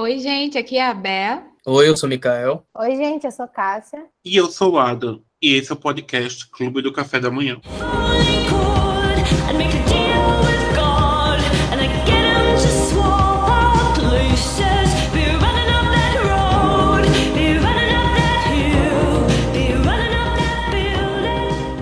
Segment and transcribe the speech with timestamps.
[0.00, 1.46] Oi, gente, aqui é a Bea.
[1.66, 2.64] Oi, eu sou o Mikael.
[2.74, 4.06] Oi, gente, eu sou Cássia.
[4.24, 5.22] E eu sou o Adam.
[5.42, 7.60] E esse é o podcast Clube do Café da Manhã.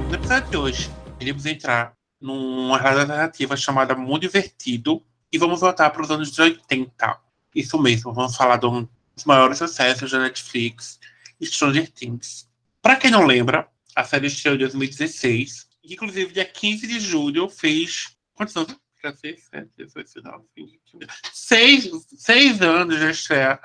[0.08, 0.90] No episódio de hoje,
[1.20, 5.00] iremos entrar numa narrativa chamada Mundo Invertido
[5.32, 7.27] e vamos voltar para os anos 80.
[7.54, 10.98] Isso mesmo, vamos falar dos maiores sucessos da Netflix,
[11.42, 12.48] Stranger Things.
[12.82, 17.48] Para quem não lembra, a série estreou em 2016, e inclusive dia 15 de julho
[17.48, 18.16] fez.
[18.34, 18.76] Quantos anos?
[19.02, 20.80] 16, 7, 18, 19, 20,
[21.32, 23.60] seis, seis anos de estreia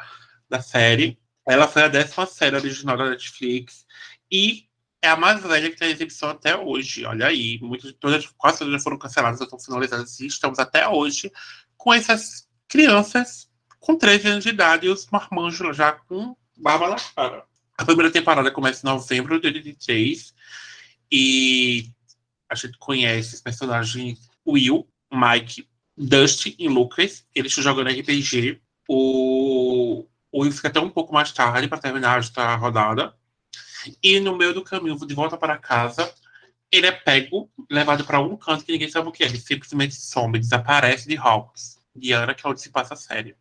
[0.49, 1.19] da série.
[1.45, 3.85] Ela foi a décima série original da Netflix
[4.31, 4.67] e
[5.01, 7.03] é a mais velha que tem exibição até hoje.
[7.05, 10.87] Olha aí, muitas, todas, quase todas já foram canceladas, já estão finalizadas e estamos até
[10.87, 11.31] hoje
[11.75, 13.49] com essas crianças
[13.83, 17.43] com 13 anos de idade e os marmanjos já com barba na cara.
[17.77, 20.33] A primeira temporada começa em novembro de 2003
[21.11, 21.89] e
[22.49, 25.67] a gente conhece os personagens Will, Mike,
[25.97, 27.25] Dusty e Lucas.
[27.35, 28.61] Eles estão jogando RPG.
[28.87, 33.13] O, o Will fica até um pouco mais tarde para terminar esta rodada.
[34.01, 36.09] E no meio do caminho, de volta para casa,
[36.71, 39.27] ele é pego, levado para um canto que ninguém sabe o que é.
[39.27, 41.83] Ele simplesmente some, desaparece de Hawks.
[41.93, 43.35] Diana, que é onde se passa a série.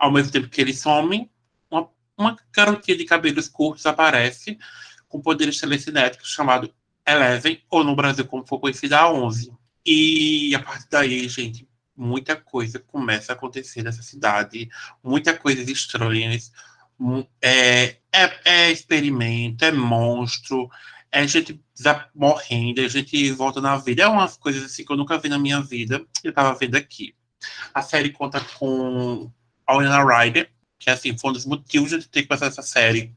[0.00, 1.30] Ao mesmo tempo que ele some,
[1.70, 4.58] uma, uma garotinha de cabelos curtos aparece
[5.06, 6.72] com poderes telecinéticos chamado
[7.06, 9.52] Eleven, ou no Brasil, como for conhecida, a 11.
[9.84, 14.70] E a partir daí, gente, muita coisa começa a acontecer nessa cidade,
[15.04, 16.50] muitas coisas estranhas.
[17.42, 20.70] É, é, é experimento, é monstro,
[21.12, 21.60] é gente
[22.14, 24.02] morrendo, a gente volta na vida.
[24.02, 26.04] É umas coisas assim que eu nunca vi na minha vida.
[26.22, 27.14] Eu tava vendo aqui.
[27.74, 29.30] A série conta com
[29.70, 33.14] a Winona Ryder, que assim, foi um dos motivos de ter fazer essa série.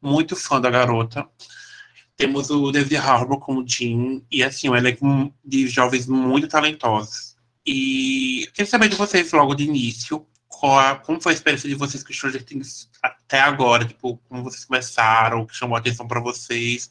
[0.00, 1.26] Muito fã da garota.
[2.16, 7.34] Temos o David Harbour como Jim, e assim, um elenco de jovens muito talentosos.
[7.66, 10.26] E queria saber de vocês logo de início,
[10.62, 13.84] a, como foi a experiência de vocês com Stranger Things até agora?
[13.84, 16.88] Tipo, como vocês começaram, o que chamou a atenção para vocês?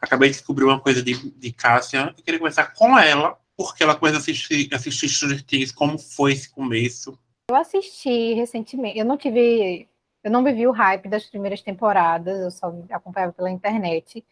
[0.00, 1.54] Acabei de descobrir uma coisa de, de.
[1.94, 6.32] Eu queria começar com ela, porque ela começou a assistir, assistir Stranger Things, como foi
[6.32, 7.18] esse começo?
[7.48, 9.88] Eu assisti recentemente, eu não tive,
[10.22, 14.24] eu não vivi o hype das primeiras temporadas, eu só acompanhava pela internet.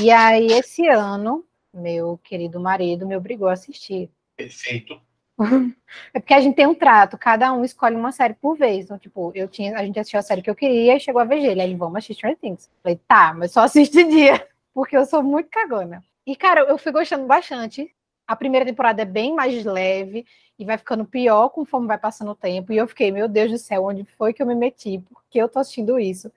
[0.00, 4.10] E aí, esse ano, meu querido marido me obrigou a assistir.
[4.36, 5.00] Perfeito.
[6.12, 8.86] É porque a gente tem um trato, cada um escolhe uma série por vez.
[8.86, 11.24] Então, tipo, eu tinha, a gente assistiu a série que eu queria e chegou a
[11.24, 11.60] ver ele.
[11.60, 12.70] Aí ele, vamos assistir Stranger Things.
[12.82, 16.02] Falei, tá, mas só assiste dia, porque eu sou muito cagona.
[16.26, 17.88] E, cara, eu fui gostando bastante.
[18.26, 20.26] A primeira temporada é bem mais leve
[20.58, 22.72] e vai ficando pior conforme vai passando o tempo.
[22.72, 24.98] E eu fiquei, meu Deus do céu, onde foi que eu me meti?
[24.98, 26.32] Por que eu tô assistindo isso?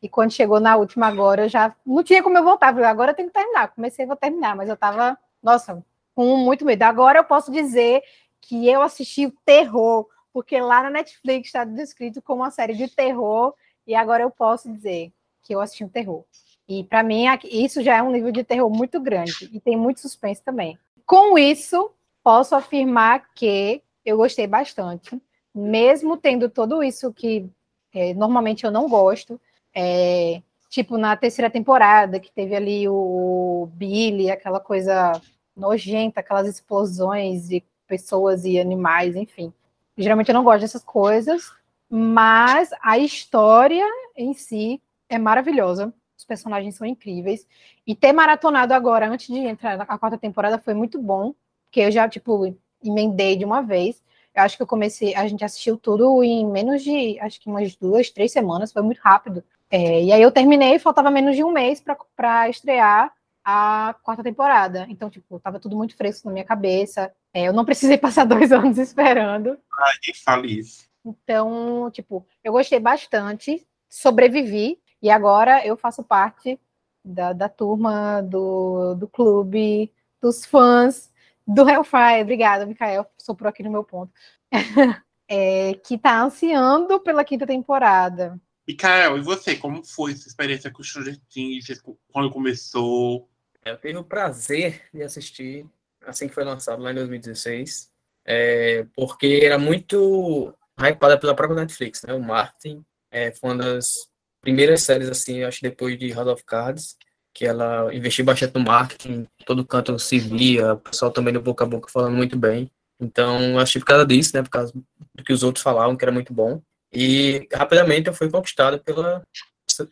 [0.00, 2.72] E quando chegou na última agora, eu já não tinha como eu voltar.
[2.72, 3.68] Falei, agora eu tenho que terminar.
[3.68, 5.82] Comecei, vou terminar, mas eu tava, nossa,
[6.14, 6.82] com muito medo.
[6.82, 8.02] Agora eu posso dizer
[8.40, 12.88] que eu assisti o terror, porque lá na Netflix está descrito como uma série de
[12.88, 13.54] terror,
[13.86, 15.10] e agora eu posso dizer
[15.42, 16.24] que eu assisti um terror.
[16.68, 20.00] E para mim, isso já é um nível de terror muito grande, e tem muito
[20.00, 20.78] suspense também.
[21.06, 21.90] Com isso,
[22.24, 25.20] posso afirmar que eu gostei bastante,
[25.54, 27.48] mesmo tendo tudo isso que
[27.92, 29.38] é, normalmente eu não gosto,
[29.74, 35.20] é, tipo na terceira temporada, que teve ali o Billy, aquela coisa
[35.54, 39.52] nojenta, aquelas explosões e pessoas e animais, enfim.
[39.96, 41.52] Geralmente eu não gosto dessas coisas,
[41.88, 43.84] mas a história
[44.16, 45.94] em si é maravilhosa.
[46.16, 47.46] Os personagens são incríveis.
[47.86, 51.34] E ter maratonado agora, antes de entrar na quarta temporada, foi muito bom,
[51.74, 54.00] porque eu já, tipo, emendei de uma vez.
[54.32, 57.74] Eu acho que eu comecei, a gente assistiu tudo em menos de, acho que umas
[57.74, 59.42] duas, três semanas, foi muito rápido.
[59.68, 61.82] É, e aí eu terminei, faltava menos de um mês
[62.14, 63.12] para estrear
[63.44, 64.86] a quarta temporada.
[64.88, 67.12] Então, tipo, tava tudo muito fresco na minha cabeça.
[67.32, 69.58] É, eu não precisei passar dois anos esperando.
[69.80, 70.88] Ai, nem fale isso.
[71.04, 76.58] Então, tipo, eu gostei bastante, sobrevivi, e agora eu faço parte
[77.04, 79.92] da, da turma, do, do clube,
[80.22, 81.12] dos fãs
[81.46, 82.22] do Hellfire.
[82.22, 84.12] Obrigada, Mikael, soprou aqui no meu ponto.
[85.28, 88.40] é, que tá ansiando pela quinta temporada.
[88.66, 91.66] Mikael, e você, como foi sua experiência com o Stranger Things,
[92.10, 93.28] quando começou?
[93.64, 95.66] Eu tive o prazer de assistir
[96.06, 97.90] assim que foi lançado lá em 2016,
[98.24, 102.14] é, porque era muito hypada pela própria Netflix, né?
[102.14, 104.08] O Martin é, foi uma das
[104.40, 106.96] primeiras séries, assim, acho depois de House of Cards,
[107.34, 111.64] que ela investiu bastante no marketing, todo canto se via, o pessoal também no boca
[111.64, 112.70] a boca falando muito bem.
[113.00, 114.42] Então, achei por causa disso, né?
[114.42, 114.72] Por causa
[115.14, 116.62] do que os outros falavam, que era muito bom.
[116.92, 119.22] E rapidamente eu fui conquistado pela,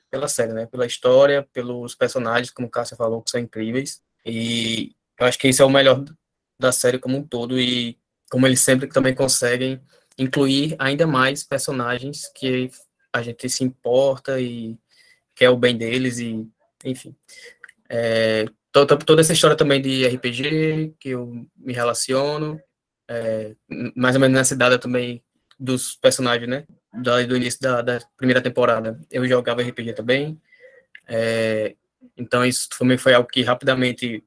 [0.09, 0.67] pela série, né?
[0.67, 4.01] Pela história, pelos personagens, como o Cássia falou, que são incríveis.
[4.25, 6.05] E eu acho que isso é o melhor
[6.61, 7.99] da série como um todo e
[8.31, 9.81] como eles sempre também conseguem
[10.17, 12.71] incluir ainda mais personagens que
[13.13, 14.79] a gente se importa e
[15.35, 16.49] quer o bem deles e
[16.85, 17.15] enfim.
[17.89, 22.61] É, toda, essa história também de RPG que eu me relaciono,
[23.09, 23.55] é,
[23.95, 25.23] mais ou menos nessa idade também
[25.59, 26.65] dos personagens, né?
[26.93, 29.01] Do, do início da, da, primeira temporada.
[29.11, 30.41] Eu jogava RPG também.
[31.07, 31.75] É,
[32.17, 34.25] então isso também foi algo que rapidamente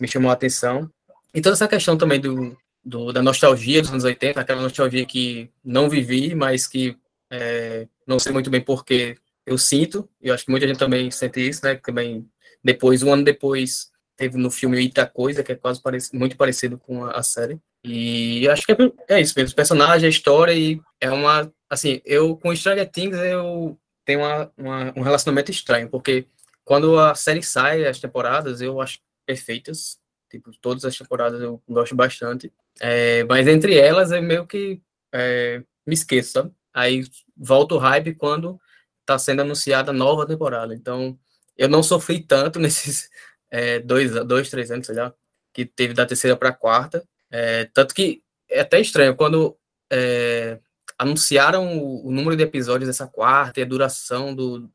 [0.00, 0.90] me chamou a atenção.
[1.32, 5.50] E toda essa questão também do, do, da nostalgia dos anos 80, aquela nostalgia que
[5.64, 6.96] não vivi, mas que
[7.30, 11.10] é, não sei muito bem porque eu sinto, e eu acho que muita gente também
[11.10, 11.74] sente isso, né?
[11.76, 12.28] Também
[12.62, 16.78] depois, um ano depois, teve no filme Ita Coisa, que é quase parecido, muito parecido
[16.78, 17.58] com a, a série.
[17.84, 18.76] E acho que é,
[19.16, 21.52] é, isso mesmo, os personagens, a história, e é uma.
[21.68, 26.26] Assim, eu com Stranger Things eu tenho uma, uma, um relacionamento estranho, porque
[26.64, 29.98] quando a série sai, as temporadas, eu acho perfeitas.
[30.30, 32.52] Tipo, todas as temporadas eu gosto bastante.
[32.80, 34.80] É, mas entre elas, é meio que
[35.12, 36.50] é, me esqueço, sabe?
[36.72, 37.04] Aí
[37.36, 38.58] volta o hype quando
[39.04, 40.74] tá sendo anunciada nova temporada.
[40.74, 41.18] Então,
[41.56, 43.08] eu não sofri tanto nesses
[43.50, 45.14] é, dois, dois, três anos, sei lá,
[45.52, 47.06] que teve da terceira para a quarta.
[47.30, 49.56] É, tanto que é até estranho, quando
[49.90, 50.58] é,
[50.98, 54.70] anunciaram o, o, número de episódios dessa quarta e a duração do,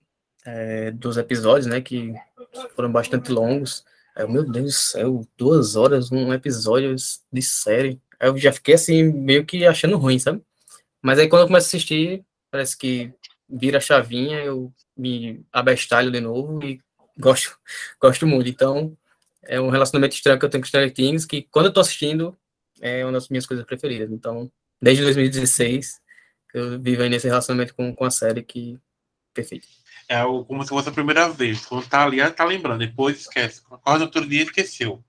[0.45, 2.13] é, dos episódios, né, que
[2.75, 3.85] foram bastante longos.
[4.15, 6.95] Aí, meu Deus do céu, duas horas, um episódio
[7.31, 8.01] de série.
[8.19, 10.41] Eu já fiquei assim, meio que achando ruim, sabe?
[11.01, 13.13] Mas aí quando eu começo a assistir, parece que
[13.49, 16.79] vira a chavinha, eu me abestalho de novo e
[17.17, 17.57] gosto,
[17.99, 18.49] gosto muito.
[18.49, 18.95] Então,
[19.43, 22.37] é um relacionamento estranho que eu tenho com Stranger Things, que quando eu tô assistindo,
[22.81, 24.11] é uma das minhas coisas preferidas.
[24.11, 24.51] Então,
[24.81, 25.99] desde 2016,
[26.53, 28.79] eu vivo aí nesse relacionamento com, com a série que
[29.33, 29.67] perfeito.
[30.07, 31.65] É como se fosse a primeira vez.
[31.65, 32.79] Quando tá ali, tá lembrando.
[32.79, 33.61] Depois esquece.
[33.69, 35.03] Acorda outro dia esqueceu.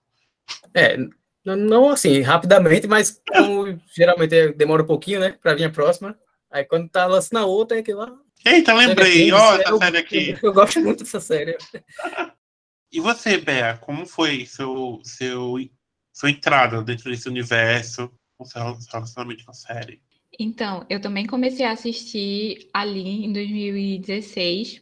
[0.75, 0.98] É,
[1.43, 5.38] não assim, rapidamente, mas como geralmente demora um pouquinho, né?
[5.40, 6.19] Pra vir a próxima.
[6.50, 8.14] Aí quando tá lançando a outra, é que lá.
[8.44, 9.32] Eita, lembrei.
[9.32, 10.31] Ó, essa série aqui.
[10.31, 11.56] Eu, eu, gosto muito dessa série.
[12.92, 15.56] E você, Bea, como foi seu, seu,
[16.12, 20.00] sua entrada dentro desse universo, o seu relacionamento com a série?
[20.38, 24.81] Então, eu também comecei a assistir ali em 2016.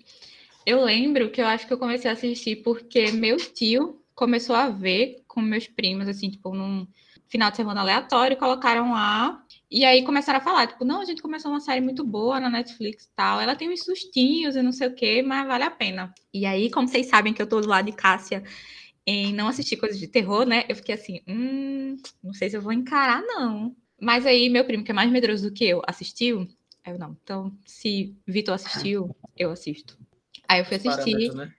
[0.64, 4.68] Eu lembro que eu acho que eu comecei a assistir porque meu tio começou a
[4.68, 6.86] ver com meus primos, assim, tipo, num
[7.28, 9.42] final de semana aleatório, colocaram lá.
[9.70, 12.48] E aí começaram a falar, tipo, não, a gente começou uma série muito boa na
[12.48, 13.40] Netflix e tal.
[13.40, 16.14] Ela tem uns sustinhos e não sei o quê, mas vale a pena.
[16.32, 18.42] E aí, como vocês sabem que eu tô do lado de Cássia
[19.06, 20.64] em não assistir coisas de terror, né?
[20.68, 23.76] Eu fiquei assim, hum, não sei se eu vou encarar, não.
[24.00, 26.46] Mas aí meu primo, que é mais medroso do que eu, assistiu.
[26.86, 27.16] Eu não.
[27.22, 29.98] Então, se Vitor assistiu, eu assisto.
[30.48, 31.34] Aí eu fui assistir.
[31.34, 31.52] Né?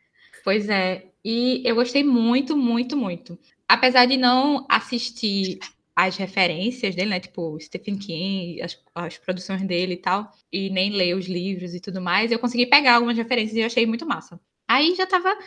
[0.44, 1.06] Pois é.
[1.24, 3.38] E eu gostei muito, muito, muito.
[3.68, 5.60] Apesar de não assistir
[6.00, 7.19] as referências dele, né?
[7.19, 11.81] Tipo, Stephen King, as, as produções dele e tal, e nem ler os livros e
[11.81, 14.40] tudo mais, eu consegui pegar algumas referências e eu achei muito massa.
[14.66, 15.38] Aí já tava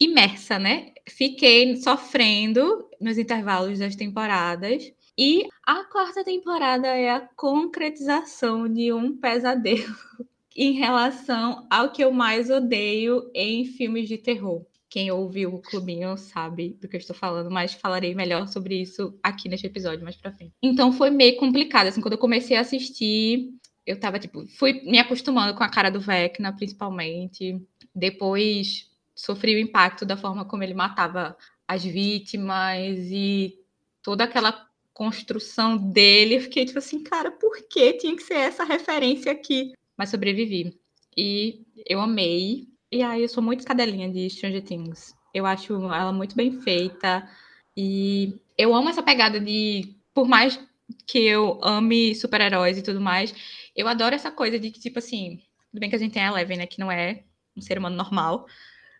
[0.00, 0.92] imersa, né?
[1.08, 9.16] Fiquei sofrendo nos intervalos das temporadas e a quarta temporada é a concretização de um
[9.16, 9.94] pesadelo
[10.56, 14.66] em relação ao que eu mais odeio em filmes de terror.
[14.90, 19.18] Quem ouviu o clubinho sabe do que eu estou falando, mas falarei melhor sobre isso
[19.22, 20.52] aqui neste episódio mais pra frente.
[20.62, 23.52] Então foi meio complicado, assim, quando eu comecei a assistir,
[23.86, 27.60] eu tava, tipo, fui me acostumando com a cara do Vecna, principalmente.
[27.94, 33.58] Depois sofri o impacto da forma como ele matava as vítimas e
[34.02, 36.36] toda aquela construção dele.
[36.36, 39.72] Eu fiquei tipo assim, cara, por que tinha que ser essa referência aqui?
[39.96, 40.78] Mas sobrevivi.
[41.16, 42.68] E eu amei.
[42.90, 45.14] E aí eu sou muito cadelinha de Stranger Things.
[45.34, 47.28] Eu acho ela muito bem feita.
[47.76, 49.94] E eu amo essa pegada de.
[50.14, 50.58] Por mais
[51.06, 53.34] que eu ame super-heróis e tudo mais,
[53.76, 55.40] eu adoro essa coisa de que, tipo assim.
[55.70, 56.66] Tudo bem que a gente tem a Eleven, né?
[56.66, 58.46] Que não é um ser humano normal.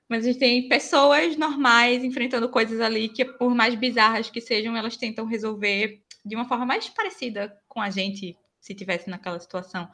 [0.08, 4.76] Mas a gente tem pessoas normais enfrentando coisas ali que, por mais bizarras que sejam,
[4.76, 9.88] elas tentam resolver de uma forma mais parecida com a gente se tivesse naquela situação.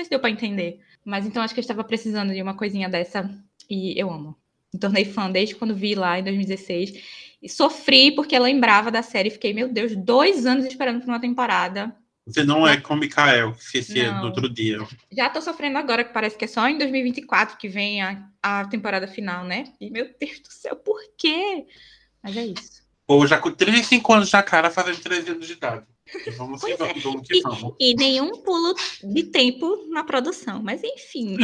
[0.00, 0.80] Sei se deu para entender.
[1.04, 3.30] Mas então acho que eu estava precisando de uma coisinha dessa
[3.68, 4.34] e eu amo.
[4.72, 7.38] Me tornei fã desde quando vi lá em 2016.
[7.42, 9.28] E sofri porque lembrava da série.
[9.28, 11.94] Fiquei, meu Deus, dois anos esperando por uma temporada.
[12.26, 14.78] Você não é com o Mikael, que esquecia no outro dia.
[15.10, 18.64] Já tô sofrendo agora, que parece que é só em 2024 que vem a, a
[18.66, 19.64] temporada final, né?
[19.80, 21.66] E meu Deus do céu, por quê?
[22.22, 22.80] Mas é isso.
[23.06, 25.84] Ou já com 35 anos na cara, fazendo 13 anos de idade.
[26.26, 27.74] E vamos que vamos, vamos que vamos.
[27.80, 31.36] E nenhum pulo de tempo na produção, mas enfim.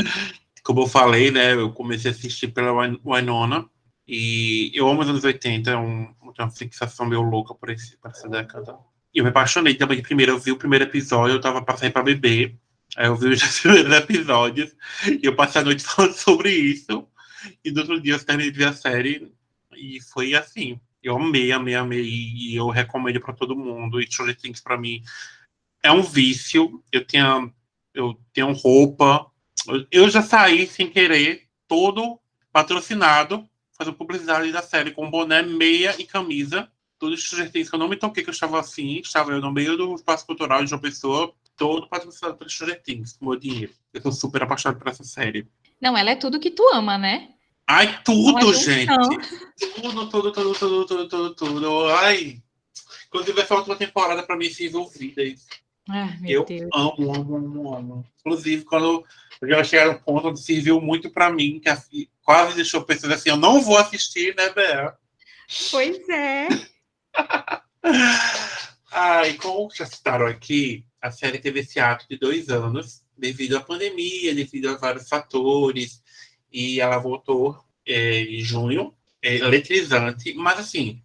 [0.63, 1.53] Como eu falei, né?
[1.55, 3.69] Eu comecei a assistir pela Win- Winona.
[4.09, 8.11] E eu amo os anos 80, é um, uma fixação meio louca por, esse, por
[8.11, 8.77] essa década.
[9.13, 10.33] E eu me apaixonei também de primeiro.
[10.33, 12.57] Eu vi o primeiro episódio, eu tava pra sair pra beber.
[12.97, 14.75] Aí eu vi os primeiros episódios.
[15.07, 17.07] E eu passei a noite falando sobre isso.
[17.65, 19.33] E no outro dia eu terminei de ver a série.
[19.77, 20.79] E foi assim.
[21.07, 22.03] Eu amei, amei, amei.
[22.05, 24.01] E eu recomendo pra todo mundo.
[24.01, 25.01] E Stranger Things pra mim
[25.81, 26.83] é um vício.
[26.91, 27.55] Eu tenho,
[27.95, 29.31] eu tenho roupa.
[29.89, 32.19] Eu- já saí sem querer, todo
[32.53, 33.49] patrocinado,
[33.79, 36.69] fazendo publicidade da série com boné, meia e camisa.
[37.01, 38.99] De Stranger Things, que eu não me toquei que eu estava assim.
[38.99, 43.13] Estava eu no meio do espaço cultural de uma pessoa, todo patrocinado pelo Stranger Things,
[43.13, 43.73] com meu dinheiro.
[43.93, 45.47] Eu tô super apaixonado por essa série.
[45.81, 47.36] Não, ela é tudo que tu ama, né?
[47.67, 48.87] Ai, tudo, gente!
[49.75, 51.87] Tudo, tudo, tudo, tudo, tudo, tudo, tudo.
[51.89, 52.41] Ai.
[53.09, 55.23] Inclusive, essa última temporada pra mim se envolvida.
[56.21, 56.69] Meu Eu Deus.
[56.75, 58.07] amo, amo, amo, amo.
[58.21, 59.05] Inclusive, quando
[59.41, 63.13] eu já cheguei no ponto onde serviu muito pra mim, que assim, quase deixou pessoas
[63.13, 64.95] assim, eu não vou assistir, né, Bea?
[65.71, 66.49] Pois é.
[68.93, 73.61] Ai, como já citaram aqui, a série teve esse ato de dois anos, devido à
[73.61, 76.03] pandemia, devido a vários fatores,
[76.57, 81.03] e ela voltou é, em junho, é, eletrizante, mas assim,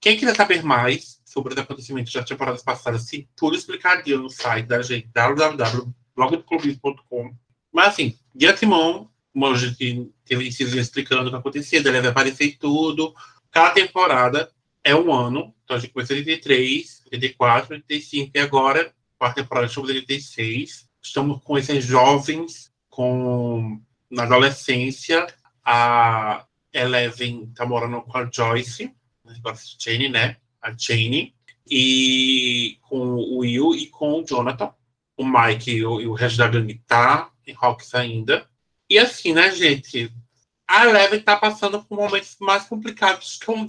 [0.00, 4.66] quem quiser saber mais sobre os acontecimentos das temporadas passadas, sim, tudo explicadinho no site
[4.66, 7.32] da gente, www.blogdoclubismo.com.
[7.72, 12.46] Mas assim, de antemão, como a gente teve inciso explicando o que acontecia, deve aparecer
[12.46, 13.14] e tudo.
[13.52, 14.50] Cada temporada
[14.82, 15.54] é um ano.
[15.62, 20.88] Então a gente começou em 83, 84, 85 e agora, quarta temporada, estamos em 86.
[21.00, 23.80] Estamos com esses jovens com
[24.12, 25.26] na adolescência.
[25.64, 28.94] A Eleven tá morando com a Joyce,
[29.26, 30.36] agora Jane, né?
[30.60, 31.34] A Jane.
[31.68, 34.72] E com o Will e com o Jonathan.
[35.16, 38.46] O Mike e o, e o resto da gangue tá em Hawks ainda.
[38.88, 40.12] E assim, né, gente?
[40.68, 43.64] A Eleven tá passando por momentos mais complicados que um,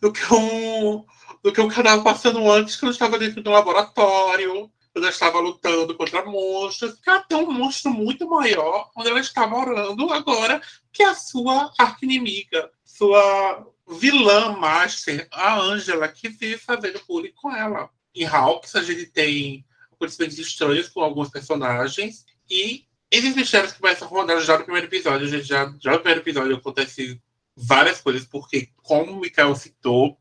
[0.00, 1.04] do que um
[1.42, 4.70] do que eu estava passando antes, que eu estava dentro do laboratório,
[5.02, 10.62] já estava lutando contra monstros, até um monstro muito maior, onde ela está morando agora,
[10.92, 17.54] que é a sua arqui-inimiga, sua vilã master, a Angela, que vive fazendo bullying com
[17.54, 17.90] ela.
[18.14, 24.10] Em Hawks, a gente tem acontecimentos estranhos com alguns personagens, e esses mistérios começam a
[24.10, 27.20] rodar já no primeiro episódio, já, já no primeiro episódio acontece
[27.56, 30.18] várias coisas, porque, como o Mikael citou,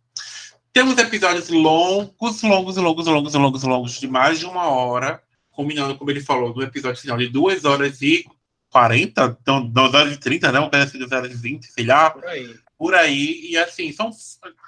[0.74, 6.10] temos episódios longos, longos, longos, longos, longos, longos, de mais de uma hora, combinando, como
[6.10, 8.26] ele falou, no episódio final de 2 horas e
[8.72, 10.60] 40, então 2 horas e 30, né?
[10.60, 12.56] Um pedaço de 2 horas e 20, sei lá, Por aí.
[12.76, 13.52] por aí.
[13.52, 14.10] E assim, são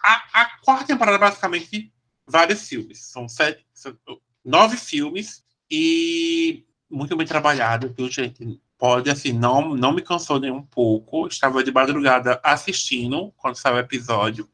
[0.04, 1.92] a, a quarta temporada, basicamente,
[2.28, 3.00] vários filmes.
[3.00, 3.98] São sete, são
[4.44, 8.62] nove filmes e muito bem trabalhado, viu, gente?
[8.78, 11.26] Pode, assim, não, não me cansou nem um pouco.
[11.28, 14.48] Estava de madrugada assistindo quando saiu o episódio.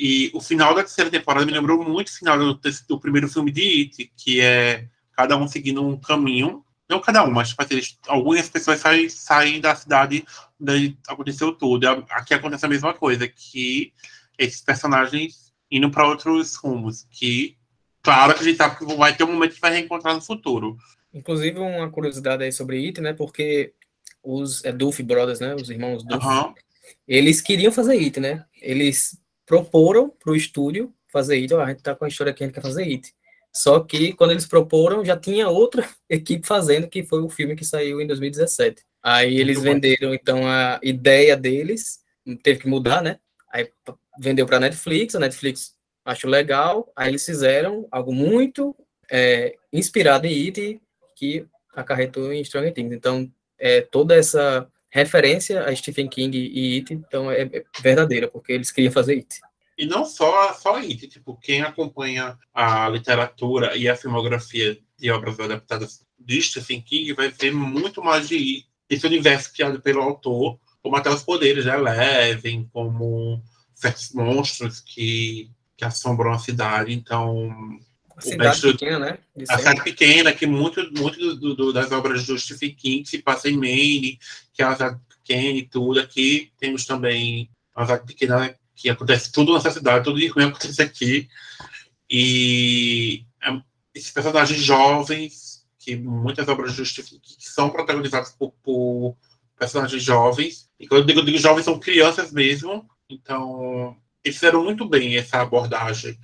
[0.00, 2.54] E o final da terceira temporada me lembrou muito o final do,
[2.88, 6.64] do primeiro filme de It, que é cada um seguindo um caminho.
[6.88, 10.24] Não cada um, mas tipo, assim, eles- algumas pessoas saem, saem da cidade
[10.60, 11.88] onde aconteceu tudo.
[12.10, 13.92] Aqui acontece a mesma coisa, que
[14.38, 17.04] esses personagens indo para outros rumos.
[17.10, 17.56] Que,
[18.00, 20.78] claro que a gente sabe que vai ter um momento que vai reencontrar no futuro.
[21.12, 23.12] Inclusive, uma curiosidade aí sobre It, né?
[23.12, 23.74] Porque
[24.22, 25.56] os é, Duffy Brothers, né?
[25.56, 26.54] Os irmãos Duffy, Aham.
[27.06, 28.44] eles queriam fazer It, né?
[28.62, 31.54] Eles proporam para o estúdio fazer It.
[31.54, 33.14] Ó, a gente tá com a história aqui, a gente quer fazer It.
[33.50, 37.64] Só que quando eles proporam, já tinha outra equipe fazendo, que foi o filme que
[37.64, 38.84] saiu em 2017.
[39.02, 39.74] Aí eles Muito bom.
[39.74, 42.00] venderam, então, a ideia deles,
[42.42, 43.18] teve que mudar, né?
[43.50, 43.70] Aí
[44.20, 45.74] vendeu para a Netflix, a Netflix
[46.04, 48.76] achou legal, aí eles fizeram algo muito
[49.10, 50.80] é, inspirado em It,
[51.16, 52.92] que acarretou em Stranger Things.
[52.92, 58.52] Então, é, toda essa referência a Stephen King e It, então, é, é verdadeira, porque
[58.52, 59.40] eles queriam fazer It.
[59.76, 65.38] E não só, só It, tipo, quem acompanha a literatura e a filmografia de obras
[65.38, 70.58] adaptadas de Stephen King vai ver muito mais de It, esse universo criado pelo autor,
[70.82, 73.42] como até os poderes da Eleven, como
[73.74, 76.92] certos monstros que, que assombram a cidade.
[76.92, 77.78] Então,
[78.20, 79.18] cidade pequena, né?
[79.36, 79.62] De a sempre.
[79.62, 83.56] cidade pequena, que muito, muito do- do- das obras do Stephen King se passa em
[83.56, 84.18] Maine,
[84.52, 86.00] que é uma cidade pequena e tudo.
[86.00, 90.80] Aqui temos também uma cidade pequena que acontece tudo nessa cidade, tudo de ruim acontece
[90.82, 91.28] aqui.
[92.10, 93.60] E é,
[93.94, 99.16] esses personagens jovens, que muitas obras do Stephen King são protagonizadas por, por
[99.58, 100.68] personagens jovens.
[100.78, 102.88] E quando eu digo, eu digo jovens, são crianças mesmo.
[103.10, 106.18] Então, eles fizeram muito bem essa abordagem.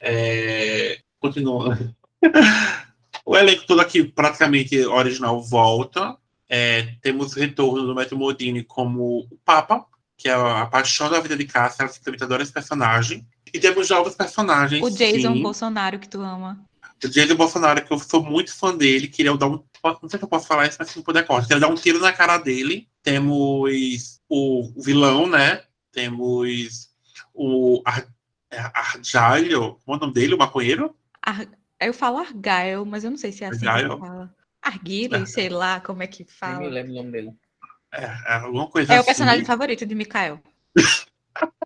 [0.00, 1.78] É, Continua.
[3.24, 6.16] o elenco todo aqui, praticamente original, volta.
[6.48, 9.86] É, temos retorno do Matthew Modini como o Papa,
[10.18, 13.26] que é a paixão da vida de Cássia, ela simplesmente adora esse personagem.
[13.54, 14.82] E temos novos personagens.
[14.82, 15.42] O Jason sim.
[15.42, 16.58] Bolsonaro, que tu ama.
[17.02, 19.62] O Jason Bolsonaro, que eu sou muito fã dele, queria dar um.
[19.84, 21.46] Não sei se eu posso falar isso, mas se não puder, corta.
[21.46, 22.88] Queria dar um tiro na cara dele.
[23.02, 25.62] Temos o vilão, né?
[25.90, 26.90] Temos
[27.34, 28.06] o Ar
[28.52, 30.94] é Argyle, como é o nome dele, o maconheiro?
[31.22, 31.46] Ar...
[31.80, 33.94] Eu falo Argyle, mas eu não sei se é assim Argyle?
[33.94, 34.34] que fala.
[34.60, 36.68] Arguile, sei lá como é que Nem me fala.
[36.68, 37.32] lembro o nome dele.
[37.92, 39.06] É, é alguma coisa É o assim.
[39.06, 40.40] personagem favorito de Mikael.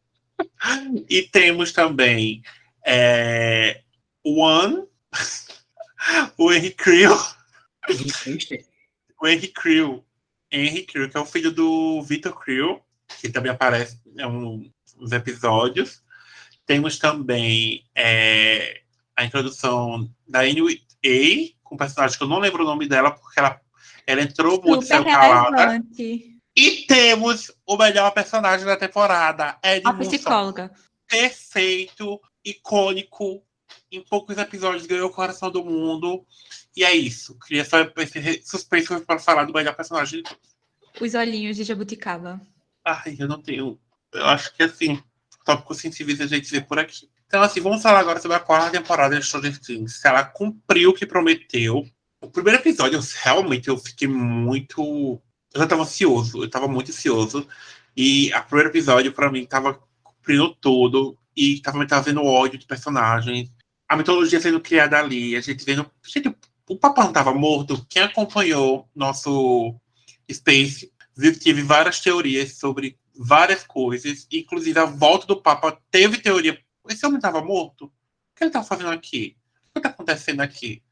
[1.08, 2.42] E temos também
[2.84, 3.82] é,
[4.22, 4.86] o One,
[6.36, 7.16] o Henry Creel,
[9.20, 10.04] o Henry Creel,
[10.50, 12.84] Henry Creel, que é o filho do Victor Creel,
[13.20, 16.02] que também aparece em um, uns episódios.
[16.66, 18.82] Temos também é,
[19.16, 23.10] a introdução da Annie A, com um personagem que eu não lembro o nome dela,
[23.10, 23.60] porque ela,
[24.06, 25.84] ela entrou muito Super saiu calada.
[26.54, 30.70] E temos o melhor personagem da temporada, Ed A psicóloga.
[31.06, 33.42] perfeito, icônico,
[33.90, 36.24] em poucos episódios ganhou o coração do mundo.
[36.76, 37.38] E é isso.
[37.40, 40.22] Queria só esse suspense para falar do melhor personagem.
[41.00, 42.40] Os olhinhos de Jabuticaba.
[42.84, 43.78] Ai, eu não tenho.
[44.12, 45.02] Eu acho que assim,
[45.44, 47.08] tópicos sensíveis a gente vê por aqui.
[47.26, 50.00] Então, assim, vamos falar agora sobre a quarta temporada de Stranger Things.
[50.00, 51.84] Se ela cumpriu o que prometeu.
[52.20, 55.20] O primeiro episódio, eu, realmente, eu fiquei muito.
[55.52, 57.46] Eu já tava ansioso, eu tava muito ansioso.
[57.96, 61.18] E o primeiro episódio, pra mim, tava cumprindo tudo.
[61.36, 63.50] E tava me trazendo ódio de personagens.
[63.88, 65.36] A mitologia sendo criada ali.
[65.36, 65.90] A gente vendo.
[66.04, 66.34] Gente,
[66.68, 67.84] o Papa não tava morto.
[67.88, 69.74] Quem acompanhou nosso
[70.30, 74.26] Space viu que teve várias teorias sobre várias coisas.
[74.30, 76.58] Inclusive, a volta do Papa teve teoria.
[76.88, 77.86] Esse homem estava morto?
[77.86, 77.90] O
[78.34, 79.36] que ele estava fazendo aqui?
[79.70, 80.82] O que está acontecendo aqui?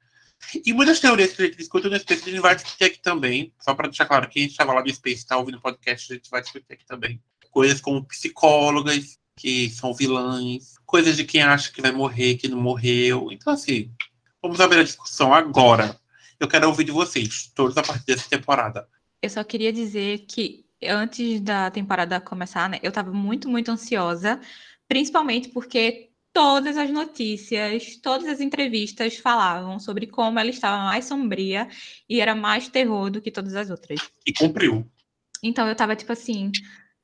[0.64, 3.52] E muitas teorias que a gente discute no Space, a gente vai discutir aqui também.
[3.58, 6.12] Só para deixar claro que a gente estava lá no Space, está ouvindo o podcast,
[6.12, 7.22] a gente vai discutir aqui também.
[7.50, 10.74] Coisas como psicólogas, que são vilãs.
[10.84, 13.28] Coisas de quem acha que vai morrer, que não morreu.
[13.32, 13.90] Então, assim,
[14.42, 15.98] vamos abrir a discussão agora.
[16.38, 18.88] Eu quero ouvir de vocês, todos a partir dessa temporada.
[19.22, 24.40] Eu só queria dizer que antes da temporada começar, né, eu tava muito, muito ansiosa,
[24.94, 31.68] principalmente porque todas as notícias, todas as entrevistas falavam sobre como ela estava mais sombria
[32.08, 33.98] e era mais terror do que todas as outras.
[34.24, 34.88] E cumpriu.
[35.42, 36.52] Então eu tava tipo assim,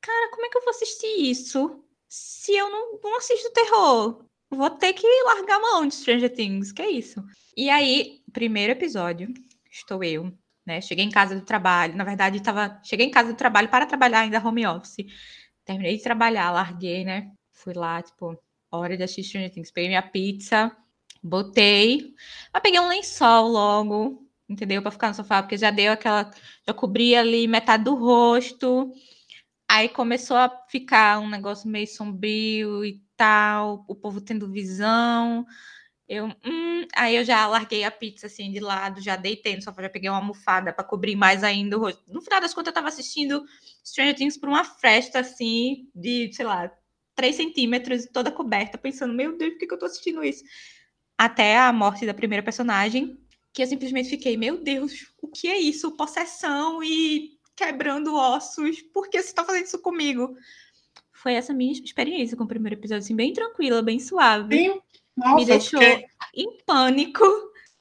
[0.00, 4.24] cara, como é que eu vou assistir isso se eu não, não assisto terror?
[4.48, 7.20] Vou ter que largar a mão de Stranger Things, que é isso?
[7.56, 9.34] E aí, primeiro episódio,
[9.68, 10.32] estou eu,
[10.64, 10.80] né?
[10.80, 14.20] Cheguei em casa do trabalho, na verdade, tava, cheguei em casa do trabalho para trabalhar
[14.20, 15.06] ainda home office.
[15.64, 17.32] Terminei de trabalhar, larguei, né?
[17.62, 18.38] Fui lá, tipo,
[18.70, 19.70] hora de assistir Stranger Things.
[19.70, 20.74] Peguei minha pizza,
[21.22, 22.14] botei,
[22.52, 24.80] mas peguei um lençol logo, entendeu?
[24.80, 26.30] Para ficar no sofá, porque já deu aquela,
[26.66, 28.90] já cobri ali metade do rosto.
[29.68, 35.46] Aí começou a ficar um negócio meio sombrio e tal, o povo tendo visão.
[36.08, 39.82] Eu, hum, aí eu já larguei a pizza assim de lado, já deitei no sofá,
[39.82, 42.02] já peguei uma almofada para cobrir mais ainda o rosto.
[42.12, 43.44] No final das contas, eu tava assistindo
[43.84, 46.72] Stranger Things por uma fresta assim, de, sei lá,
[47.14, 50.42] 3 centímetros, toda coberta, pensando, meu Deus, por que, que eu tô assistindo isso?
[51.18, 53.18] Até a morte da primeira personagem,
[53.52, 55.96] que eu simplesmente fiquei, meu Deus, o que é isso?
[55.96, 60.34] Possessão e quebrando ossos, por que você tá fazendo isso comigo?
[61.12, 64.56] Foi essa minha experiência com o primeiro episódio, assim, bem tranquila, bem suave.
[64.56, 64.80] Sim.
[65.16, 67.24] Nossa, me deixou fiquei- em pânico.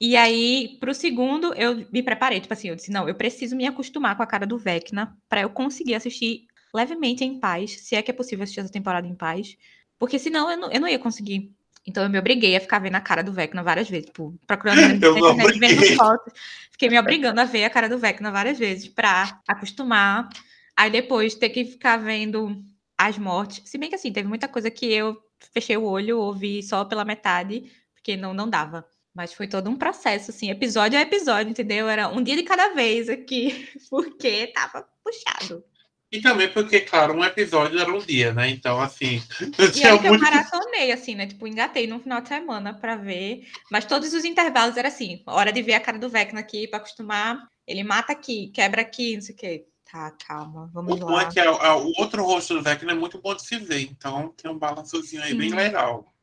[0.01, 2.39] E aí, pro segundo, eu me preparei.
[2.41, 5.41] Tipo assim, eu disse, não, eu preciso me acostumar com a cara do Vecna para
[5.41, 9.15] eu conseguir assistir levemente em paz, se é que é possível assistir essa temporada em
[9.15, 9.57] paz.
[9.97, 11.53] Porque senão eu não, eu não ia conseguir.
[11.85, 14.79] Então eu me obriguei a ficar vendo a cara do Vecna várias vezes, tipo, procurando
[14.81, 16.33] na internet, vendo fotos.
[16.71, 20.29] Fiquei me obrigando a ver a cara do Vecna várias vezes pra acostumar.
[20.75, 22.63] Aí depois ter que ficar vendo
[22.97, 23.69] as mortes.
[23.69, 25.17] Se bem que assim, teve muita coisa que eu
[25.53, 28.85] fechei o olho, ouvi só pela metade, porque não, não dava.
[29.13, 31.89] Mas foi todo um processo, assim, episódio a episódio, entendeu?
[31.89, 35.63] Era um dia de cada vez aqui, porque tava puxado.
[36.11, 38.49] E também porque, claro, um episódio era um dia, né?
[38.49, 39.21] Então, assim,
[39.57, 40.19] eu E tinha aí que eu muito.
[40.19, 41.27] maratonei, assim, né?
[41.27, 43.47] Tipo, engatei num final de semana pra ver.
[43.71, 46.77] Mas todos os intervalos era assim: hora de ver a cara do Vecna aqui pra
[46.79, 47.47] acostumar.
[47.67, 49.65] Ele mata aqui, quebra aqui, não sei o quê.
[49.85, 51.21] Tá, calma, O vamos bom lá.
[51.21, 53.79] é que a- a- o outro rosto do Vecna é muito bom de se ver,
[53.81, 55.55] então tem um balançozinho aí bem Sim.
[55.55, 56.13] legal.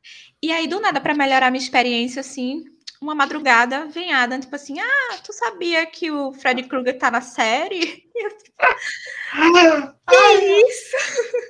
[0.41, 2.63] E aí, do nada, pra melhorar minha experiência, assim,
[3.01, 7.21] uma madrugada, vem Adam, tipo assim, ah, tu sabia que o Freddy Krueger tá na
[7.21, 8.05] série?
[8.17, 10.95] E eu, tipo, que isso?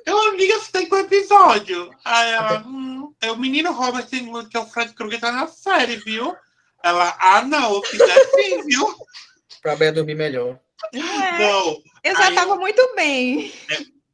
[0.06, 1.90] Eu, amiga, você tem um episódio.
[2.04, 5.48] Aí ela, hum, é o menino Robert Englund, que é o Fred Krueger, tá na
[5.48, 6.36] série, viu?
[6.84, 8.94] Ela, ah, não, eu fiz assim, viu?
[9.62, 10.60] Pra Bea dormir melhor.
[10.94, 11.82] É, Não.
[12.04, 13.54] eu já Aí- tava muito bem.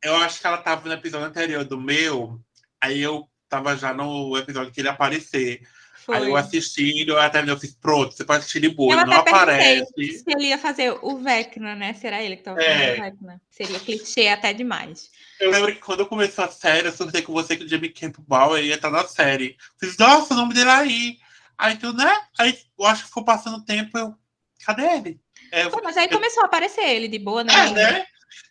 [0.03, 2.39] Eu acho que ela tava no episódio anterior do meu,
[2.79, 5.61] aí eu tava já no episódio que ele ia aparecer.
[6.05, 6.17] Foi.
[6.17, 9.09] Aí eu assisti, eu até eu fiz, pronto, você pode assistir de boa, Eu ele
[9.09, 9.93] não aparece.
[9.95, 11.93] se ele ia fazer o Vecna, né?
[11.93, 12.93] Será ele que tava fazendo É.
[12.93, 13.41] o Vecna?
[13.49, 15.09] Seria clichê até demais.
[15.39, 18.57] Eu lembro que quando começou a série, eu surtei com você que o Jamie Campbell
[18.57, 19.55] ia estar na série.
[19.79, 21.17] Fiz, nossa, o nome dele aí.
[21.57, 22.13] Aí tu, né?
[22.37, 24.13] Aí eu acho que ficou passando o tempo, eu.
[24.65, 25.21] Cadê ele?
[25.51, 27.53] É, Pô, mas aí começou a aparecer ele de boa, né?
[27.53, 28.05] é né?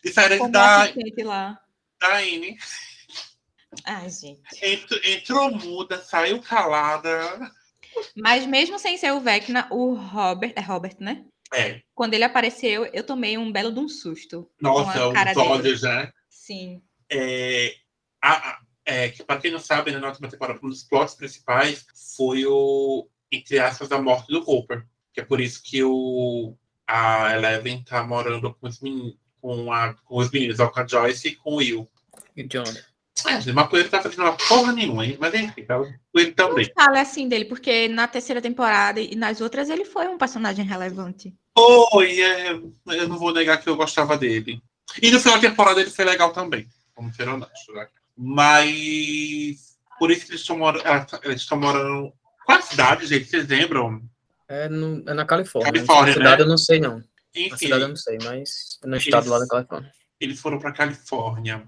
[0.04, 0.88] Diferente da,
[1.24, 1.58] lá.
[2.00, 2.56] da Anne.
[3.84, 4.40] Ai, gente.
[4.62, 7.50] Entrou, entrou muda, saiu calada.
[8.16, 11.24] Mas mesmo sem ser o Vecna, o Robert, é Robert, né?
[11.52, 11.82] É.
[11.94, 14.50] Quando ele apareceu, eu tomei um belo de um susto.
[14.60, 15.38] Nossa, os dele.
[15.38, 16.10] olhos, né?
[16.30, 16.82] Sim.
[17.10, 17.74] É,
[18.22, 21.14] a- a- é, que para quem não sabe, né, na última temporada, um dos plots
[21.14, 21.84] principais
[22.16, 24.86] foi o, entre aspas, a morte do Hopper.
[25.12, 26.56] Que é por isso que o,
[26.86, 30.86] a Eleven tá morando com os meninos, com, a, com os meninos, ó, com a
[30.86, 31.86] Joyce e com o Will.
[32.34, 32.64] E John.
[33.26, 35.16] É, coisa que tá fazendo uma porra nenhuma, hein?
[35.20, 36.72] Mas enfim, tá com ele também.
[36.74, 41.32] Fala assim dele, porque na terceira temporada e nas outras ele foi um personagem relevante.
[41.56, 44.60] Oi, é, eu não vou negar que eu gostava dele.
[45.00, 47.86] E no final da temporada ele foi legal também, vamos ser honestos, né?
[48.16, 50.84] Mas por isso que eles estão morando.
[51.22, 52.12] Eles estão morando.
[52.44, 53.26] Qual a cidade, gente?
[53.26, 54.02] Vocês lembram?
[54.48, 55.72] É, no, é na Califórnia.
[55.72, 56.42] Califórnia, a cidade né?
[56.42, 57.04] eu não sei, não.
[57.34, 59.92] Enfim, cidade eu não sei, mas no estado lá da Califórnia.
[60.20, 61.62] eles foram para Califórnia.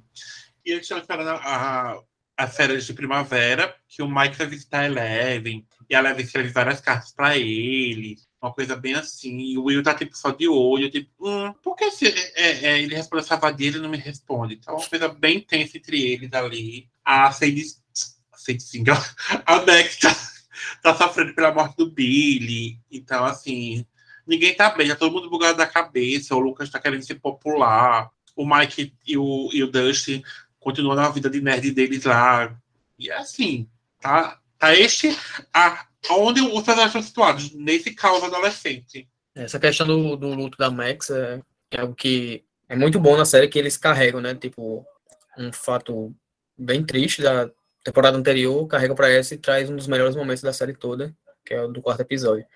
[0.65, 2.01] E eles esperando a,
[2.37, 5.67] as férias de primavera, que o Mike vai visitar a Eleven.
[5.89, 8.17] E a Eleven escreve várias cartas para ele.
[8.43, 9.39] Uma coisa bem assim.
[9.39, 12.83] E o Will tá tipo só de olho, tipo, hum, por que se, é, é,
[12.83, 14.55] ele responde essa vadia ele não me responde?
[14.55, 16.89] Então, é uma coisa bem tensa entre eles ali.
[17.05, 17.65] A Sadie,
[18.35, 18.85] Sadie
[19.47, 20.17] a Beck tá,
[20.83, 22.81] tá sofrendo pela morte do Billy.
[22.91, 23.87] Então, assim,
[24.27, 26.35] ninguém tá bem, tá todo mundo bugado da cabeça.
[26.35, 28.11] O Lucas tá querendo ser popular.
[28.37, 30.23] O Mike e o, e o Dustin
[30.65, 32.57] continuam na vida de nerd deles lá.
[32.99, 33.69] E assim,
[34.01, 35.17] tá, tá este
[35.53, 39.07] a, onde os personagens estão situados, nesse caos adolescente.
[39.35, 43.25] Essa questão do, do luto da Max é, é algo que é muito bom na
[43.25, 44.35] série que eles carregam, né?
[44.35, 44.85] Tipo,
[45.37, 46.15] um fato
[46.57, 47.51] bem triste da
[47.83, 51.53] temporada anterior, carrega pra essa e traz um dos melhores momentos da série toda, que
[51.53, 52.47] é o do quarto episódio.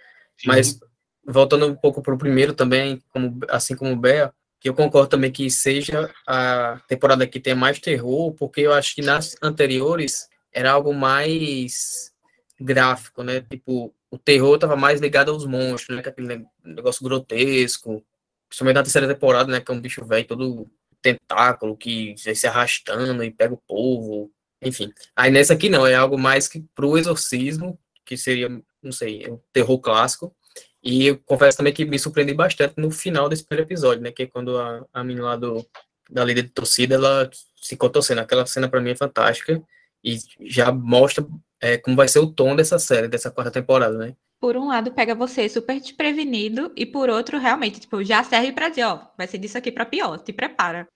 [0.47, 0.81] Mas
[1.27, 5.31] voltando um pouco pro primeiro também, como, assim como o Bea, que eu concordo também
[5.31, 10.73] que seja a temporada que tem mais terror, porque eu acho que nas anteriores era
[10.73, 12.12] algo mais
[12.61, 13.40] gráfico, né?
[13.42, 16.03] Tipo, o terror estava mais ligado aos monstros, né?
[16.05, 18.05] Aquele negócio grotesco,
[18.49, 19.61] principalmente na terceira temporada, né?
[19.61, 20.66] Que é um bicho velho todo
[21.01, 24.92] tentáculo que vai se arrastando e pega o povo, enfim.
[25.14, 28.49] Aí nessa aqui não, é algo mais que pro exorcismo, que seria,
[28.83, 30.35] não sei, é um terror clássico.
[30.82, 34.12] E eu confesso também que me surpreendi bastante no final desse primeiro episódio, né?
[34.12, 35.66] Que é quando a, a menina lá do,
[36.10, 38.20] da líder de torcida, ela se contorcendo.
[38.20, 39.62] Aquela cena para mim é fantástica
[40.04, 41.26] e já mostra
[41.60, 44.14] é, como vai ser o tom dessa série, dessa quarta temporada, né?
[44.40, 48.68] Por um lado, pega você super desprevenido, e por outro, realmente, tipo, já serve pra
[48.68, 50.86] dizer, ó, vai ser disso aqui pra pior, te prepara.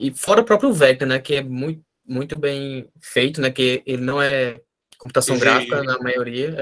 [0.00, 1.18] E fora o próprio Vecna, né?
[1.18, 3.50] Que é muito, muito bem feito, né?
[3.50, 4.58] Que ele não é
[4.98, 6.54] computação gráfica na maioria,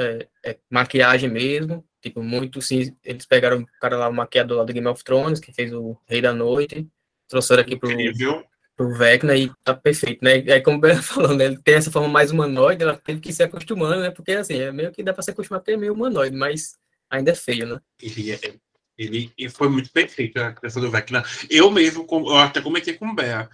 [0.44, 1.84] é, é maquiagem mesmo.
[2.02, 2.96] Tipo, muito sim.
[3.04, 5.96] Eles pegaram o cara lá, o maquiador lá do Game of Thrones, que fez o
[6.06, 6.88] Rei da Noite,
[7.28, 8.42] trouxeram aqui pro, Incrível.
[8.76, 10.32] pro Vecna e tá perfeito, né?
[10.34, 11.46] Aí, como o Ben falou, né?
[11.46, 14.10] Ele tem essa forma mais humanoide, ela teve que se acostumando, né?
[14.10, 16.78] Porque, assim, é meio que dá pra se acostumar porque é meio humanoide, mas
[17.10, 17.80] ainda é feio, né?
[18.00, 18.54] Ele, é-
[18.96, 21.22] ele, foi muito bem feito a criação do Vecna.
[21.48, 23.48] Eu mesmo, eu até comentei com o Bea,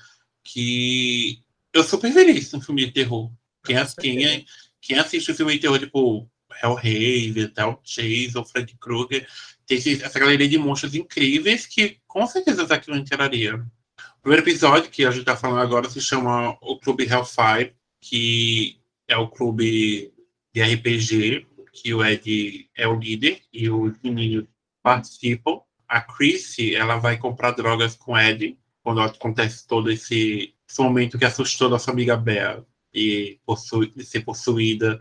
[0.45, 1.41] que
[1.73, 3.31] eu super veria isso no filme de terror.
[3.65, 4.47] Quem, quem,
[4.81, 6.29] quem assiste o filme de terror, tipo
[6.63, 9.27] Hellraiser, tal, Chase ou Freddy Krueger,
[9.67, 13.57] tem essa galeria de monstros incríveis que com certeza o Vecna entraria.
[13.57, 18.79] O primeiro episódio que a gente tá falando agora se chama o Clube Hellfire, que
[19.09, 20.13] é o clube
[20.55, 24.47] de RPG, que o Ed é o líder e os meninos
[24.83, 25.61] participam.
[25.89, 31.19] A Chrissy, ela vai comprar drogas com o Ed, quando acontece todo esse, esse momento
[31.19, 32.65] que assustou nossa amiga Bea
[32.95, 34.99] e possu- de ser possuída.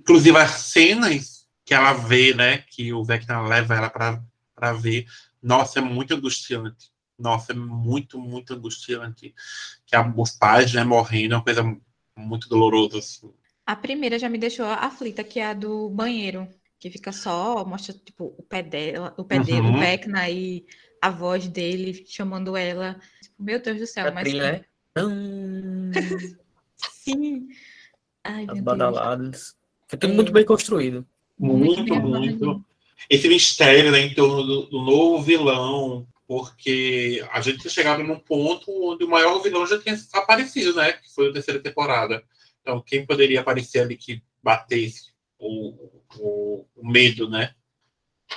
[0.00, 5.06] Inclusive, as cenas que ela vê, né, que o Vecna leva ela para ver,
[5.42, 6.90] nossa, é muito angustiante.
[7.18, 9.34] Nossa, é muito, muito angustiante.
[9.86, 11.62] Que a, os pais, né, morrendo, é uma coisa
[12.16, 13.32] muito dolorosa, assim.
[13.66, 16.48] A primeira já me deixou aflita, que é a do banheiro.
[16.78, 19.70] Que fica só, mostra tipo o pé dela, o pé dele, Uhum.
[19.70, 20.66] o Vecna e
[21.00, 22.98] a voz dele chamando ela.
[23.22, 24.64] Tipo, meu Deus do céu, A mas trilha, né?
[24.98, 25.90] Hum,
[26.88, 27.48] sim.
[28.24, 29.00] Ai, meu As Deus.
[29.00, 29.56] badaladas.
[29.90, 31.04] Foi tudo muito bem construído.
[31.36, 32.64] Muito, muito.
[33.08, 38.70] Esse mistério né, em torno do, do novo vilão, porque a gente chegava num ponto
[38.88, 40.92] onde o maior vilão já tinha aparecido, né?
[40.92, 42.22] Que foi a terceira temporada.
[42.60, 47.52] Então, quem poderia aparecer ali que batesse o, o, o medo, né?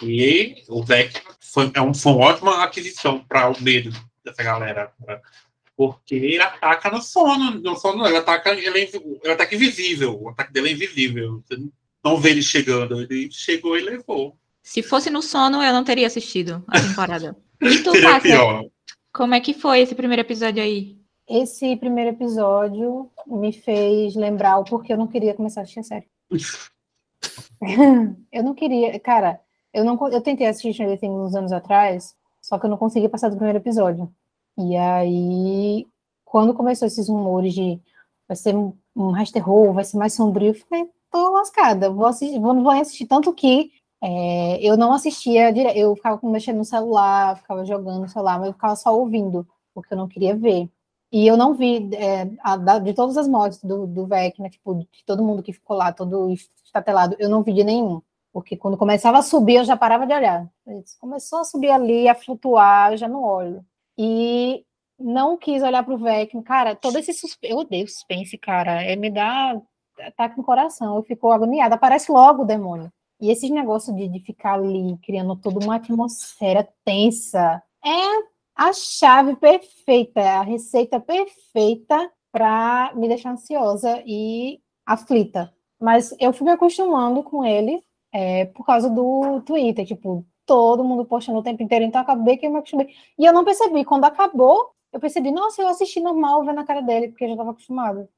[0.01, 3.91] E o Vec foi, é um, foi uma ótima aquisição para o medo
[4.25, 4.91] dessa galera.
[5.75, 7.59] Porque ele ataca no sono.
[7.59, 10.21] No sono, não, ele ataca, ele é, ele ataca invisível.
[10.21, 11.43] O ataque dele é invisível.
[11.45, 11.61] Você
[12.03, 13.01] não vê ele chegando.
[13.01, 14.37] Ele chegou e levou.
[14.61, 17.35] Se fosse no sono, eu não teria assistido a temporada.
[17.61, 18.65] E tu, Seria Cássia, pior.
[19.13, 20.97] como é que foi esse primeiro episódio aí?
[21.29, 25.83] Esse primeiro episódio me fez lembrar o porquê eu não queria começar a assistir a
[25.83, 26.07] série.
[28.33, 29.39] eu não queria, cara,
[29.73, 33.07] eu não, eu tentei assistir Stranger Things uns anos atrás, só que eu não conseguia
[33.07, 34.13] passar do primeiro episódio.
[34.57, 35.87] E aí,
[36.25, 37.81] quando começou esses rumores de
[38.27, 42.39] vai ser um- mais terror, vai ser mais sombrio, eu falei, tô lascada, vou assistir,
[42.39, 47.37] vou, vou assistir tanto que é, eu não assistia, dire- eu ficava mexendo no celular,
[47.37, 50.69] ficava jogando no celular, mas eu ficava só ouvindo, porque eu não queria ver.
[51.11, 54.75] E eu não vi, é, a- da- de todas as mortes do, do Vecna, tipo,
[54.75, 56.29] de todo mundo que ficou lá, todo
[56.65, 58.01] estatelado, eu não vi de nenhum.
[58.33, 60.49] Porque quando começava a subir, eu já parava de olhar.
[60.99, 63.63] Começou a subir ali, a flutuar, eu já não olho.
[63.97, 64.63] E
[64.99, 66.43] não quis olhar pro Vecna.
[66.43, 68.81] Cara, todo esse suspense, eu odeio suspense, cara.
[68.83, 69.59] É, me dá
[69.99, 71.75] ataque no coração, eu fico agoniada.
[71.75, 72.91] Aparece logo o demônio.
[73.21, 79.35] E esses negócios de, de ficar ali, criando toda uma atmosfera tensa, é a chave
[79.35, 85.53] perfeita, a receita perfeita para me deixar ansiosa e aflita.
[85.79, 91.05] Mas eu fui me acostumando com ele é, por causa do Twitter, tipo, todo mundo
[91.05, 92.93] postando o tempo inteiro, então acabei que eu me acostumei.
[93.17, 96.81] E eu não percebi, quando acabou, eu percebi, nossa, eu assisti normal vendo a cara
[96.81, 98.09] dele, porque eu já estava acostumada.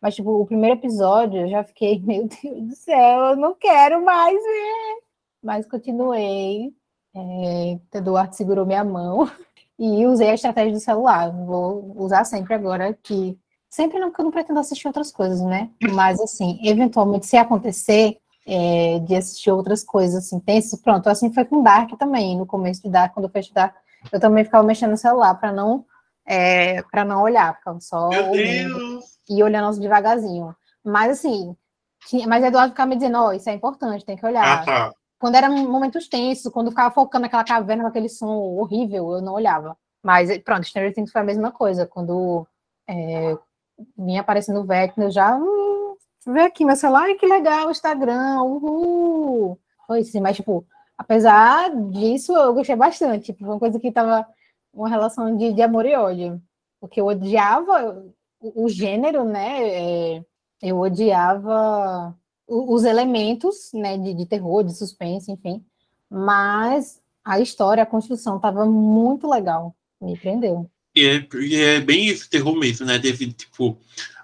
[0.00, 4.02] Mas, tipo, o primeiro episódio, eu já fiquei, meu Deus do céu, eu não quero
[4.04, 5.02] mais ver.
[5.42, 6.72] Mas continuei.
[7.14, 9.30] É, Eduardo segurou minha mão
[9.78, 11.30] e usei a estratégia do celular.
[11.30, 13.38] Vou usar sempre agora que.
[13.68, 15.70] Sempre não, porque eu não pretendo assistir outras coisas, né?
[15.92, 21.08] Mas, assim, eventualmente, se acontecer é, de assistir outras coisas, assim, tensas, pronto.
[21.08, 22.36] Assim foi com Dark também.
[22.36, 23.74] No começo de Dark, quando eu fui estudar,
[24.10, 25.84] eu também ficava mexendo no celular para não,
[26.26, 29.04] é, para não olhar, ficava só Meu ouvindo Deus!
[29.28, 30.54] e olhando devagarzinho.
[30.84, 31.54] Mas assim,
[32.08, 34.64] tinha, mas Eduardo ficava me dizendo, ó, isso é importante, tem que Ah, olhar.
[34.64, 34.92] tá.
[35.18, 39.34] Quando eram momentos tensos, quando ficava focando naquela caverna, com aquele som horrível, eu não
[39.34, 39.76] olhava.
[40.02, 41.86] Mas pronto, Stranger Things foi a mesma coisa.
[41.86, 42.46] Quando
[42.88, 43.36] é,
[43.98, 45.69] vinha aparecendo o Vecna, eu já hum,
[46.26, 49.58] vê aqui meu celular, que legal, o Instagram, uhul.
[49.86, 53.26] Foi assim, mas tipo, apesar disso, eu gostei bastante.
[53.26, 54.26] Tipo, foi uma coisa que tava
[54.72, 56.40] uma relação de, de amor e ódio.
[56.80, 58.04] Porque eu odiava
[58.40, 60.16] o, o gênero, né?
[60.18, 60.24] é,
[60.62, 65.64] eu odiava os elementos, né, de, de terror, de suspense, enfim.
[66.10, 69.74] Mas a história, a construção estava muito legal.
[70.00, 70.68] Me prendeu.
[70.94, 72.98] E é, e é bem isso, terror mesmo, né?
[72.98, 73.78] Devido, tipo,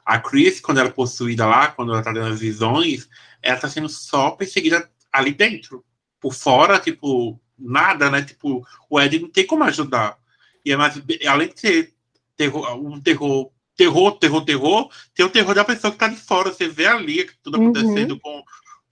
[0.07, 3.09] a Chris, quando ela é possuída lá, quando ela tá dando as visões,
[3.43, 5.85] ela tá sendo só perseguida ali dentro.
[6.21, 8.23] Por fora, tipo, nada, né?
[8.23, 10.17] Tipo, o Ed não tem como ajudar.
[10.65, 11.93] E é mais, além de ser
[12.37, 16.53] terror, um terror, terror, terror, terror, tem o terror da pessoa que tá de fora.
[16.53, 17.71] Você vê ali tudo Uhum.
[17.71, 18.45] acontecendo com,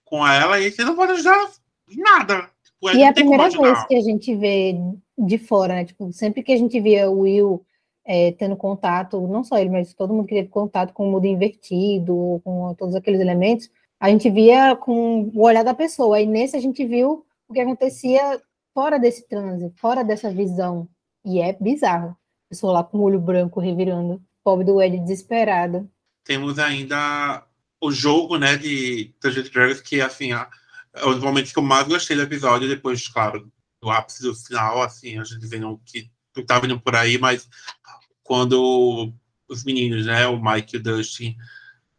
[0.05, 1.49] com ela e você não pode ajudar
[1.89, 2.51] em nada.
[2.65, 4.75] Tipo, E é a primeira vez que a gente vê
[5.17, 5.85] de fora, né?
[5.85, 7.65] Tipo, sempre que a gente via o Will
[8.05, 11.27] é, tendo contato, não só ele, mas todo mundo que teve contato com o mundo
[11.27, 16.21] invertido, com todos aqueles elementos, a gente via com o olhar da pessoa.
[16.21, 18.41] E nesse a gente viu o que acontecia
[18.75, 20.89] fora desse transe, fora dessa visão.
[21.25, 22.11] E é bizarro.
[22.11, 24.21] A pessoa lá com o olho branco revirando.
[24.43, 25.89] Pobre do Ed desesperado.
[26.27, 27.45] temos ainda
[27.81, 30.49] o jogo, né, de and Dragons, que, assim, a-
[30.95, 33.51] é um dos momentos que eu mais gostei do episódio, depois, claro,
[33.83, 37.47] do ápice do final, assim, a gente vendo que não tá vindo por aí, mas
[38.25, 39.13] quando
[39.47, 41.37] os meninos, né, o Mike e o Dustin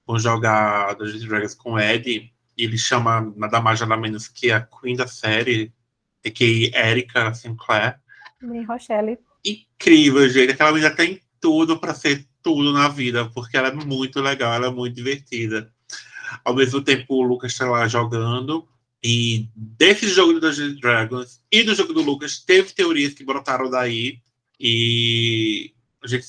[0.05, 4.51] vão jogar Dungeons Dragons com o Ed, e ele chama nada mais nada menos que
[4.51, 5.71] a Queen da série,
[6.33, 7.99] que é Erika Sinclair,
[8.41, 9.17] E Rochelle.
[9.45, 10.51] incrível, gente.
[10.51, 14.67] Aquela menina tem tudo para ser tudo na vida, porque ela é muito legal, ela
[14.67, 15.71] é muito divertida.
[16.43, 18.67] Ao mesmo tempo, o Lucas está lá jogando.
[19.03, 23.23] E desse jogo do Dungeons and Dragons e do jogo do Lucas, teve teorias que
[23.23, 24.19] brotaram daí.
[24.59, 25.74] E
[26.05, 26.27] a gente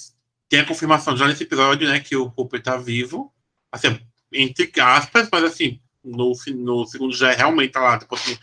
[0.48, 3.32] tem a confirmação já nesse episódio, né, que o Cooper tá vivo.
[3.70, 3.98] Assim,
[4.32, 8.38] entre aspas, mas assim, no, no segundo já é realmente tá lá, tipo assim,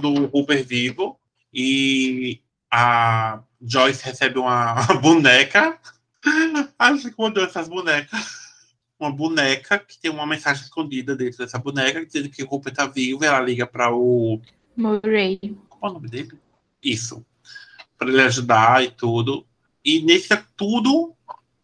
[0.00, 1.18] do Hooper vivo
[1.52, 5.78] e a Joyce recebe uma, uma boneca.
[6.78, 8.42] Acho que mandou essas bonecas.
[8.98, 12.86] Uma boneca que tem uma mensagem escondida dentro dessa boneca, dizendo que o Hooper tá
[12.86, 13.24] vivo.
[13.24, 14.40] Ela liga para o.
[14.76, 15.38] Murray.
[15.68, 16.38] Qual é o nome dele?
[16.82, 17.24] Isso.
[17.98, 19.46] Para ele ajudar e tudo.
[19.84, 21.14] E nesse tudo,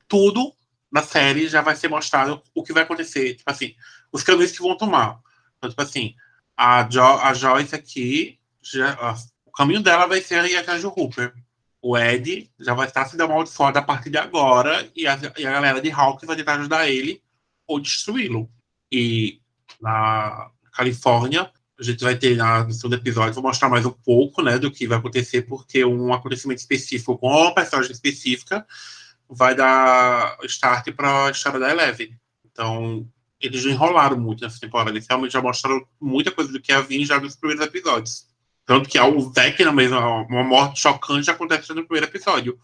[0.07, 0.53] tudo
[0.91, 3.35] na série já vai ser mostrado o que vai acontecer.
[3.37, 3.75] Tipo assim,
[4.13, 5.21] os caminhos que vão tomar.
[5.57, 6.15] Então, tipo assim,
[6.57, 11.35] a, jo a Joyce aqui, já, o caminho dela vai ser ir atrás do Hooper.
[11.81, 15.47] O Ed já vai estar se dando amaldiçoado a partir de agora e a, e
[15.47, 17.23] a galera de Hawks vai tentar ajudar ele
[17.67, 18.51] ou destruí-lo.
[18.91, 19.41] E
[19.81, 24.59] na Califórnia, a gente vai ter no segundo episódio, vou mostrar mais um pouco né,
[24.59, 28.67] do que vai acontecer, porque um acontecimento específico com uma personagem específica
[29.29, 32.19] vai dar start para a história da Eleven.
[32.51, 33.07] Então,
[33.41, 34.91] eles já enrolaram muito nessa temporada.
[34.91, 38.27] Eles realmente já mostraram muita coisa do que ia vir já nos primeiros episódios.
[38.67, 42.59] Tanto que o Vecna mesmo, uma morte chocante acontece no primeiro episódio.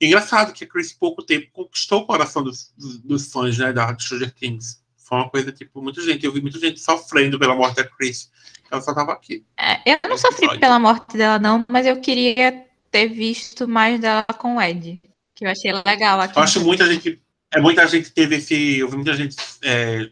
[0.00, 3.96] engraçado que a Chris, pouco tempo, conquistou o coração dos, dos, dos fãs né, da
[3.98, 4.80] Stranger Things.
[5.06, 6.26] Foi uma coisa, tipo, muita gente.
[6.26, 8.28] Eu vi muita gente sofrendo pela morte da Chris.
[8.68, 9.44] Ela só tava aqui.
[9.56, 10.60] É, eu não sofri episódio.
[10.60, 15.00] pela morte dela, não, mas eu queria ter visto mais dela com o Ed.
[15.32, 16.36] Que eu achei legal aqui.
[16.36, 17.22] Eu acho muita gente.
[17.54, 18.78] É, muita gente teve esse.
[18.78, 20.10] Eu vi muita gente é,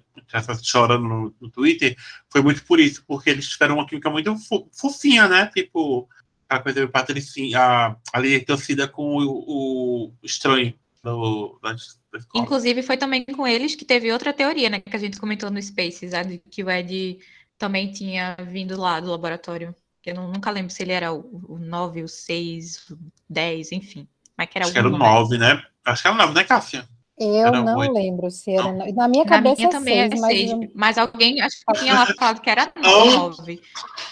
[0.62, 1.96] chorando no, no, Twitter.
[2.30, 4.36] Foi muito por isso, porque eles tiveram uma química muito
[4.72, 5.50] fofinha, né?
[5.52, 6.08] Tipo,
[6.48, 10.72] a coisa do Patricinha, a, ali torcida com o, o estranho.
[11.02, 11.74] Do, da,
[12.34, 14.80] Inclusive, foi também com eles que teve outra teoria, né?
[14.80, 17.18] Que a gente comentou no Spaces, a de que o Ed
[17.58, 19.74] também tinha vindo lá do laboratório.
[20.04, 22.98] Eu não, nunca lembro se ele era o, o 9, o 6, o
[23.28, 24.06] 10, enfim.
[24.36, 25.62] Mas que era Acho que era o 9, né?
[25.84, 26.88] Acho que era o 9, né, Cássia?
[27.18, 27.92] Eu era não 8.
[27.92, 28.72] lembro se era.
[28.72, 28.92] Não.
[28.92, 30.50] Na minha cabeça Na minha também é 6, mas...
[30.50, 30.72] Eu...
[30.74, 33.60] mas alguém acho que tinha lá falado que era 9.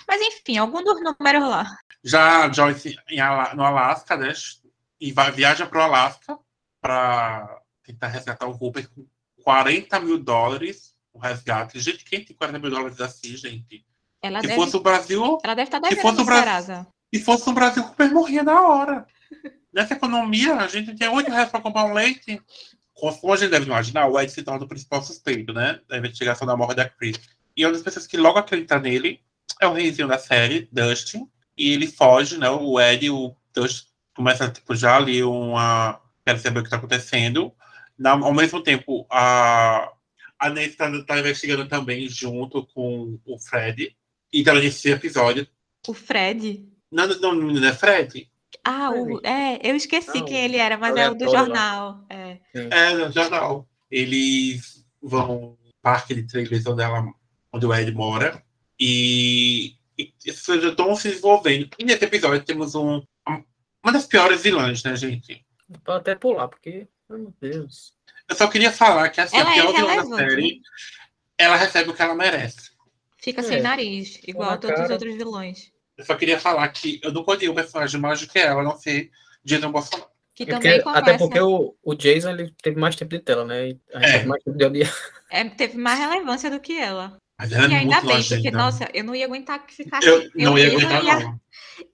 [0.06, 1.66] Mas enfim, algum dos números lá.
[2.04, 2.96] Já Joyce
[3.54, 4.32] no Alasca, né?
[5.00, 6.38] E vai, viaja para o Alasca
[6.80, 9.06] para tentar resgatar o Hooper com
[9.42, 11.78] 40 mil dólares o resgate.
[11.78, 13.84] Gente, quem tem 40 mil dólares assim, gente?
[14.22, 15.38] Ela se deve, fosse o Brasil.
[15.42, 18.12] Ela deve estar tá devendo se fosse o Brasil, Se fosse o Brasil, o Hooper
[18.12, 19.06] morria na hora.
[19.72, 22.40] Nessa economia, a gente tem 8 reais para comprar um leite.
[22.94, 25.80] Como a gente deve imaginar, o Ed se torna o principal suspeito, né?
[25.88, 27.18] Da investigação da morte da Chris.
[27.56, 29.20] E uma das pessoas que logo acredita nele
[29.60, 31.28] é o reizinho da série, Dustin.
[31.56, 32.48] E ele foge, né?
[32.50, 36.00] O Ed e o Dustin começam tipo, já ali uma.
[36.24, 37.52] Quero saber o que está acontecendo.
[38.02, 39.92] Na, ao mesmo tempo, a,
[40.36, 43.96] a Nancy está tá investigando também junto com o Fred.
[44.32, 45.46] E tá nesse episódio.
[45.86, 46.68] O Fred?
[46.90, 48.28] Não, não, não é Fred?
[48.64, 52.04] Ah, o, é, eu esqueci não, quem ele era, mas é o do jornal.
[52.10, 52.38] É.
[52.52, 53.68] é, no jornal.
[53.88, 57.06] Eles vão parque de televisão dela,
[57.52, 58.42] onde o Ed mora,
[58.80, 61.70] e, e já estão se desenvolvendo.
[61.78, 63.00] E nesse episódio temos um,
[63.82, 65.44] uma das piores vilãs, né, gente?
[65.84, 67.92] Pode até pular, porque, meu Deus.
[68.28, 70.60] Eu só queria falar que assim, ela a pior é vilã da série,
[71.36, 72.70] ela recebe o que ela merece.
[73.18, 73.44] Fica é.
[73.44, 74.86] sem nariz, igual a todos cara.
[74.86, 75.70] os outros vilões.
[75.96, 78.76] Eu só queria falar que eu não odeio o personagem mais do que ela, não
[78.76, 79.10] ser
[79.44, 80.10] Jason Bolsonaro.
[80.34, 83.76] Que é porque, até porque o, o Jason ele teve mais tempo de tela, né?
[83.92, 84.12] A gente é.
[84.12, 84.94] teve mais tempo de odiar.
[85.30, 87.16] É, teve mais relevância do que ela.
[87.38, 90.06] Mas ela é e ainda bem, porque, nossa, eu não ia aguentar que ficasse.
[90.06, 91.20] Eu, eu não ia aguentar, ia...
[91.20, 91.40] não.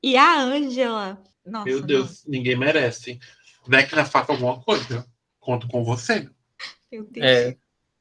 [0.02, 1.22] E a Ângela.
[1.64, 2.32] Meu Deus, não.
[2.32, 3.18] ninguém merece.
[3.68, 5.06] Vecna faça alguma coisa.
[5.38, 6.28] Conto com você.
[6.90, 7.26] Meu Deus.
[7.26, 7.56] É,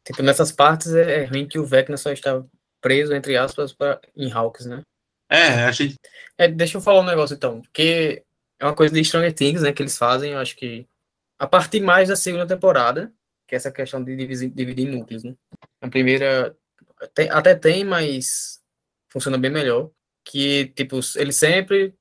[0.06, 2.44] tipo, nessas partes é, é ruim que o Vecna só está
[2.82, 4.82] preso, entre aspas, pra, em Hawks, né?
[5.30, 5.96] É, a gente.
[6.38, 8.24] É, deixa eu falar um negócio então, porque
[8.60, 10.88] é uma coisa de Stranger Things, né, que eles fazem, eu acho que
[11.38, 13.14] a partir mais da segunda temporada,
[13.46, 15.36] que é essa questão de dividir, dividir em núcleos, né?
[15.82, 16.56] A primeira
[17.14, 18.62] tem, até tem, mas
[19.10, 19.92] funciona bem melhor,
[20.24, 21.94] que tipo, eles sempre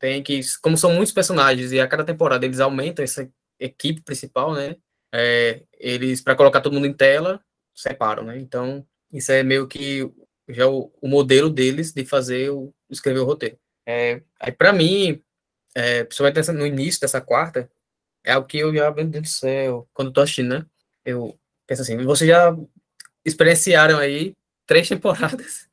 [0.00, 4.54] tem que, como são muitos personagens e a cada temporada eles aumentam essa equipe principal,
[4.54, 4.76] né?
[5.12, 7.40] É, eles para colocar todo mundo em tela
[7.74, 8.38] separam, né?
[8.38, 10.10] Então isso é meio que
[10.48, 13.58] já o, o modelo deles de fazer o escrever o roteiro.
[13.86, 15.22] É, aí para mim,
[15.74, 17.70] é, principalmente no início dessa quarta,
[18.24, 20.66] é algo que eu já, meu Deus do céu, quando eu tô assistindo, né?
[21.04, 22.56] Eu penso assim, vocês já
[23.24, 24.34] experienciaram aí
[24.66, 25.68] três temporadas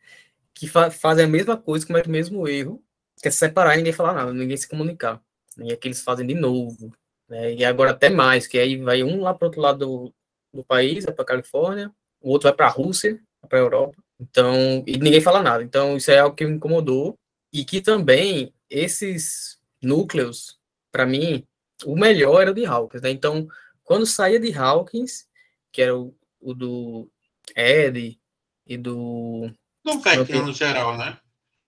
[0.53, 2.83] que fa fazem a mesma coisa, cometem o mesmo erro,
[3.21, 5.21] que é se separar e ninguém falar nada, ninguém se comunicar.
[5.57, 6.91] E é que eles fazem de novo.
[7.27, 7.55] Né?
[7.55, 10.13] E agora até mais, que aí vai um lá para outro lado do,
[10.53, 11.91] do país, vai para Califórnia,
[12.21, 13.97] o outro vai para a Rússia, para a Europa.
[14.19, 15.63] Então, e ninguém fala nada.
[15.63, 17.17] Então, isso é algo que me incomodou.
[17.53, 20.59] E que também esses núcleos,
[20.91, 21.45] para mim,
[21.85, 23.01] o melhor era o de Hawkins.
[23.01, 23.11] Né?
[23.11, 23.47] Então,
[23.83, 25.27] quando saía de Hawkins,
[25.71, 27.09] que era o, o do
[27.55, 28.19] Ed
[28.65, 29.51] e do.
[29.83, 31.17] Do Vecna no geral, né?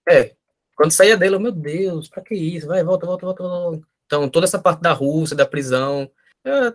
[0.08, 0.34] É.
[0.80, 2.66] Quando saía dele, eu, meu Deus, pra que isso?
[2.66, 3.86] Vai, volta, volta, volta, volta.
[4.06, 6.10] Então, toda essa parte da Rússia, da prisão,
[6.42, 6.68] é,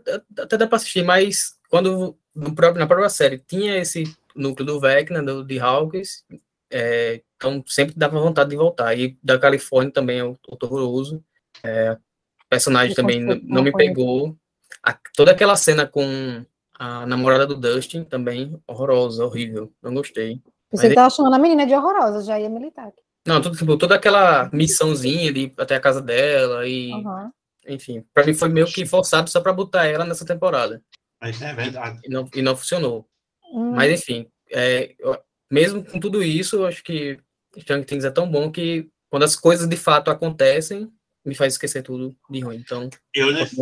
[0.44, 4.04] até dá pra assistir, mas quando no próprio, na própria série tinha esse
[4.36, 6.24] núcleo do Vecna, do, de Hawkins,
[6.72, 8.96] é, então sempre dava vontade de voltar.
[8.96, 11.24] E da Califórnia também é horroroso.
[11.64, 11.98] É,
[12.48, 14.38] personagem Eu também não, não me pegou.
[14.84, 16.46] A, toda aquela cena com
[16.78, 19.74] a namorada do Dustin também horrorosa, horrível.
[19.82, 20.44] Não gostei.
[20.72, 22.94] Você Mas, tá achando a menina de horrorosa, já ia militar.
[23.26, 26.92] Não, tudo, tipo, toda aquela missãozinha de até a casa dela e.
[26.92, 27.32] Uhum.
[27.68, 30.84] Enfim, pra mim foi meio que forçado só pra botar ela nessa temporada.
[31.20, 32.00] Mas é verdade.
[32.04, 33.08] E não, e não funcionou.
[33.52, 33.72] Hum.
[33.72, 34.94] Mas enfim, é,
[35.50, 37.20] mesmo com tudo isso, eu acho que
[37.60, 40.92] Stranger Things é tão bom que quando as coisas de fato acontecem,
[41.24, 42.58] me faz esquecer tudo de ruim.
[42.58, 43.56] Então, eu, nesse,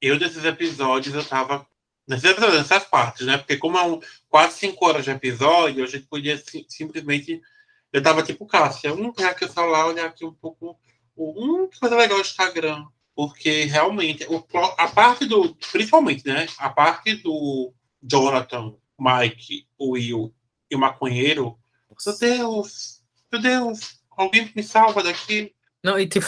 [0.00, 1.66] eu desses episódios, eu tava.
[2.06, 3.38] Nesses episódios, nessas partes, né?
[3.38, 3.98] Porque como é um,
[4.28, 7.40] quase cinco horas de episódio, a gente podia simplesmente.
[7.94, 10.76] Eu tava tipo, Cássia, um pegar aqui o celular, olhar aqui um pouco.
[11.16, 12.84] Um, que coisa legal o Instagram.
[13.14, 14.44] Porque realmente, o,
[14.76, 15.54] a parte do.
[15.70, 16.48] Principalmente, né?
[16.58, 17.72] A parte do
[18.02, 20.34] Jonathan, Mike, Will
[20.68, 21.56] e o maconheiro.
[22.04, 23.00] Meu Deus!
[23.30, 24.00] Meu Deus!
[24.10, 25.54] Alguém me salva daqui?
[25.80, 26.26] Não, e tipo.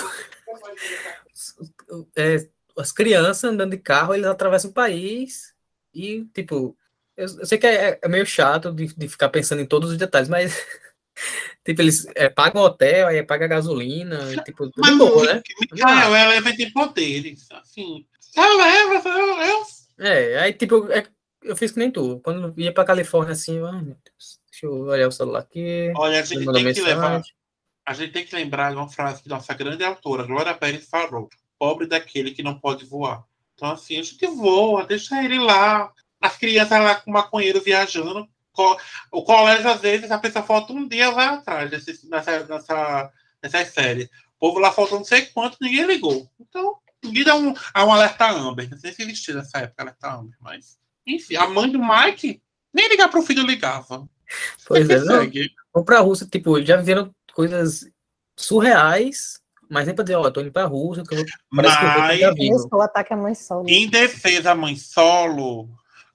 [2.16, 2.48] é,
[2.78, 5.52] as crianças andando de carro, eles atravessam o país
[5.92, 6.76] e, tipo,
[7.16, 9.96] eu, eu sei que é, é, meio chato de, de ficar pensando em todos os
[9.96, 10.54] detalhes, mas,
[11.64, 15.42] tipo, eles é, pagam hotel, aí pagam gasolina, tipo, tudo mas, boa, né?
[15.60, 18.06] Micael, ela vai ter poderes, assim.
[18.36, 19.62] Ela leva, eu...
[19.98, 21.06] É, aí, tipo, é,
[21.42, 22.20] eu fiz que nem tu.
[22.22, 25.92] Quando ia pra Califórnia, assim, Deus, deixa eu olhar o celular aqui.
[25.96, 26.74] Olha, a gente tem mensagem.
[26.74, 27.22] que levar
[27.86, 31.28] a gente tem que lembrar de uma frase que nossa grande autora, Glória Pérez, falou:
[31.56, 33.24] pobre daquele que não pode voar.
[33.54, 35.92] Então, assim, a gente voa, deixa ele lá.
[36.20, 38.28] As crianças lá com o maconheiro viajando.
[39.10, 43.68] O colégio, às vezes, a pessoa falta um dia, vai atrás desse, nessa, nessa, nessas
[43.68, 44.06] séries.
[44.36, 46.30] O povo lá faltou não sei quanto, ninguém ligou.
[46.40, 48.70] Então, ninguém dá um, um alerta Amber.
[48.70, 50.78] Não sei se existia nessa época alerta Amber, mas.
[51.06, 52.42] Enfim, a mãe do Mike
[52.72, 54.06] nem ligar pro filho ligava.
[54.66, 55.30] Pois é, não.
[55.72, 57.88] Vamos pra Rússia, tipo, já viram coisas
[58.36, 61.76] surreais, mas nem para dizer, ó, oh, tô indo pra Rússia, que eu vou, mas,
[61.76, 61.84] que
[62.22, 63.68] eu vou o ataque à mãe solo.
[63.68, 65.68] Em defesa à mãe solo,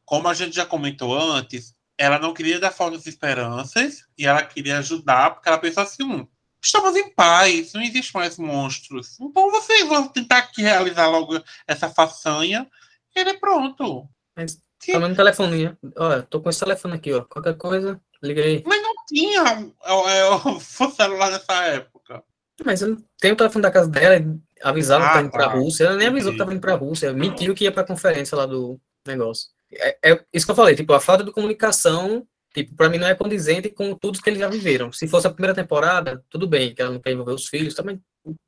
[0.05, 4.79] como a gente já comentou antes, ela não queria dar falsas esperanças e ela queria
[4.79, 6.27] ajudar, porque ela pensou assim, hum,
[6.59, 9.19] estamos em paz, não existe mais monstros.
[9.21, 12.67] Então vocês vão tentar aqui realizar logo essa façanha
[13.15, 14.09] e ele é pronto.
[14.35, 14.59] Mas
[14.91, 18.63] tá no telefone, ó, tô com esse telefone aqui, ó, qualquer coisa, liga aí.
[18.65, 22.23] Mas não tinha é, o celular nessa época.
[22.65, 22.81] Mas
[23.19, 24.15] tem o telefone da casa dela,
[24.63, 25.53] avisava ah, que tá indo pra tá.
[25.53, 25.83] Rússia.
[25.85, 27.13] Ela nem avisou que tava indo pra Rússia.
[27.13, 29.49] Mentiu que ia pra conferência lá do negócio.
[29.73, 33.07] É, é, isso que eu falei, tipo, a falta de comunicação, tipo, pra mim não
[33.07, 34.91] é condizente com tudo que eles já viveram.
[34.91, 38.01] Se fosse a primeira temporada, tudo bem, que ela não quer envolver os filhos, também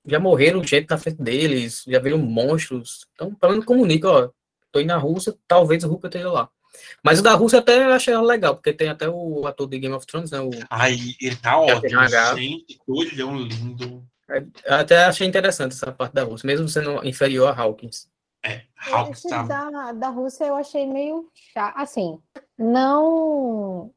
[0.05, 3.07] já morreram gente na frente deles, já viram monstros.
[3.13, 4.29] Então, pelo menos comunica, ó,
[4.71, 6.49] tô indo na Rússia, talvez o Rupert esteja lá.
[7.03, 9.93] Mas o da Rússia até eu achei legal, porque tem até o ator de Game
[9.93, 10.39] of Thrones, né?
[10.39, 10.49] O...
[10.69, 12.07] Ai, ele tá ótimo.
[12.35, 12.79] Gente,
[13.23, 14.03] um lindo.
[14.29, 18.07] É, até achei interessante essa parte da Rússia, mesmo sendo inferior a Hawkins.
[18.45, 19.43] É, Hawkins tá...
[19.43, 21.77] da, da Rússia eu achei meio chato.
[21.77, 22.19] Assim,
[22.57, 23.91] não.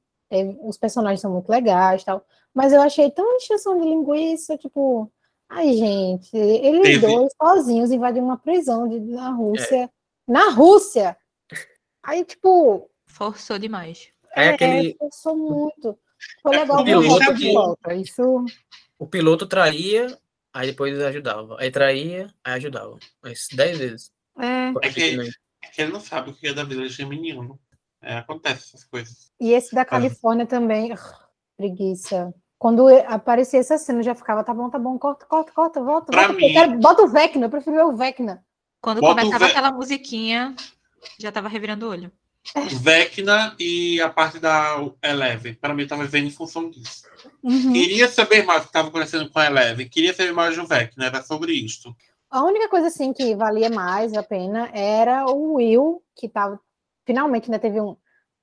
[0.63, 2.25] Os personagens são muito legais tal.
[2.55, 5.13] Mas eu achei tão encheção de linguiça, tipo.
[5.49, 7.07] Ai, gente, eles Teve...
[7.07, 9.85] dois sozinhos invadiram uma prisão de, na Rússia.
[9.85, 9.91] É.
[10.27, 11.17] Na Rússia!
[12.03, 12.91] Aí, tipo.
[13.07, 14.09] Forçou demais.
[14.35, 14.97] É, é aquele...
[14.99, 15.99] forçou muito.
[16.43, 17.95] Foi é, legal ver de volta.
[17.95, 18.45] Isso.
[18.99, 20.19] O piloto traía,
[20.53, 21.57] aí depois ajudava.
[21.61, 22.99] Aí traía, aí ajudava.
[23.23, 24.16] Mas dez vezes.
[24.39, 24.73] É.
[24.83, 25.21] É que,
[25.63, 27.59] é que ele não sabe o que é da vida de menino.
[28.03, 29.31] É, acontece essas coisas.
[29.41, 30.49] E esse da Califórnia ah.
[30.49, 30.95] também.
[31.57, 32.35] preguiça.
[32.59, 36.07] Quando aparecia essa cena, eu já ficava, tá bom, tá bom, corta, corta, corta, volta.
[36.07, 36.53] Pra volta, mim...
[36.53, 38.43] Quero, bota o Vecna, eu prefiro o Vecna.
[38.81, 40.55] Quando Bota começava aquela musiquinha,
[41.19, 42.13] já tava revirando o olho.
[42.81, 45.55] Vecna e a parte da Eleven.
[45.55, 47.03] Para mim, estava vendo em função disso.
[47.43, 47.73] Uhum.
[47.73, 49.89] Queria saber mais o que estava acontecendo com a Eleven.
[49.89, 51.07] Queria saber mais do Vecna.
[51.07, 51.95] Era sobre isto.
[52.37, 56.61] A única coisa assim que valia mais a pena era o Will, que tava,
[57.07, 57.97] finalmente ainda teve um,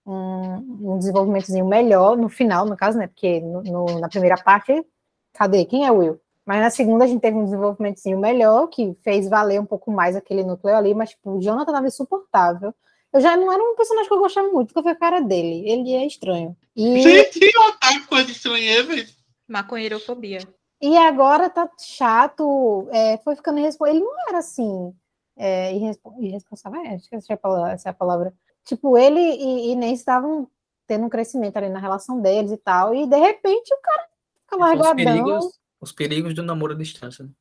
[0.03, 3.05] um, um desenvolvimentozinho melhor no final, no caso, né?
[3.05, 4.83] Porque no, no, na primeira parte,
[5.31, 5.63] cadê?
[5.65, 6.19] Quem é o Will?
[6.43, 10.15] Mas na segunda a gente teve um desenvolvimentozinho melhor, que fez valer um pouco mais
[10.15, 12.73] aquele núcleo ali, mas tipo, o Jonathan estava insuportável.
[13.13, 15.69] Eu já não era um personagem que eu gostava muito, porque foi a cara dele.
[15.69, 16.57] Ele é estranho.
[16.75, 16.99] E...
[16.99, 19.07] Gente, otário coisa estranha, velho.
[19.47, 20.39] Maconheirofobia.
[20.85, 23.95] E agora tá chato, é, foi ficando irresponsável.
[24.01, 24.93] Ele não era assim,
[25.37, 25.73] é,
[26.19, 28.33] irresponsável, é, acho que essa é, a palavra, essa é a palavra.
[28.65, 30.45] Tipo, ele e, e nem estavam
[30.85, 34.07] tendo um crescimento ali na relação deles e tal, e de repente o cara
[34.41, 34.95] fica Os largadão.
[34.95, 37.23] perigos, os perigos do namoro à distância.
[37.23, 37.31] né?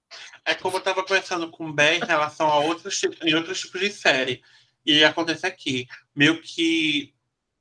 [0.45, 3.81] É como eu tava pensando com o Ben em relação a outros, em outros tipos
[3.81, 4.41] de série.
[4.87, 5.87] E acontece aqui.
[6.15, 7.13] Meio que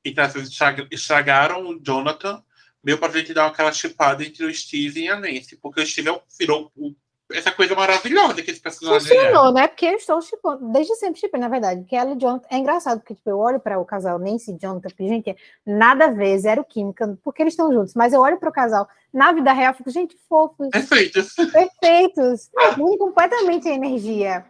[0.04, 2.44] estraga- estragaram o Jonathan,
[2.84, 5.58] meio pra gente dar aquela chipada entre o Steve e a Nancy.
[5.62, 6.72] Porque o Steve é o- virou
[7.32, 9.22] essa coisa maravilhosa que esse personagem é.
[9.28, 9.66] Funcionou, né?
[9.68, 11.86] Porque eu estou chipando, desde sempre chipando, na verdade.
[11.86, 12.46] Que ela e Jonathan.
[12.52, 15.34] É engraçado, porque tipo, eu olho para o casal Nancy e Jonathan, porque, gente,
[15.66, 17.94] nada a ver, zero química, porque eles estão juntos.
[17.94, 21.22] Mas eu olho para o casal, na vida real, fico, gente, fofos, Perfeito.
[21.54, 24.46] perfeitos, mudam completamente a energia.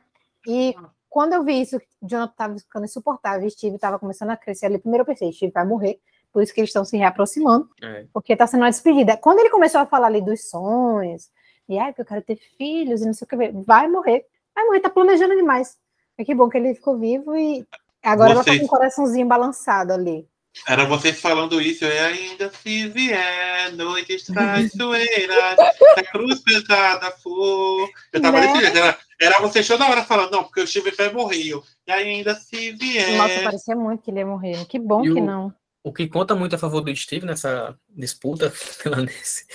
[0.47, 0.73] E
[1.07, 5.01] quando eu vi isso, Jonathan estava ficando insuportável, Steve estava começando a crescer ali, primeiro
[5.03, 5.99] eu pensei, Steve vai morrer,
[6.31, 8.05] por isso que eles estão se reaproximando, É.
[8.13, 9.17] porque está sendo uma despedida.
[9.17, 11.29] Quando ele começou a falar ali dos sonhos,
[11.67, 14.25] e ai, que eu quero ter filhos, e não sei o que, vai morrer,
[14.55, 15.77] vai morrer, tá planejando demais.
[16.17, 17.65] Mas que bom que ele ficou vivo e
[18.03, 20.27] agora ela tá Vocês- com o coraçãozinho balançado ali.
[20.67, 25.55] Era vocês falando isso, e ainda se vier noites traiçoeiras,
[25.97, 27.89] a cruz pesada for.
[28.11, 28.47] Eu tava Né?
[28.47, 31.53] desse jeito, era, era vocês toda hora falando, não, porque o Steve vai morrer.
[31.87, 33.17] E ainda se vier.
[33.17, 34.65] Nossa, parecia muito que ele ia morrer.
[34.67, 35.07] Que bom É.
[35.07, 35.53] E que o- não.
[35.83, 38.53] O que conta muito a favor do Steve nessa disputa
[38.85, 39.45] Nancy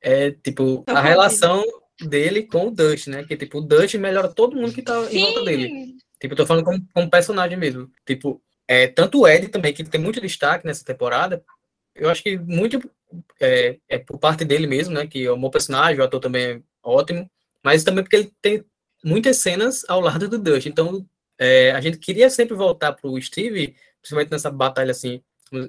[0.00, 1.64] é, tipo, a relação
[2.00, 3.24] dele com o Dust, né?
[3.24, 5.68] Que, tipo, o Dust melhora todo mundo que tá em volta dele.
[5.68, 7.90] Sim, Tipo, eu tô falando como, como personagem mesmo.
[8.06, 11.44] Tipo, é, tanto o Ed também, que tem muito destaque nessa temporada,
[11.94, 12.90] eu acho que muito
[13.40, 15.06] é, é por parte dele mesmo, né?
[15.06, 17.30] Que é um bom personagem, o ator também é ótimo,
[17.62, 18.64] mas também porque ele tem
[19.04, 20.66] muitas cenas ao lado do Dust.
[20.66, 21.06] Então,
[21.38, 25.22] é, a gente queria sempre voltar pro Steve, principalmente nessa batalha, assim,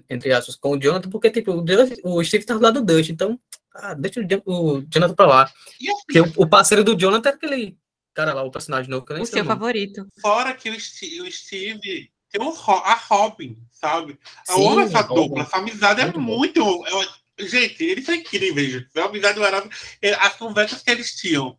[0.10, 2.94] entre aspas, com o Jonathan, porque, tipo, o, Dust- o Steve tá do lado do
[2.94, 3.40] Dust, então,
[3.76, 5.44] ah, deixa o, Jon- o Jonathan pra lá.
[5.44, 7.78] Assim, Porque o, o parceiro do Jonathan é aquele
[8.14, 9.60] cara lá, o personagem novo, que eu nem o sei seu o nome.
[9.60, 10.08] favorito.
[10.22, 14.18] fora que o Steve, o Steve tem Ro- a Robin, sabe?
[14.50, 16.86] Eu Sim, amo essa dupla, essa amizade Muito é muito.
[16.88, 18.88] eu- gente, eles são incríveis, gente.
[18.96, 19.80] É uma amizade maravilhosa.
[20.02, 21.56] É, As conversas que eles tinham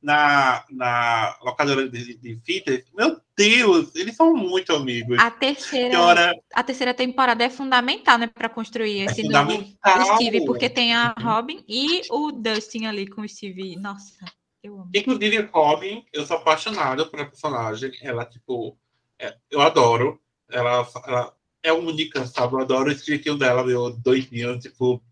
[0.00, 5.18] na, na locadora de, de fitas, meu Deus, eles são muito amigos.
[5.18, 10.16] A terceira, hora a terceira temporada é fundamental, né, para construir é esse novo fundamental.
[10.16, 13.76] Steve, porque tem a Robin e o Dustin ali com o Steve.
[13.76, 14.24] Nossa,
[14.62, 14.90] eu amo.
[14.94, 17.92] Inclusive, Robin, eu sou apaixonado pela personagem.
[18.02, 18.78] Ela, tipo,
[19.18, 20.20] é- eu adoro.
[20.48, 22.54] Ela, ela é única, sabe?
[22.54, 25.02] Eu adoro esse jeitinho dela, meu doidinho, tipo.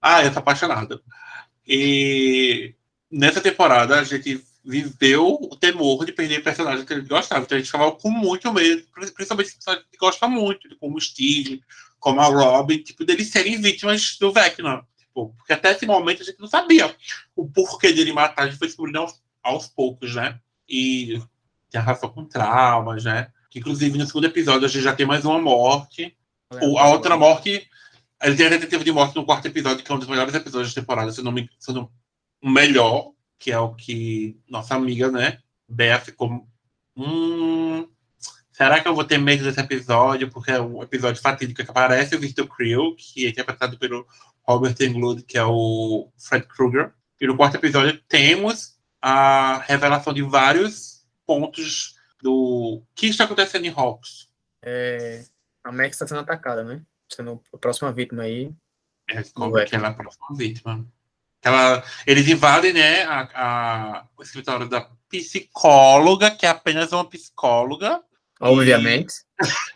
[0.00, 1.02] Ah, eu sou apaixonado.
[1.66, 2.74] E
[3.10, 7.44] nessa temporada a gente viveu o temor de perder personagens que a gente gostava.
[7.44, 8.82] Então a gente ficava com muito medo,
[9.14, 11.62] principalmente personagens que gosta muito, como o Steve,
[11.98, 14.86] como a Robin, tipo, deles serem vítimas do Vecna.
[14.98, 16.94] Tipo, porque até esse momento a gente não sabia
[17.34, 20.38] o porquê dele matar, a gente foi descobrindo aos, aos poucos, né?
[20.68, 21.20] E
[21.70, 23.28] tem a relação com traumas, né?
[23.50, 26.14] Que, inclusive, no segundo episódio a gente já tem mais uma morte.
[26.62, 27.66] O- a outra morte.
[28.22, 30.74] Ele tem a tentativa de morte no quarto episódio, que é um dos melhores episódios
[30.74, 31.90] da temporada, se não me se não,
[32.42, 35.38] o melhor, que é o que nossa amiga, né?
[35.68, 36.46] Bea ficou.
[36.96, 37.88] Hum,
[38.52, 40.30] será que eu vou ter medo desse episódio?
[40.30, 44.06] Porque é um episódio fatídico que aparece o Victor Creel, que é interpretado pelo
[44.42, 46.92] Robert Englund, que é o Fred Krueger.
[47.20, 53.74] E no quarto episódio temos a revelação de vários pontos do que está acontecendo em
[53.74, 54.28] Hawks.
[54.62, 55.24] É,
[55.64, 56.82] a Max está sendo atacada, né?
[57.08, 58.52] Sendo a próxima vítima aí.
[59.08, 59.64] É, como Ué.
[59.64, 60.86] que ela é a próxima vítima.
[61.42, 68.02] Ela, eles invadem, né, a, a- o escritório da psicóloga, que é apenas uma psicóloga,
[68.42, 69.12] Obviamente.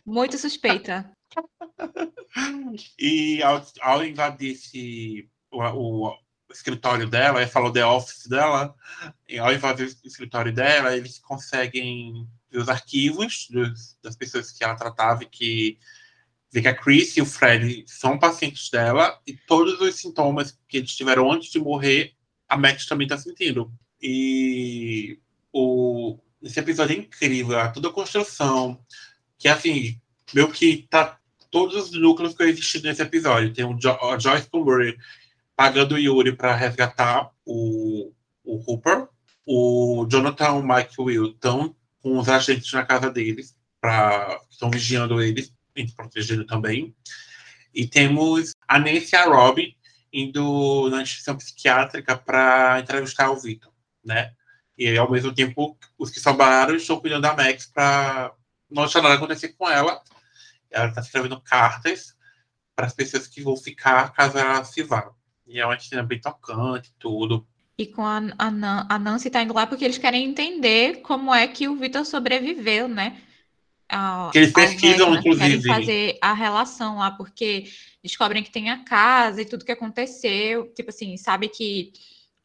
[0.07, 1.11] Muito suspeita.
[2.99, 6.17] e ao, ao invadir esse, o, o
[6.51, 8.75] escritório dela, ele falou The Office dela,
[9.29, 14.65] e ao invadir o escritório dela, eles conseguem ver os arquivos dos- das pessoas que
[14.65, 15.79] ela tratava e que
[16.63, 20.95] que a Chris e o Fred são pacientes dela e todos os sintomas que eles
[20.95, 22.13] tiveram antes de morrer,
[22.49, 23.73] a Max também está sentindo.
[24.01, 25.19] E
[25.53, 28.79] o, esse episódio é incrível, é toda a construção,
[29.39, 30.01] que assim,
[30.33, 31.19] meio que tá
[31.51, 33.53] todos os núcleos que existem nesse episódio.
[33.53, 34.97] Tem o jo a Joyce Plumbury
[35.57, 38.13] pagando o Yuri para resgatar o,
[38.45, 39.09] o Hooper.
[39.47, 44.55] O Jonathan e o Mike Will estão com os agentes na casa deles, pra, que
[44.55, 45.53] estão vigiando eles
[45.97, 46.95] protegendo também.
[47.75, 49.75] E temos a Nancy e a Robin
[50.13, 53.73] indo na instituição psiquiátrica para entrevistar o Victor,
[54.05, 54.33] né?
[54.79, 58.33] E ao mesmo tempo, os que sobraram estão cuidando da Max para
[58.71, 60.01] não deixar nada acontecer com ela.
[60.71, 62.17] Ela está escrevendo cartas
[62.75, 65.11] para as pessoas que vão ficar caso ela se vá.
[65.47, 67.47] E é uma cena bem tocante, tudo.
[67.77, 71.47] E com a, a, a Nancy tá indo lá porque eles querem entender como é
[71.47, 73.21] que o Victor sobreviveu, né?
[73.89, 75.69] A, Que eles pesquisam, querem inclusive.
[75.69, 77.65] fazer a relação lá, porque
[78.03, 80.73] descobrem que tem a casa e tudo que aconteceu.
[80.75, 81.93] Tipo assim, sabe que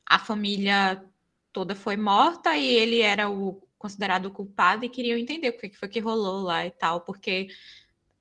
[0.06, 1.04] a família
[1.52, 5.70] toda foi morta e ele era o considerado o culpado e queriam entender o que
[5.70, 7.48] foi que rolou lá e tal, porque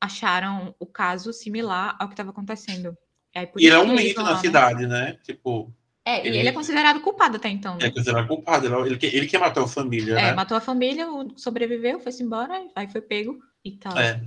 [0.01, 2.97] acharam o caso similar ao que estava acontecendo.
[3.35, 4.41] Aí, por E é um mito na né?
[4.41, 5.19] cidade, né?
[5.25, 5.73] Tipo,
[6.09, 7.87] É, e Ele- ele é considerado culpado até então, né?
[7.87, 8.67] é considerado culpado.
[8.67, 10.33] Ele, ele, que- ele que matou a família, É, né?
[10.33, 11.07] matou a família,
[11.37, 13.97] sobreviveu, foi-se embora, aí foi pego e tal.
[13.99, 14.21] É.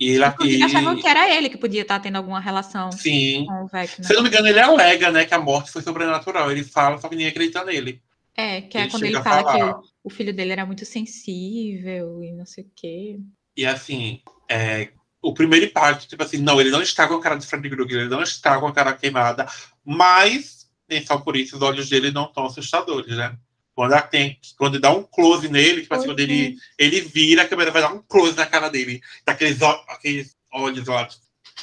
[0.00, 3.44] E ele Inclusive, achavam e, que era ele que podia estar tendo alguma relação Sim.
[3.46, 4.04] com o Vecna.
[4.04, 6.50] Se eu não me engano, ele alega, né, que a morte foi sobrenatural.
[6.50, 8.00] Ele fala, só que ninguém acredita nele.
[8.36, 9.74] É, que é Ele quando ele fala falar.
[9.74, 13.18] que o, o filho dele era muito sensível e não sei o quê.
[13.56, 14.20] E assim,
[14.50, 14.90] é,
[15.22, 18.00] o primeiro impacto, tipo assim, não, ele não está com a cara de Freddy Krueger,
[18.00, 19.46] ele não está com a cara queimada,
[19.82, 23.36] mas, nem só por isso, os olhos dele não estão assustadores, né?
[23.74, 27.48] Quando, ela tem, quando dá um close nele, tipo assim, quando ele, ele vira, a
[27.48, 31.06] câmera vai dar um close na cara dele, daqueles ó- aqueles olhos lá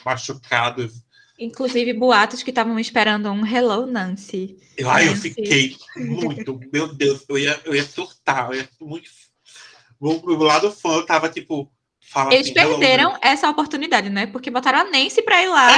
[0.05, 1.03] machucados.
[1.39, 4.57] Inclusive, boatos que estavam esperando um Hello, Nancy.
[4.77, 5.31] Eu, ai, eu Nancy.
[5.31, 9.09] fiquei muito, meu Deus, eu ia, eu ia surtar, eu ia muito.
[9.99, 11.71] O, lado fã, eu tava tipo.
[12.05, 14.27] Fala Eles assim, "Hello, perderam essa oportunidade, né?
[14.27, 15.69] Porque botaram a Nancy pra ir lá.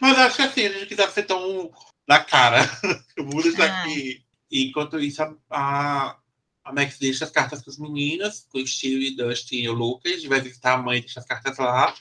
[0.00, 1.70] Mas acho que assim, eles não quiseram ser tão
[2.06, 2.60] na cara.
[3.44, 3.82] Isso Ah.
[3.82, 4.22] aqui.
[4.50, 6.16] E enquanto isso, a, a,
[6.64, 10.22] a Max deixa as cartas para as meninas, com o Steve, Dustin e o Lucas,
[10.24, 11.92] vai visitar a mãe e deixa as cartas lá.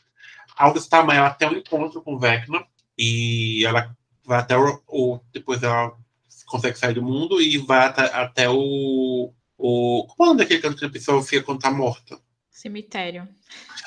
[0.56, 2.64] Ao visitar a mãe, ela tem um encontro com o Vecna
[2.97, 5.97] e ela vai até o, o- Depois ela
[6.45, 9.34] consegue sair do mundo e vai até, até o.
[9.58, 12.20] o como é o nome daquele canto que a pessoa fica quando tá morta?
[12.51, 13.28] Cemitério.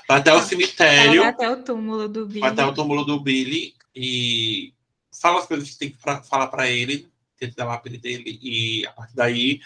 [0.08, 1.20] Vai até o Ela cemitério.
[1.20, 2.40] vai até o túmulo do Billy.
[2.40, 4.74] vai até o túmulo do Billy e
[5.20, 7.08] fala as coisas que tem que pra- falar pra ele,
[7.38, 9.60] dentro da lápide dele, e a partir daí,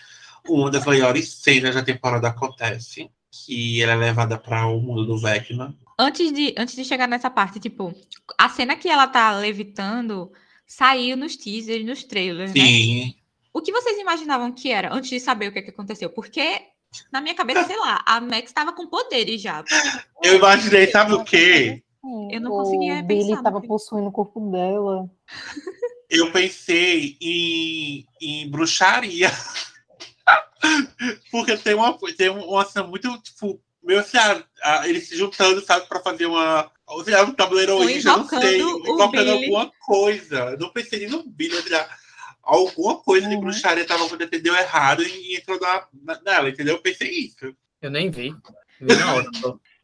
[0.49, 5.19] uma das maiores cenas da temporada acontece, que ela é levada para o mundo do
[5.19, 5.75] Vecna.
[5.99, 7.95] Antes de, antes de chegar nessa parte, tipo,
[8.39, 10.33] a cena que ela tá levitando
[10.67, 12.61] saiu nos teasers, nos trailers, né?
[12.61, 13.15] Sim,
[13.53, 16.09] O que vocês imaginavam que era antes de saber o que, que aconteceu?
[16.11, 16.61] Porque,
[17.13, 19.63] na minha cabeça, sei lá, a Max estava com poderes já.
[20.23, 21.83] eu imaginei, sabe o quê?
[22.03, 25.09] Eu não o conseguia Billy pensar no tava que- possuindo o corpo dela.
[26.09, 29.31] Eu pensei em, em bruxaria.
[31.31, 35.61] Porque tem uma, tem uma cena muito, tipo, meio assim, ah, ah, eles se juntando,
[35.65, 36.71] sabe, pra fazer uma.
[36.87, 40.37] Ou seja, um tabuleiro Ou Ouija, eu não sei, invocando alguma coisa.
[40.51, 41.89] Eu não pensei nem no Billy, ah,
[42.43, 43.41] alguma coisa de Uhum.
[43.43, 46.77] bruxaria tava acontecendo deu errado e entrou na, na- nela, entendeu?
[46.77, 47.55] Eu pensei isso.
[47.81, 48.35] Eu nem vi.
[48.81, 49.27] Vi na hora.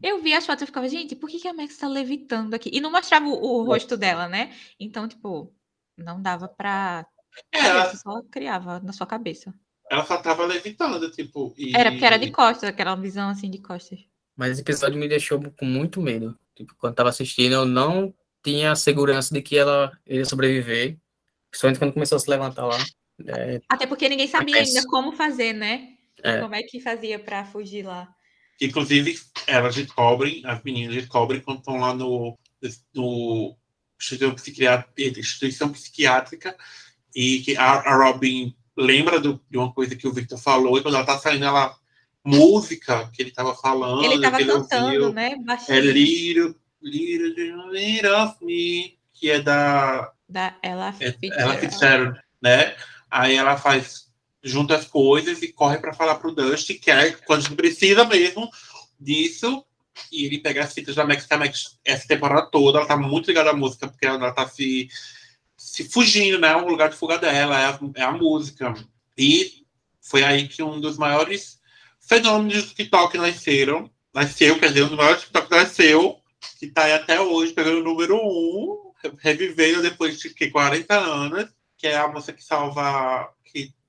[0.03, 2.71] Eu vi as fotos e ficava, gente, por que, que a Max tá levitando aqui?
[2.73, 4.55] E não mostrava o, o rosto dela, né?
[4.79, 5.53] Então, tipo,
[5.97, 7.07] não dava pra.
[7.53, 9.55] É, ela, Você só criava na sua cabeça.
[9.91, 11.55] ela só tava levitando, tipo.
[11.57, 11.75] E...
[11.75, 13.99] Era porque era de costas, aquela visão assim de costas.
[14.37, 16.39] Mas esse episódio me deixou com muito medo.
[16.55, 20.99] Tipo, quando tava assistindo, eu não tinha a segurança de que ela iria sobreviver.
[21.51, 22.79] Principalmente quando começou a se levantar lá.
[23.27, 25.97] É, Até porque ninguém sabia ainda como fazer, né?
[26.23, 26.41] É.
[26.41, 28.15] Como é que fazia pra fugir lá.
[28.61, 32.39] Inclusive, elas descobrem, as meninas descobrem quando estão lá no,
[32.95, 33.57] no
[35.09, 36.57] instituição, psiquiátrica,
[37.15, 40.83] e que a, a Robin lembra do- de uma coisa que o Victor falou e
[40.83, 41.75] quando ela tá saindo, ela
[42.25, 45.33] música que ele tava falando, Ele tava que ele cantando, ouviu, né?
[45.33, 45.81] é Baixinho.
[45.93, 52.77] Little, Little, Little of Me, que é da Da Ella é- ela Fitzgerald, né?
[53.11, 54.06] Aí ela faz,
[54.47, 58.05] junta as coisas e corre para falar pro Dusty, que é quando a gente precisa
[58.05, 58.49] mesmo
[58.99, 59.65] disso.
[60.13, 63.51] E ele pega as fitas da Max, Max, essa temporada toda, ela tá muito ligada
[63.51, 64.89] à música, porque ela tá se,
[65.57, 66.55] se fugindo, né?
[66.55, 68.75] O lugar de fuga dela é a, é a música.
[69.17, 69.65] E
[70.01, 71.59] foi aí que um dos maiores
[72.01, 73.91] fenômenos do TikTok nasceram.
[74.15, 76.21] Nasceu, quer dizer, um dos maiores TikTok nasceu,
[76.59, 81.49] que tá aí até hoje, pegando o número um, revivendo depois de que, 40 anos,
[81.77, 83.31] que é a moça que salva,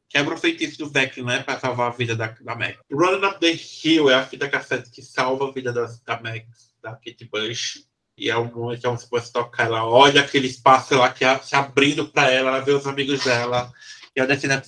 [0.09, 2.77] quebra o feitiço do Vec, né, para salvar a vida da, da Max.
[2.91, 6.73] Running Up the Hill é a fita cassete que salva a vida da, da Max,
[6.81, 7.85] da Kate Bush.
[8.17, 11.37] E é um momento que você pode tocar, ela olha aquele espaço lá que é
[11.37, 13.71] se abrindo para ela, ela vê os amigos dela,
[14.15, 14.59] e ela descendo.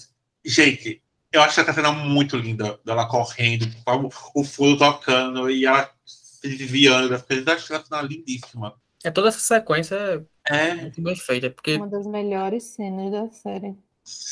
[0.45, 3.65] Gente, eu acho essa cena muito linda, dela correndo,
[4.35, 7.45] o fundo tocando e ela se desviando das coisas.
[7.47, 8.75] Eu acho essa cena lindíssima.
[9.03, 9.95] é toda essa sequência
[10.47, 11.49] é É, muito bem feita.
[11.49, 13.75] Porque Uma das melhores cenas da série.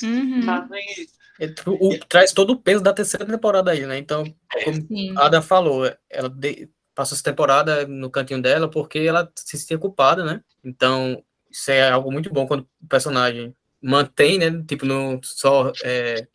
[0.04, 0.46] Uhum.
[0.70, 3.98] mas é, o- traz todo o peso da terceira temporada aí, né?
[3.98, 4.24] Então,
[4.64, 5.14] como Sim.
[5.18, 9.78] a Ada falou, ela de- passou essa temporada no cantinho dela porque ela se sentia
[9.78, 10.42] culpada, né?
[10.64, 14.64] Então, isso é algo muito bom quando o personagem mantém, né?
[14.68, 16.28] Tipo, não só é,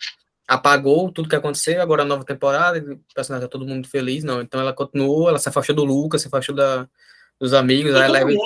[0.46, 4.40] apagou tudo que aconteceu, agora a nova temporada, o personagem tá todo mundo feliz, não.
[4.40, 6.88] Então ela continuou, ela se afastou do Lucas, se afastou da,
[7.40, 8.38] dos amigos, a Eleven,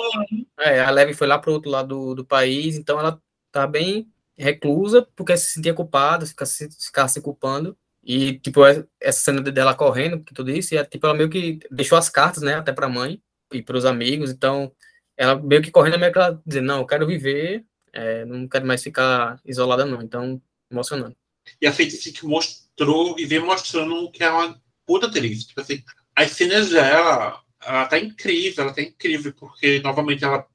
[0.59, 3.21] é, a Eleven foi lá pro outro lado do, do país, então ela
[3.51, 8.61] tá bem reclusa, porque se sentia culpada, ficar se, ficar se culpando, e, tipo,
[9.01, 12.41] essa cena dela correndo, que tu disse, é, tipo, ela meio que deixou as cartas,
[12.43, 13.21] né, até pra mãe
[13.51, 14.71] e pros amigos, então,
[15.17, 18.65] ela meio que correndo, meio que ela dizendo, não, eu quero viver, é, não quero
[18.65, 21.17] mais ficar isolada, não, então, emocionante.
[21.61, 25.45] E a Feiticeira mostrou e vem mostrando que é uma puta atriz.
[25.45, 25.83] Tipo assim,
[26.15, 30.45] as cenas dela, ela tá incrível, ela tá incrível, porque novamente ela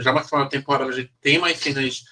[0.00, 2.04] já mostrou na temporada, a gente tem mais cenas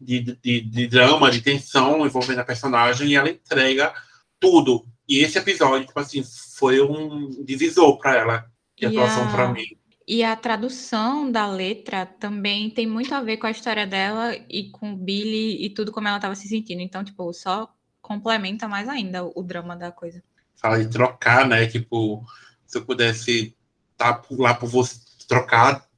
[0.00, 3.92] de, de, de, drama, de tensão envolvendo a personagem e ela entrega
[4.38, 4.86] tudo.
[5.08, 6.22] E esse episódio, tipo assim,
[6.56, 9.30] foi um divisor para ela, de atuação a...
[9.30, 9.66] para mim.
[10.06, 14.68] E a tradução da letra também tem muito a ver com a história dela e
[14.70, 16.80] com o Billy e tudo como ela estava se sentindo.
[16.80, 20.20] Então, tipo, só complementa mais ainda o, drama da coisa.
[20.56, 21.64] Fala de trocar, né?
[21.66, 22.24] Tipo,
[22.66, 23.54] se eu pudesse
[23.92, 24.98] estar tá lá por você,
[25.28, 25.88] trocar,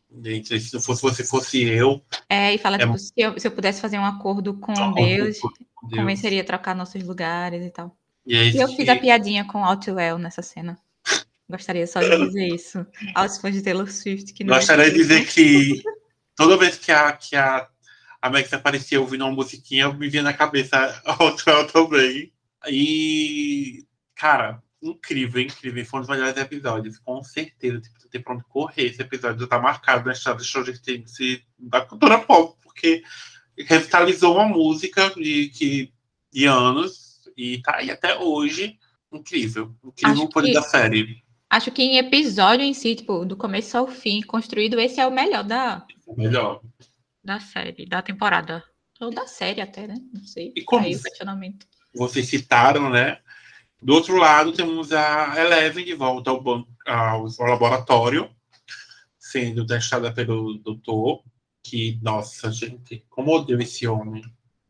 [0.44, 2.02] se fosse você, fosse eu.
[2.28, 4.92] É, e fala, é, tipo, se eu, se eu pudesse fazer um acordo com um
[4.92, 5.48] Deus, com
[5.88, 7.96] Deus, convenceria a trocar nossos lugares e tal.
[8.26, 10.78] E, é e eu fiz a piadinha com Outwell nessa cena.
[11.48, 14.32] Gostaria só de dizer isso aos fãs de Taylor Swift.
[14.32, 15.82] Que não Gostaria de dizer que
[16.34, 17.68] toda vez que a, que a
[18.22, 22.32] a Max aparecia ouvindo uma musiquinha, me via na cabeça Outwell também.
[22.68, 23.84] E,
[24.14, 25.86] cara, incrível, incrível.
[25.86, 27.80] Foi um dos melhores episódios, com certeza.
[27.80, 29.46] Tipo, tem pra onde correr esse episódio.
[29.46, 31.14] Tá marcado na história do Stranger Things
[31.58, 33.02] da cultura pop, porque
[33.56, 35.92] revitalizou uma música de, de,
[36.32, 38.78] de anos e tá aí até hoje.
[39.12, 39.74] Incrível.
[39.84, 41.22] Incrível o poder que, da série.
[41.48, 45.12] Acho que em episódio em si, tipo, do começo ao fim, construído, esse é o
[45.12, 45.86] melhor da.
[46.06, 46.60] O melhor
[47.22, 48.64] da série, da temporada.
[49.00, 49.96] Ou da série até, né?
[50.12, 50.52] Não sei.
[50.56, 51.66] E como Aí o questionamento.
[51.94, 53.18] Vocês citaram, né?
[53.82, 58.30] Do outro lado, temos a Eleven de volta ao, banco, ao, laboratório,
[59.18, 61.24] sendo deixada pelo doutor,
[61.64, 64.22] que, nossa, gente, como odeio esse homem.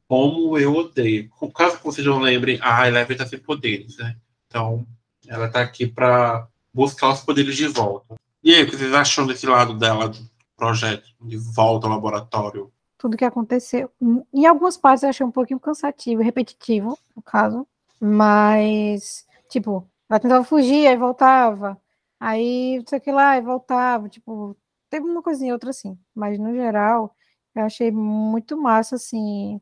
[0.09, 1.31] Como eu odeio.
[1.55, 4.17] Caso vocês não lembrem, a Eleven está sem poderes, né?
[4.47, 4.87] Então,
[5.29, 8.15] ela está aqui para buscar os poderes de volta.
[8.43, 10.11] E aí, o que vocês acham desse lado dela,
[10.57, 12.73] projeto de volta ao laboratório?
[12.97, 13.91] Tudo que aconteceu.
[14.33, 17.67] Em algumas partes eu achei um pouquinho cansativo, repetitivo, no caso.
[18.05, 21.81] Mas, tipo, ela tentava fugir, aí voltava.
[22.19, 24.09] Aí, não sei o que lá, e voltava.
[24.09, 24.57] Tipo,
[24.91, 25.97] teve uma coisinha outra assim.
[26.15, 27.15] Mas, no geral,
[27.55, 29.61] eu achei muito massa, assim,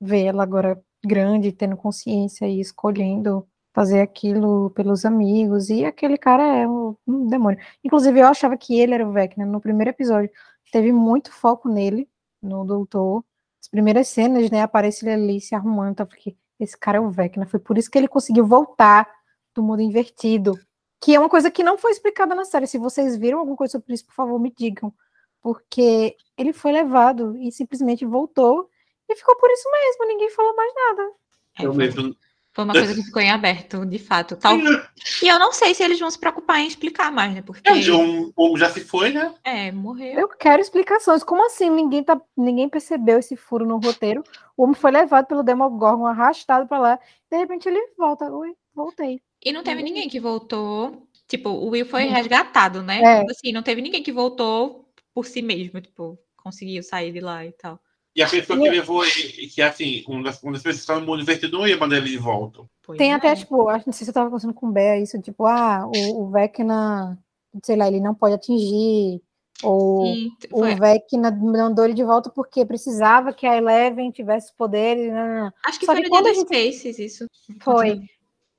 [0.00, 6.42] ver ela agora grande, tendo consciência e escolhendo fazer aquilo pelos amigos, e aquele cara
[6.42, 6.96] é um,
[7.28, 7.58] demônio.
[7.84, 10.30] Inclusive, eu achava que ele era o Vecna no primeiro episódio.
[10.72, 12.08] Teve muito foco nele,
[12.42, 13.24] no doutor.
[13.62, 17.10] As primeiras cenas, né, aparece ele ali se arrumando, então, porque esse cara é o
[17.10, 17.46] Vecna.
[17.46, 19.08] Foi por isso que ele conseguiu voltar
[19.54, 20.58] do mundo invertido,
[21.00, 22.66] que é uma coisa que não foi explicada na série.
[22.66, 24.92] Se vocês viram alguma coisa sobre isso, por favor, me digam.
[25.40, 28.68] Porque ele foi levado e simplesmente voltou
[29.08, 31.12] e ficou por isso mesmo, ninguém falou mais nada.
[31.60, 32.14] Eu mesmo
[32.58, 34.34] foi uma coisa que ficou em aberto, de fato.
[34.34, 34.58] Tal...
[35.22, 37.40] E eu não sei se eles vão se preocupar em explicar mais, né?
[37.40, 37.68] Porque.
[37.68, 39.32] É, o homem já se foi, né?
[39.44, 40.18] É, morreu.
[40.18, 41.22] Eu quero explicações.
[41.22, 41.70] Como assim?
[41.70, 42.20] Ninguém, tá...
[42.36, 44.24] Ninguém percebeu esse furo no roteiro.
[44.56, 47.00] O homem foi levado pelo Demogorgon, arrastado para lá.
[47.30, 48.24] De repente ele volta.
[48.24, 49.20] Oi, voltei.
[49.44, 51.06] E não teve ninguém que voltou.
[51.28, 53.00] Tipo, o Will foi resgatado, né?
[53.00, 53.20] É.
[53.20, 57.46] Tipo assim, não teve ninguém que voltou por si mesmo, tipo, conseguiu sair de lá
[57.46, 57.78] e tal.
[58.18, 61.02] E a pessoa que levou ele, que assim, uma das, uma das pessoas que estavam
[61.02, 62.64] no mundo invertido não ia mandar ele de volta.
[62.82, 63.14] Pois Tem é.
[63.14, 65.86] até, tipo, acho não sei se eu tava conversando com o Bé, isso, tipo, ah,
[65.86, 67.16] o, o Vecna,
[67.62, 69.22] sei lá, ele não pode atingir,
[69.62, 75.12] ou Sim, o Vecna mandou ele de volta porque precisava que a Eleven tivesse poderes.
[75.12, 75.52] Não, não.
[75.64, 76.72] Acho que Só foi que no dia gente...
[76.72, 77.26] Spaces isso.
[77.60, 78.00] Foi.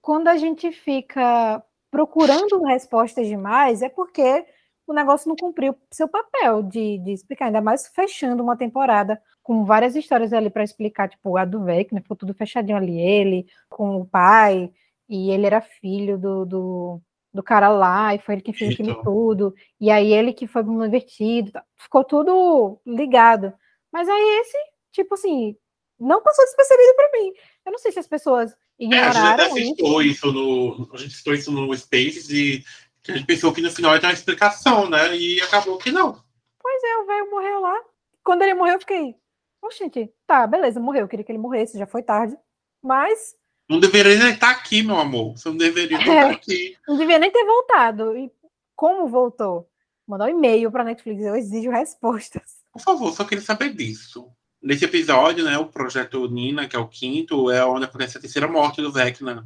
[0.02, 4.46] Quando a gente fica procurando respostas demais, é porque
[4.88, 9.66] o negócio não cumpriu seu papel de, de explicar, ainda mais fechando uma temporada com
[9.66, 12.02] várias histórias ali para explicar, tipo, a do Vec, né?
[12.02, 14.70] Ficou tudo fechadinho ali, ele com o pai,
[15.10, 17.02] e ele era filho do, do,
[17.34, 20.62] do cara lá, e foi ele que fez aquilo tudo, e aí ele que foi
[20.62, 23.52] invertido, tá, ficou tudo ligado.
[23.92, 24.58] Mas aí esse,
[24.92, 25.56] tipo assim,
[26.00, 27.34] não passou despercebido para mim.
[27.66, 29.46] Eu não sei se as pessoas ignoraram.
[29.46, 30.28] É, a gente citou isso.
[30.28, 30.90] isso no.
[30.94, 32.64] A gente citou isso no Space e
[33.12, 35.18] a gente pensou que no final ia ter uma explicação, né?
[35.18, 36.24] E acabou que não.
[36.62, 37.76] Pois é, o velho morreu lá.
[38.24, 39.16] Quando ele morreu, eu fiquei,
[39.62, 41.02] Oxente, tá, beleza, morreu.
[41.02, 42.38] Eu queria que ele morresse, já foi tarde.
[42.82, 43.36] Mas.
[43.70, 45.38] Não deveria nem estar aqui, meu amor.
[45.38, 46.78] Você não deveria estar é, aqui.
[46.88, 48.18] Não deveria nem ter voltado.
[48.18, 48.32] E
[48.76, 49.70] como voltou?
[50.08, 51.22] Mandar um e-mail para Netflix.
[51.22, 52.60] Eu exijo respostas.
[52.72, 54.32] Por favor, só queria saber disso.
[54.62, 58.48] nesse episódio, né, o projeto Nina, que é o quinto, é onde acontece a terceira
[58.48, 59.46] morte do Vecna.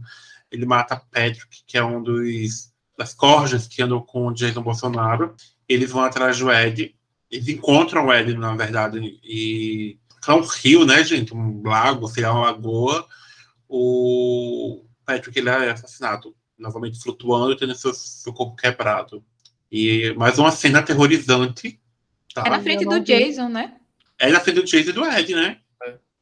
[0.50, 5.36] Ele mata Patrick, que é um dos das corjas que andam com o Jason Bolsonaro.
[5.68, 6.96] Eles vão atrás do Ed.
[7.30, 9.98] Eles encontram o Ed, na verdade, e
[10.32, 11.34] é um rio, né, gente?
[11.34, 13.08] Um lago, sei lá, uma lagoa.
[13.68, 19.24] O Patrick ele é assassinado, novamente flutuando, tendo seu, seu corpo quebrado.
[19.72, 21.80] E mais uma cena aterrorizante.
[22.34, 22.44] Tá?
[22.46, 23.76] É na frente do Jason, né?
[24.20, 25.60] É na frente do Jason e do Ed, né?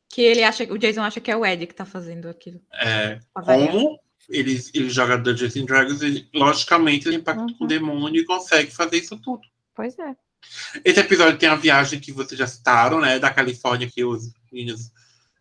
[0.09, 2.59] Que ele acha, o Jason acha que é o Ed que tá fazendo aquilo.
[2.73, 3.97] É, como
[4.29, 7.57] ele, ele joga Dungeons and Dragons, ele, logicamente ele impacta uhum.
[7.57, 9.41] com o demônio e consegue fazer isso tudo.
[9.73, 10.15] Pois é.
[10.83, 13.19] Esse episódio tem a viagem que vocês já citaram, né?
[13.19, 14.91] Da Califórnia, que os meninos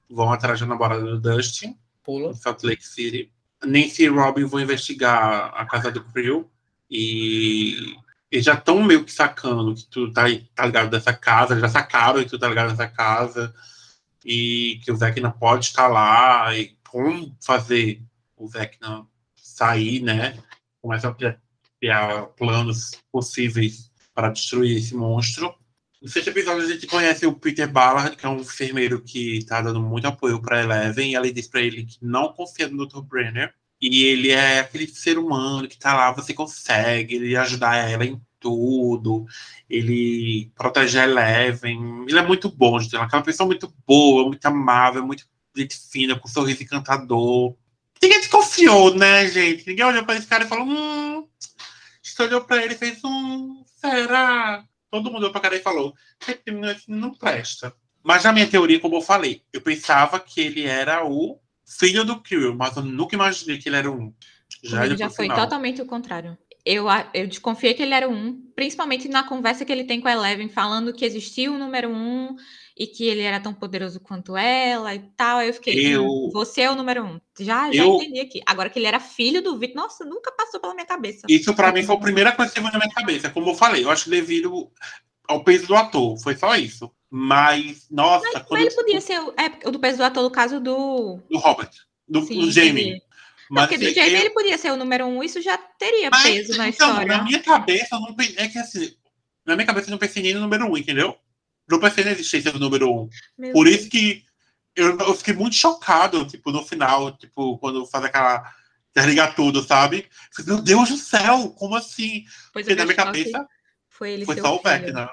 [0.09, 1.79] vão atrás da namorada do Dustin.
[2.03, 2.31] Pula.
[2.31, 3.31] Em Salt Lake City.
[3.65, 6.51] Nancy e Robin vão investigar a casa do Creel.
[6.91, 7.97] E
[8.31, 10.25] eles já estão meio que sacando que tu tá,
[10.55, 13.55] tá ligado dessa casa, já sacaram que tu tá ligado nessa casa.
[14.25, 16.57] E que o Vecna pode estar lá.
[16.57, 18.03] E como fazer
[18.37, 20.39] o Vecna sair, né?
[20.81, 21.37] Começa a
[21.79, 23.90] criar planos possíveis
[24.21, 25.55] para destruir esse monstro.
[26.03, 29.63] No sexto episódio, a gente conhece o Peter Ballard, que é um enfermeiro que está
[29.63, 33.01] dando muito apoio para Eleven, e ela diz para ele que não confia no Dr.
[33.01, 38.05] Brenner, e ele é aquele ser humano que está lá, você consegue, ele ajudar ela
[38.05, 39.25] em tudo,
[39.69, 44.45] ele protege a Eleven, ele é muito bom, gente, é uma pessoa muito boa, muito
[44.45, 45.25] amável, muito
[45.57, 47.57] gente fina, com um sorriso encantador.
[48.03, 49.67] Ninguém desconfiou, né, gente?
[49.67, 51.27] Ninguém olhou para esse cara e falou, hum,
[52.21, 54.65] você olhou para ele e fez um, será?
[54.91, 55.95] Todo mundo olhou pra cara e falou:
[56.87, 57.75] não presta.
[58.03, 61.39] Mas na minha teoria, como eu falei, eu pensava que ele era o
[61.79, 64.13] filho do Kirill, mas eu nunca imaginei que ele era um.
[64.63, 65.39] Já, já foi final.
[65.39, 66.37] totalmente o contrário.
[66.65, 70.13] Eu, eu desconfiei que ele era um, principalmente na conversa que ele tem com a
[70.13, 72.37] Eleven, falando que existia o número um
[72.77, 75.39] e que ele era tão poderoso quanto ela e tal.
[75.39, 76.05] Aí eu fiquei, eu...
[76.05, 77.21] Hum, você é o número um.
[77.39, 77.97] Já, já eu...
[77.97, 78.41] entendi aqui.
[78.47, 81.27] Agora que ele era filho do Vitor, nossa, nunca passou pela minha cabeça.
[81.29, 83.31] Isso para mim foi a primeira coisa que veio na minha cabeça.
[83.31, 84.71] Como eu falei, eu acho devido
[85.27, 86.91] ao peso do ator, foi só isso.
[87.11, 88.25] Mas, nossa.
[88.33, 91.19] Mas, mas ele podia ser o, é, do peso do ator, no caso do.
[91.29, 91.71] Do Robert,
[92.09, 93.03] do, Sim, do Jamie.
[93.51, 94.21] Mas, porque do Jamie eu...
[94.21, 97.17] ele podia ser o número um, isso já teria mas, peso na então, história.
[97.17, 98.95] Na minha cabeça, não, é que assim,
[99.45, 101.17] na minha cabeça eu não pensei nem no número um, entendeu?
[101.71, 103.09] Não pensei na existência do número um.
[103.39, 103.81] Meu Por Deus.
[103.81, 104.25] isso que
[104.75, 108.53] eu, eu, fiquei muito chocado, tipo, no final, tipo, quando faz aquela
[108.95, 110.09] desligar tudo, sabe?
[110.47, 112.25] Meu Deus do céu, como assim?
[112.53, 113.47] Pois Porque na minha cabeça
[113.89, 115.09] foi, ele foi só o Vecna.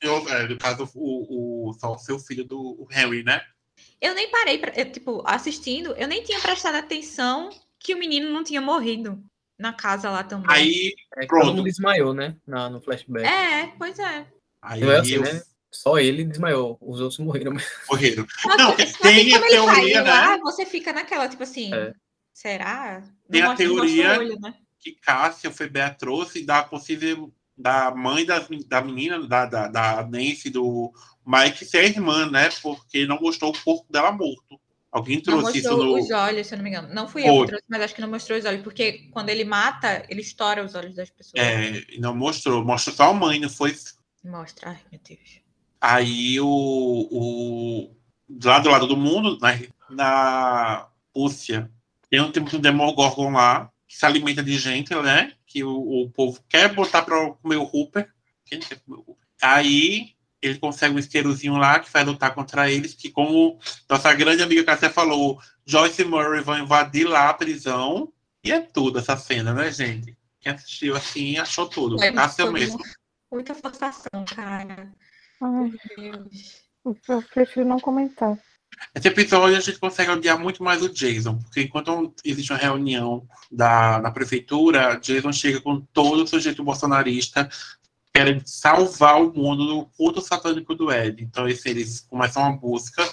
[0.00, 3.42] Eu, é, no caso, o, o, só o seu filho do Henry, né?
[4.00, 8.30] Eu nem parei, pra, eu, tipo, assistindo, eu nem tinha prestado atenção que o menino
[8.30, 9.22] não tinha morrido
[9.58, 10.46] na casa lá também.
[10.48, 11.46] Aí, é, pronto.
[11.46, 12.34] Todo mundo desmaiou, né?
[12.46, 13.26] Na, no flashback.
[13.26, 14.26] É, pois é.
[14.62, 15.22] Aí, não é assim, eu...
[15.22, 15.42] né?
[15.72, 17.52] Só ele desmaiou, os outros morreram.
[17.88, 18.26] Morreram.
[18.58, 20.10] Não, tem a teoria, né?
[20.10, 21.92] Lá, você fica naquela, tipo assim, é.
[22.32, 23.02] será?
[23.30, 24.54] Tem não a teoria olho, né?
[24.80, 30.02] que Cássia foi Beatriz e da possível da mãe da, da menina, da, da, da
[30.06, 30.90] Nancy, do
[31.26, 32.48] Mike ser a irmã, né?
[32.62, 34.58] Porque não mostrou o corpo dela morto.
[34.90, 35.98] Alguém trouxe isso no.
[35.98, 36.92] os olhos, se eu não me engano.
[36.92, 39.44] Não fui eu que trouxe, mas acho que não mostrou os olhos, porque quando ele
[39.44, 41.34] mata, ele estoura os olhos das pessoas.
[41.36, 42.64] É, não mostrou.
[42.64, 43.76] Mostrou só a mãe, não foi.
[44.24, 45.40] Mostra, ai meu Deus.
[45.80, 46.46] Aí o,
[47.10, 47.96] o
[48.44, 49.58] lá do lado do mundo, na,
[49.88, 51.70] na Rússia,
[52.10, 55.32] tem um tipo de Demogorgon lá, que se alimenta de gente, né?
[55.46, 58.08] Que o, o povo quer botar para comer o Hooper.
[58.44, 59.26] Quem quer comer o Hooper?
[59.40, 63.58] Aí ele consegue um isqueirozinho lá que vai lutar contra eles, que como
[63.88, 68.12] nossa grande amiga Cássia falou, Joyce e Murray vão invadir lá a prisão.
[68.42, 70.16] E é tudo essa cena, né, gente?
[70.40, 72.02] Quem assistiu assim achou tudo.
[72.02, 72.80] É, Cássia mesmo.
[73.30, 74.90] Muita forçação, cara.
[75.40, 75.72] Ai,
[76.84, 78.38] eu prefiro não comentar.
[78.94, 83.26] Esse episódio a gente consegue odiar muito mais o Jason, porque enquanto existe uma reunião
[83.50, 87.48] da, na prefeitura, Jason chega com todo o sujeito bolsonarista,
[88.12, 91.22] querem salvar o mundo do culto satânico do Ed.
[91.22, 93.06] Então eles começam uma busca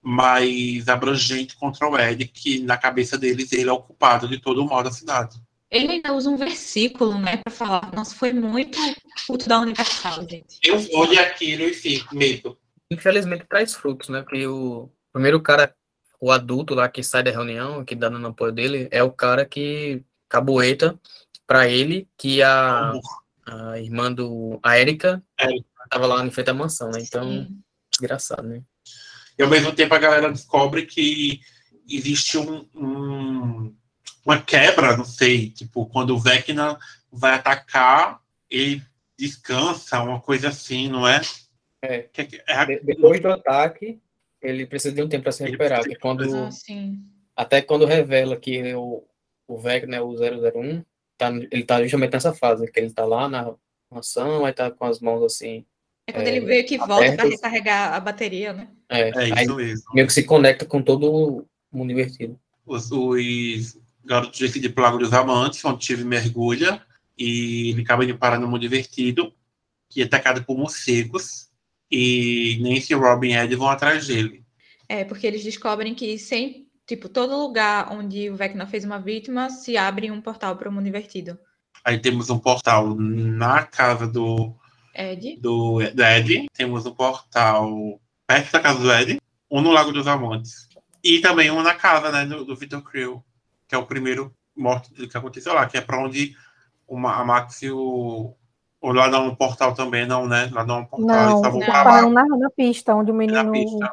[0.00, 4.62] mais abrangente contra o Ed, que na cabeça deles ele é o culpado de todo
[4.62, 5.40] o mal da cidade.
[5.70, 7.92] Ele ainda usa um versículo, né, para falar.
[7.94, 8.78] Nossa, foi muito
[9.26, 10.58] culto da Universal, gente.
[10.62, 12.58] Eu olho aquilo e fico medo.
[12.90, 14.22] Infelizmente traz frutos, né?
[14.22, 15.74] Porque o primeiro cara,
[16.20, 19.44] o adulto lá que sai da reunião, que dá no apoio dele, é o cara
[19.44, 20.98] que caboeta
[21.46, 22.92] para ele que a,
[23.46, 25.22] a irmã do a Erika
[25.84, 27.00] estava lá em frente à mansão, né?
[27.00, 27.60] Então, Sim.
[27.90, 28.62] desgraçado, né?
[29.38, 31.40] E ao mesmo tempo a galera descobre que
[31.88, 33.74] existe um, um
[34.28, 36.78] uma quebra, não sei, tipo, quando o Vecna
[37.10, 38.82] vai atacar, ele
[39.18, 41.20] descansa, uma coisa assim, não é?
[41.82, 42.08] É.
[42.16, 44.00] é, é depois do ataque,
[44.40, 45.82] ele precisa de um tempo para se recuperar.
[45.84, 47.02] Que quando, Ah, sim.
[47.36, 49.04] até quando revela que o,
[49.48, 50.84] o Vecna é o 001,
[51.16, 53.54] tá, ele tá justamente nessa fase, que ele tá lá na
[53.90, 55.64] mansão, aí tá com as mãos assim.
[56.06, 58.68] É quando É, ele meio que volta para recarregar a bateria, né?
[58.88, 59.84] É, É aí isso mesmo.
[59.94, 62.38] meio que se conecta com todo o mundo invertido.
[62.64, 66.82] Os, os garotos decidem pro Lago dos Amantes, onde tive mergulha,
[67.18, 69.34] e ele acaba indo parar no mundo divertido,
[69.88, 71.48] que é atacado por morcegos,
[71.90, 74.44] e Nancy e Robin Ed vão atrás dele.
[74.88, 79.50] É, porque eles descobrem que sem, tipo, todo lugar onde o Vecna fez uma vítima
[79.50, 81.38] se abre um portal para o mundo invertido.
[81.84, 84.54] Aí temos um portal na casa do,
[84.94, 89.18] Ed, do, do Ed, temos um portal perto da casa do Ed,
[89.50, 90.68] um no Lago dos Amantes,
[91.02, 93.24] e também um na casa né, do, do Victor Creel,
[93.66, 96.36] que é o primeiro morte que aconteceu lá, que é para onde
[96.88, 98.34] uma, a Max e o.
[98.80, 100.48] Ou lá dá um portal também, não, né?
[100.52, 102.10] Lá dá um portal, Não, não.
[102.10, 103.92] na, na pista, onde o na menino, pista.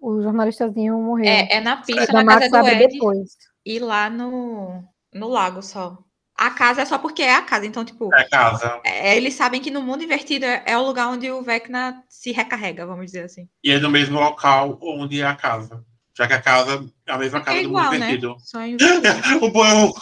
[0.00, 1.26] o jornalistazinho morreu.
[1.26, 3.36] é, é na pista, da na Max casa do Ed depois.
[3.64, 4.82] e lá no,
[5.14, 5.98] no lago só.
[6.34, 8.80] A casa é só porque é a casa, então, tipo, É casa.
[8.84, 12.32] é, eles sabem que no mundo invertido é, é o lugar onde o Vecna se
[12.32, 13.46] recarrega, vamos dizer assim.
[13.62, 15.84] E é no mesmo local onde é a casa.
[16.16, 18.06] Já que a casa é a mesma casa É do igual, mundo né?
[18.06, 18.36] invertido.
[18.40, 19.44] Só invertido.
[19.44, 19.92] o bom.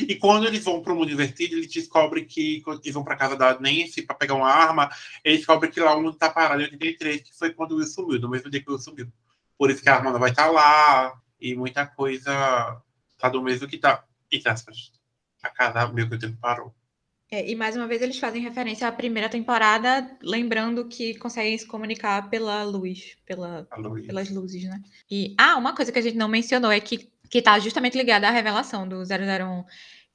[0.00, 3.36] E quando eles vão para o mundo invertido, eles descobrem que eles vão para casa
[3.36, 4.90] da Nancy para pegar uma arma,
[5.22, 7.86] eles descobrem que lá o mundo está parado em 83, que foi quando o Will
[7.86, 9.12] sumiu, no mesmo dia que o Will sumiu.
[9.56, 12.82] Por isso que a arma não vai estar lá e muita coisa
[13.18, 14.04] tá do mesmo que tá.
[14.30, 14.92] Entre aspas.
[15.42, 16.74] A casa meio que o tempo parou.
[17.30, 21.66] É, e mais uma vez eles fazem referência à primeira temporada, lembrando que conseguem se
[21.66, 24.06] comunicar pela luz, pela, Luísa.
[24.06, 24.80] pelas luzes, né?
[25.10, 28.28] E, ah, uma coisa que a gente não mencionou é que, que tá justamente ligada
[28.28, 29.64] à revelação do 001.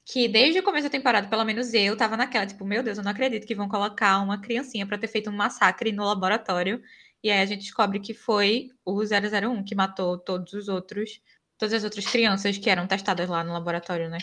[0.04, 3.04] Que desde o começo da temporada, pelo menos eu, tava naquela, tipo, meu Deus, eu
[3.04, 6.82] não acredito que vão colocar uma criancinha pra ter feito um massacre no laboratório.
[7.22, 11.20] E aí a gente descobre que foi o 001 que matou todos os outros,
[11.58, 14.18] todas as outras crianças que eram testadas lá no laboratório, né?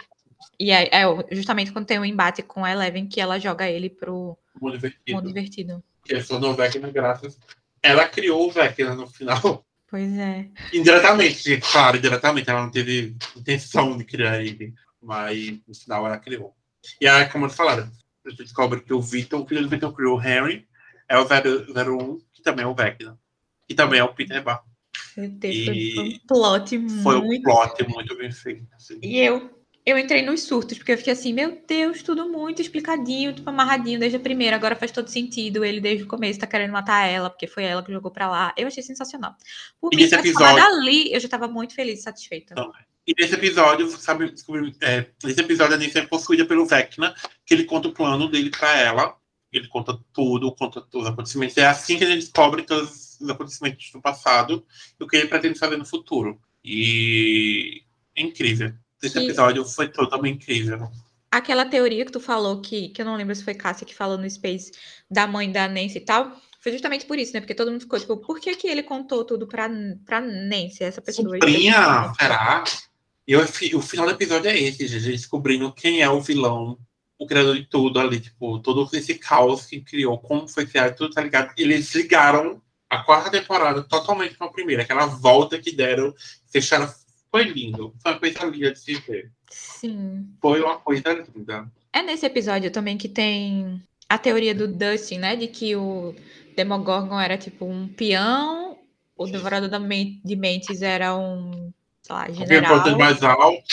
[0.59, 3.89] E é, é justamente quando tem o embate com a Eleven que ela joga ele
[3.89, 5.15] pro Mundo invertido.
[5.15, 5.83] mundo invertido.
[6.03, 7.39] Que é só no Vecna, graças.
[7.81, 9.66] Ela criou o Vecna no final.
[9.89, 10.49] Pois é.
[10.73, 12.49] Indiretamente, claro, indiretamente.
[12.49, 14.73] Ela não teve intenção de criar ele.
[15.01, 16.53] Mas no final ela criou.
[16.99, 17.89] E aí, como eles falaram,
[18.25, 20.67] a gente descobre que o Victor, o filho do Victor criou o Henry,
[21.07, 23.17] é o 001, que também é o Vecna.
[23.67, 24.63] Que também é o Peter Bar.
[25.15, 27.43] Meu Deus, foi- E foi um plot Foi um muito.
[27.43, 28.67] plot muito bem feito.
[28.75, 28.99] assim.
[29.01, 29.56] E eu,
[29.89, 33.97] eu entrei nos surtos, porque eu fiquei assim, meu Deus, tudo muito explicadinho, tipo, amarradinho
[33.97, 35.63] desde a primeira, agora faz todo sentido.
[35.63, 38.53] Ele desde o começo tá querendo matar ela, porque foi ela que jogou pra lá.
[38.57, 39.33] Eu achei sensacional.
[39.79, 42.53] Por E mim, episódio- ali, eu já tava muito feliz e satisfeita.
[42.53, 42.71] Então,
[43.07, 47.15] E nesse episódio, sabe, descobri, é, nesse episódio a Nancy é possuída pelo Vecna,
[47.45, 49.15] que ele conta o plano dele pra ela.
[49.53, 51.55] Ele conta tudo, conta todos os acontecimentos.
[51.55, 54.65] É assim que a gente descobre todos os acontecimentos do passado
[54.99, 56.37] e o que ele pretende fazer no futuro.
[56.61, 57.81] E
[58.13, 58.73] é incrível.
[59.01, 60.89] Esse episódio foi totalmente incrível.
[61.29, 64.17] Aquela teoria que tu falou, que, que eu não lembro se foi Cássia que falou
[64.17, 64.71] no Space,
[65.11, 67.41] da mãe da Nancy e tal, foi justamente por isso, né?
[67.41, 69.69] Porque todo mundo ficou, tipo, por que, que ele contou tudo pra,
[70.05, 71.27] pra Nancy, essa pessoa?
[71.27, 72.63] Sobrinha, será?
[73.27, 76.79] E fi- o final do episódio é esse, gente, descobrindo quem é o vilão,
[77.19, 81.13] o criador de tudo ali, tipo, todo esse caos que criou, como foi criado, tudo
[81.13, 81.53] tá ligado.
[81.57, 86.13] Eles ligaram a quarta temporada totalmente com a primeira, aquela volta que deram,
[86.49, 86.89] fecharam.
[87.31, 89.31] Foi lindo, foi uma coisa linda de se ver.
[89.49, 90.29] Sim.
[90.41, 91.69] Foi uma coisa linda.
[91.93, 95.35] É nesse episódio também que tem a teoria do Dustin, né?
[95.35, 96.15] De que o
[96.55, 98.77] Demogorgon era tipo um peão,
[99.15, 101.71] o Devorador de Mentes era um,
[102.01, 102.97] sei lá, general.
[102.97, 103.65] mais alto,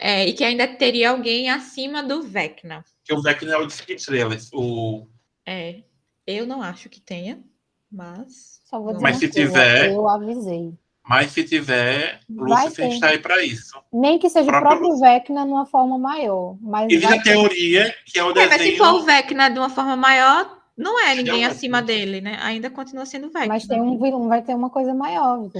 [0.00, 2.84] É, e que ainda teria alguém acima do Vecna.
[3.04, 4.48] que o Vecna é o de cinco estrelas.
[4.52, 5.06] O...
[5.46, 5.82] É,
[6.26, 7.42] eu não acho que tenha,
[7.90, 8.60] mas.
[8.64, 10.72] Só vou dizer Mas se coisa, tiver- Eu avisei.
[11.08, 13.76] Mas se tiver, Lúcifer está aí para isso.
[13.92, 16.56] Nem que seja o Próprio próprio Vecna numa forma maior.
[16.60, 18.78] Mas Existe vai a teoria que é o É, mas se desenho.
[18.78, 22.38] for o Vecna de uma forma maior, não é ninguém Não, acima dele, né?
[22.40, 23.48] Ainda continua sendo Vecna.
[23.48, 25.50] Mas tem um vilão, vai ter uma coisa maior.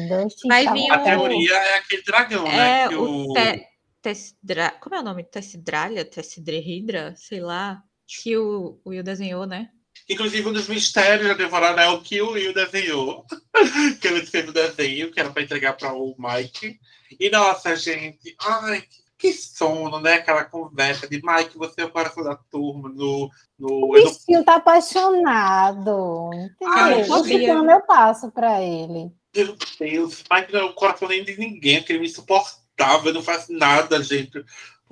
[0.47, 0.95] Vai tá vir lá.
[0.95, 2.85] A teoria é aquele dragão, né?
[2.85, 3.33] É Que o, o...
[3.33, 3.67] te,
[4.01, 4.71] Tessidra...
[4.81, 5.25] Como é o nome?
[5.25, 6.05] Tessidralia?
[6.05, 7.15] Tessidrehidra?
[7.17, 7.83] Sei lá.
[8.07, 9.71] Que o, o Will desenhou, né?
[10.09, 13.25] Inclusive, um dos mistérios da temporada é o que o Will desenhou.
[14.01, 16.79] que ele fez o desenho, que era para entregar para o Mike.
[17.19, 20.15] E nossa, gente, ai, que- que sono, né?
[20.15, 23.31] Aquela conversa de Mike, você é o coração da turma no.
[23.57, 26.31] no, O eu não- Priscila tá apaixonado.
[26.35, 27.17] Entendeu?
[27.17, 29.13] Eu ficando, eu passo pra ele.
[29.35, 34.03] Meu Deus, Mike não é o coração nem de ninguém, aquele insuportável, não faz nada,
[34.03, 34.45] gente.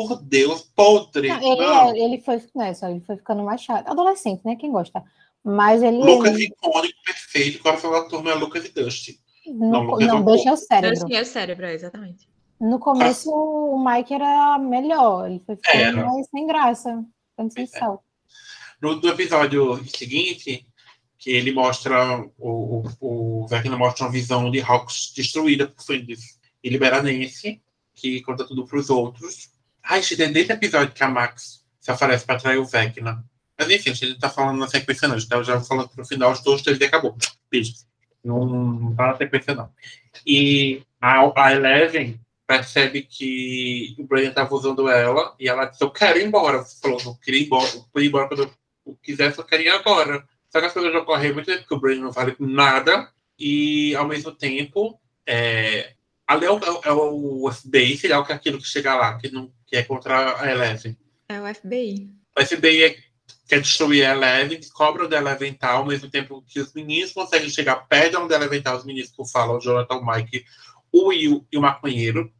[0.08, 1.28] Por Deus, podre.
[1.28, 1.90] Não, ele, não.
[1.90, 3.88] é- ele foi, não é só, ele foi ficando mais chato.
[3.88, 4.56] Adolescente, né?
[4.56, 5.02] Quem gosta.
[5.44, 5.98] Mas ele.
[5.98, 7.58] Lucas ele- icônico, perfeito.
[7.58, 9.18] O coração da turma é Lucas e Dusty.
[9.46, 11.06] No, Não, não, Lucas é um Dustin é o cérebro.
[11.06, 12.28] tinha o cérebro, é, exatamente.
[12.60, 15.30] No começo, o Mike era melhor.
[15.30, 17.04] Ele foi ficando mais sem graça.
[17.30, 17.66] Ficando sem é.
[17.66, 18.04] sal.
[18.82, 20.66] No, no episódio seguinte,
[21.18, 26.38] que ele mostra, o, o, o Vecna mostra uma visão de Hawks destruída por Fendis
[26.62, 27.62] e libera Nancy,
[27.94, 29.50] que conta tudo pros outros.
[29.82, 33.24] Ai, gente, é nesse episódio que a Max se oferece pra trair o Vecna.
[33.58, 36.04] Mas enfim, a gente tá falando na sequência não, a gente tá já falando pro
[36.04, 37.16] final, os dois, três e acabou.
[37.50, 37.74] Beijo.
[38.24, 39.70] Não, não tá na sequência não.
[40.26, 45.90] E a, a Eleven percebe que o Brian tava usando ela e ela disse, eu
[45.90, 46.64] quero ir embora.
[46.82, 48.42] Falou, não queria ir embora, eu queria ir embora quando
[48.86, 50.26] eu quisesse, eu queria ir agora.
[50.48, 53.08] Só que as coisas já ocorreram muito tempo, porque o Brian não vale nada
[53.38, 55.94] e, ao mesmo tempo, é,
[56.30, 59.18] ali é o, é o FBI, sei lá o que é aquilo que chega lá,
[59.18, 60.96] que, não, que é contra a Eleven.
[61.28, 62.08] É o FBI.
[62.38, 62.96] O FBI é,
[63.48, 67.12] quer destruir a Eleven, descobre onde a Eleven tá, ao mesmo tempo que os meninos
[67.12, 70.44] conseguem chegar perto de onde Eleven tá, os meninos que falam, o Jonathan, o Mike,
[70.92, 72.32] o Will e o maconheiro.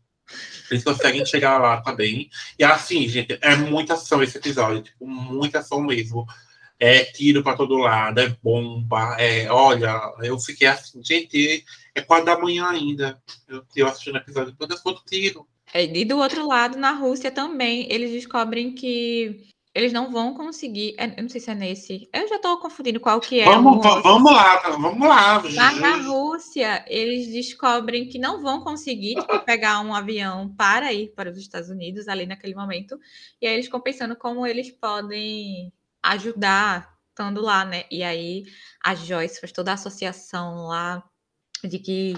[0.71, 2.31] Eles conseguem chegar lá também.
[2.57, 6.25] E assim, gente, é muita ação esse episódio, tipo, muita ação mesmo.
[6.81, 9.51] É tiro pra todo lado, é bomba, é.
[9.51, 11.63] Olha, eu fiquei assim, gente,
[11.95, 13.23] é quase da manhã ainda.
[13.47, 15.47] Eu, eu assistindo o episódio todo, eu todo tiro.
[15.75, 20.95] É, E do outro lado, na Rússia também, eles descobrem que eles não vão conseguir.
[20.99, 22.09] é, Eu não sei se é nesse.
[22.13, 23.45] Eu já tô confundindo qual que é.
[23.45, 25.43] vamos, vamos lá, vamos lá.
[25.55, 31.13] Lá na Rússia, eles descobrem que não vão conseguir tipo, pegar um avião para ir
[31.15, 32.99] para os Estados Unidos ali naquele momento.
[33.41, 35.73] E aí eles ficam pensando como eles podem
[36.03, 36.91] ajudar
[37.21, 37.85] estando lá, né?
[37.91, 38.45] E aí
[38.83, 41.05] a Joyce faz toda a associação lá
[41.63, 42.15] de que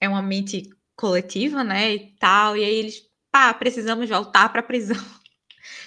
[0.00, 1.94] é uma mente coletiva, né?
[1.94, 2.56] E tal.
[2.56, 3.02] E aí eles,
[3.32, 4.96] pá, precisamos voltar para a prisão.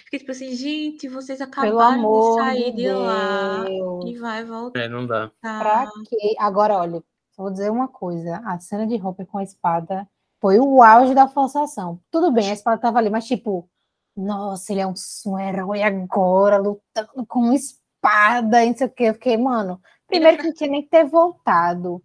[0.05, 3.65] Fiquei tipo assim, gente, vocês acabaram amor de sair de de lá
[4.05, 4.79] e vai voltar.
[4.79, 5.31] É, não dá.
[5.41, 6.35] Pra quê?
[6.39, 7.03] Agora, olha,
[7.35, 8.41] só vou dizer uma coisa.
[8.45, 10.07] A cena de Hopper com a espada
[10.39, 11.99] foi o auge da forçação.
[12.09, 13.69] Tudo bem, a espada tava ali, mas tipo,
[14.17, 14.93] nossa, ele é um,
[15.27, 19.03] um herói agora, lutando com uma espada, e não sei o quê.
[19.05, 22.01] Eu fiquei, mano, primeiro que não tinha nem que ter voltado.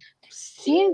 [0.63, 0.93] Que,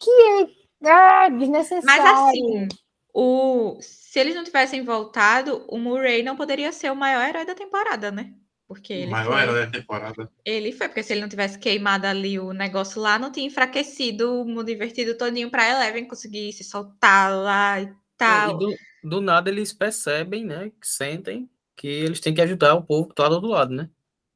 [0.00, 1.84] que ah, desnecessário.
[1.84, 2.68] Mas assim,
[3.14, 3.78] o...
[3.80, 8.10] se eles não tivessem voltado, o Murray não poderia ser o maior herói da temporada,
[8.10, 8.34] né?
[8.66, 9.42] Porque O ele maior foi...
[9.42, 10.30] era da temporada.
[10.44, 14.42] ele foi, porque se ele não tivesse queimado ali o negócio lá, não tinha enfraquecido
[14.42, 18.50] o mundo invertido todinho pra Eleven conseguir se soltar lá e É, tal.
[18.50, 20.70] e do, do nada eles percebem, né?
[20.80, 23.88] Que sentem que eles têm que ajudar o povo que tá do outro lado, né?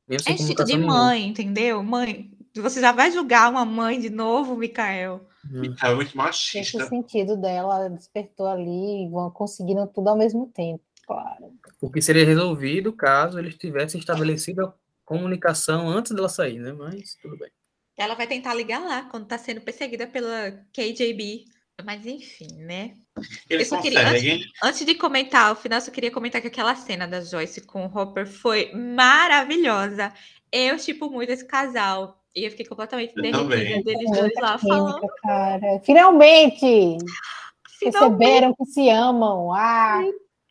[0.09, 1.05] Mesmo É instinto de comunicação nenhuma.
[1.07, 1.83] mãe, entendeu?
[1.83, 5.29] Mãe, você já vai julgar uma mãe de novo, Mikael?
[5.51, 5.75] Hum.
[5.83, 6.87] É muito Esse machista.
[6.87, 11.53] sentido dela despertou ali, vão conseguindo tudo ao mesmo tempo, claro.
[11.81, 16.73] Porque seria resolvido caso eles tivessem estabelecido a comunicação antes dela sair, né?
[16.73, 17.51] Mas tudo bem.
[17.97, 21.45] Ela vai tentar ligar lá quando tá sendo perseguida pela KJB.
[21.85, 22.95] Mas enfim, né?
[23.51, 24.43] Eles Eu só queria- conseguem.
[24.62, 27.87] Antes de comentar, ao final, eu só queria comentar que aquela cena da Joyce com
[27.87, 30.12] o Hopper foi maravilhosa.
[30.51, 32.22] Eu, tipo, muito esse casal.
[32.35, 35.07] E eu fiquei completamente Eu derretida deles dois lá química, falando.
[35.22, 35.81] cara.
[35.85, 36.97] Finalmente!
[37.79, 38.18] Finalmente.
[38.18, 39.53] Perceberam que se amam.
[39.53, 40.03] Ah,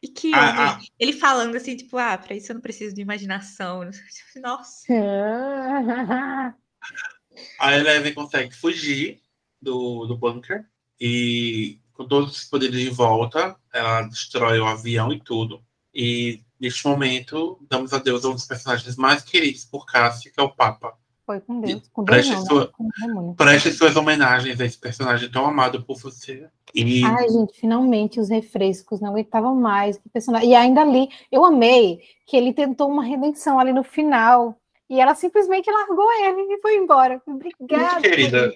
[0.03, 0.88] E que Ah, homem.
[0.99, 3.82] Ele falando assim, tipo, ah, pra isso eu não preciso de imaginação.
[4.43, 4.86] Nossa.
[7.59, 9.21] A Eleven consegue fugir
[9.61, 10.65] do, do bunker
[10.99, 15.61] e com todos os poderes de volta, ela destrói o avião e tudo.
[15.93, 20.43] E neste momento, damos adeus a um dos personagens mais queridos por Cassie, que é
[20.43, 20.93] o Papa.
[21.25, 21.81] Foi com Deus.
[21.91, 23.13] Com Deus Preste não, sua- né?
[23.13, 23.33] Com.
[23.33, 26.47] Preste suas homenagens a esse personagem tão amado por você.
[26.73, 29.97] E Ai, gente, finalmente os refrescos não aguentavam mais.
[29.97, 30.49] Que personagem.
[30.49, 34.55] E ainda ali, eu amei que ele tentou uma redenção ali no final.
[34.89, 37.21] E ela simplesmente largou ele e foi embora.
[37.25, 37.93] Obrigada.
[37.93, 38.53] Muito querida.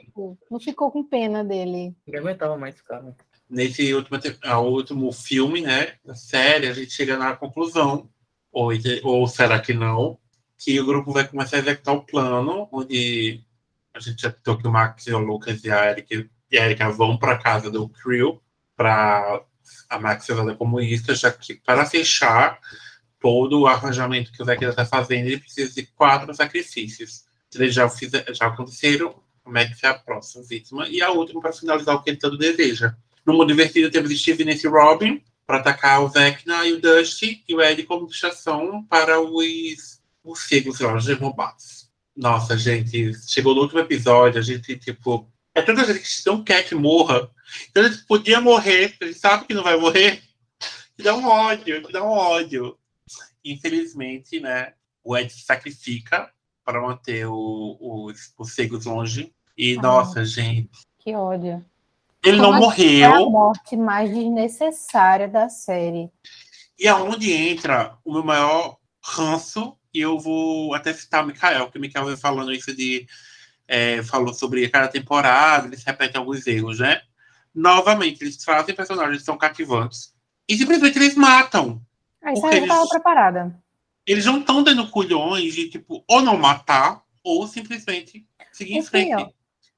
[0.50, 1.96] Não ficou com pena dele.
[2.06, 3.16] Ninguém aguentava mais cara.
[3.50, 8.08] nesse último, ah, último filme, né, da série, a gente chega na conclusão,
[8.52, 8.70] ou,
[9.04, 10.20] ou será que não,
[10.58, 13.42] que o grupo vai começar a executar o plano, onde
[13.94, 16.90] a gente já citou que o Max, o Lucas e a Erika, e a Erika
[16.92, 18.42] vão para casa do Crew,
[18.76, 19.42] para
[19.90, 20.36] a Max ser
[20.82, 22.60] isca, já que para fechar
[23.20, 27.24] todo o arranjamento que o Vecna está fazendo, ele precisa de quatro sacrifícios.
[27.54, 29.16] Eles já, fizer, já aconteceram,
[29.46, 32.38] o Max é a próxima vítima, e a última para finalizar o que ele tanto
[32.38, 32.96] deseja.
[33.26, 37.56] No mundo divertido temos Steve nesse Robin para atacar o Vecna e o Dusty e
[37.56, 41.90] o Ed como distração para os morcegos lá, os germobados.
[42.16, 46.68] Nossa, gente, chegou no último episódio, a gente, tipo, é tanta gente que não quer
[46.68, 47.30] que morra.
[47.70, 50.22] Então a gente podia morrer, a gente sabe que não vai morrer.
[50.96, 52.78] Que dá um ódio, que dá um ódio.
[53.44, 56.32] Infelizmente, né, o Ed se sacrifica
[56.64, 59.34] para manter o- os morcegos longe.
[59.58, 59.82] E, Ah.
[59.82, 61.66] nossa, gente, Que ódio.
[62.24, 63.30] Ele não Como É a morreu.
[63.32, 66.12] morte mais desnecessária da série.
[66.78, 71.78] E aonde entra o meu maior ranço, e eu vou até citar o Mikael, que
[71.78, 73.08] o Mikael veio falando isso de.
[73.72, 77.02] é, falou sobre cada temporada, eles repetem alguns erros, né?
[77.54, 80.12] Novamente, eles trazem personagens que são cativantes
[80.48, 81.80] e simplesmente eles matam.
[82.22, 83.64] Ah, isso aí eu tava eles- preparada.
[84.06, 88.84] Eles não estão dando culhões de, tipo, ou não matar, ou simplesmente seguir em O
[88.84, 89.08] frente.
[89.16, 89.32] pior.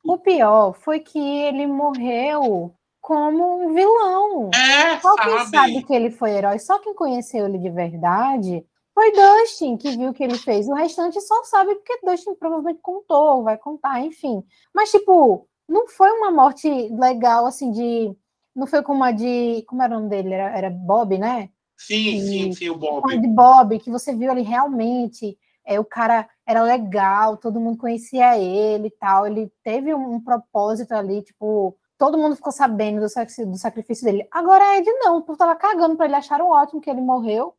[0.04, 4.50] O pior foi que ele morreu como um vilão.
[4.54, 5.50] É, Só quem sabe?
[5.50, 10.10] sabe que ele foi herói, só quem conheceu ele de verdade foi Dustin, que viu
[10.10, 10.68] o que ele fez.
[10.68, 14.44] O restante só sabe porque Dustin provavelmente contou, vai contar, enfim.
[14.74, 18.14] Mas, tipo, não foi uma morte legal, assim, de.
[18.56, 19.64] Não foi como a de.
[19.68, 20.34] Como era o nome dele?
[20.34, 21.50] Era, era Bob, né?
[21.86, 23.18] Sim, sim, sim, o Bob.
[23.18, 25.36] de Bob, que você viu ali realmente,
[25.66, 30.22] é, o cara era legal, todo mundo conhecia ele e tal, ele teve um, um
[30.22, 33.08] propósito ali, tipo, todo mundo ficou sabendo do,
[33.48, 34.28] do sacrifício dele.
[34.30, 37.56] Agora a Ed não, o povo tava cagando pra ele, acharam ótimo que ele morreu,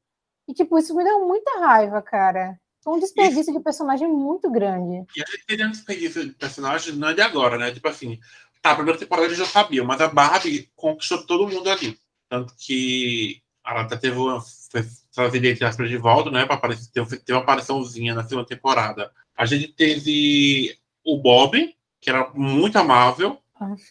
[0.46, 2.56] e tipo, isso me deu muita raiva, cara.
[2.80, 5.04] Foi um desperdício de personagem muito grande.
[5.16, 7.72] E a gente teria um desperdício de personagem não é de agora, né?
[7.72, 8.20] Tipo assim,
[8.60, 11.98] tá, a primeira temporada eles já sabiam, mas a Barbie conquistou todo mundo ali.
[12.28, 14.84] Tanto que ela até teve uma, foi
[15.14, 16.44] trazida entre aspas de volta, né?
[16.46, 19.10] Pra aparecer, teve, teve uma apariçãozinha na segunda temporada.
[19.36, 23.38] A gente teve o Bob, que era muito amável,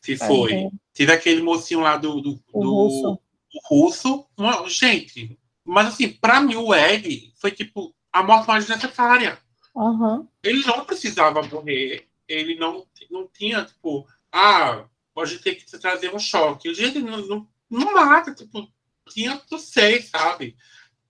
[0.02, 0.54] se foi.
[0.54, 3.12] É, Teve aquele mocinho lá do, do, O do- russo.
[3.14, 4.26] o russo.
[4.38, 9.40] Uma- gente, mas assim, pra mim o Ed foi tipo a morte mais necessária
[9.76, 10.28] Aham.
[10.44, 12.08] ele não precisava morrer.
[12.28, 14.84] Ele não, não tinha, tipo, ah,
[15.26, 16.74] gente tem que trazer um choque.
[16.74, 18.68] Gente, não, não, não mata, tipo,
[19.10, 20.56] tinha, sei, sabe?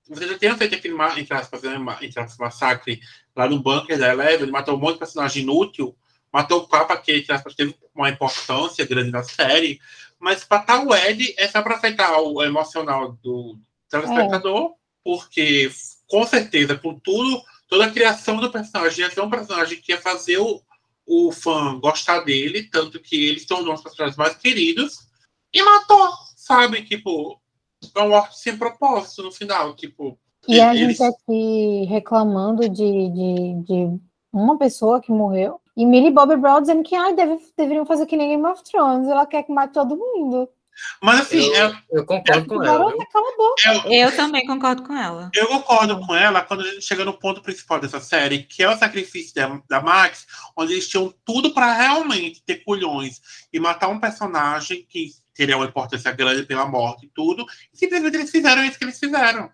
[0.07, 2.99] Você já tinha feito aquele, entre aspas, né, entre aspas, massacre
[3.35, 5.95] lá no bunker da Eleven, ele matou um monte de personagem inútil,
[6.31, 9.79] matou o Papa, que, entre aspas, teve uma importância grande na série,
[10.19, 13.57] mas matar o Ed é só para afetar o emocional do
[13.89, 15.71] telespectador, porque,
[16.07, 17.41] com certeza, com tudo
[17.71, 20.61] toda a criação do personagem ia ser um personagem que ia fazer o,
[21.07, 25.07] o fã gostar dele, tanto que ele se tornou um dos personagens mais queridos,
[25.53, 26.83] e matou, sabe?
[26.83, 27.40] Tipo,
[27.95, 29.75] é uma morte sem propósito no final.
[29.75, 30.17] Tipo,
[30.47, 33.99] E a gente aqui reclamando de, de, de
[34.31, 35.59] uma pessoa que morreu.
[35.75, 39.07] E Millie Bobby Brown dizendo que ai, deve, deveriam fazer que nem Game of Thrones.
[39.07, 40.49] Ela quer que mate todo mundo.
[41.01, 42.65] Mas assim, Eu, é- eu concordo com ela.
[42.65, 43.07] Garota, viu?
[43.11, 43.93] cala a boca.
[43.93, 45.29] Eu também concordo com ela.
[45.35, 48.69] eu concordo com ela quando a gente chega no ponto principal dessa série, que é
[48.69, 50.25] o sacrifício da, da Max,
[50.57, 53.19] onde eles tinham tudo para realmente ter culhões
[53.51, 58.17] e matar um personagem que teria uma importância grande pela morte e tudo, e simplesmente
[58.17, 59.49] eles fizeram isso que eles fizeram.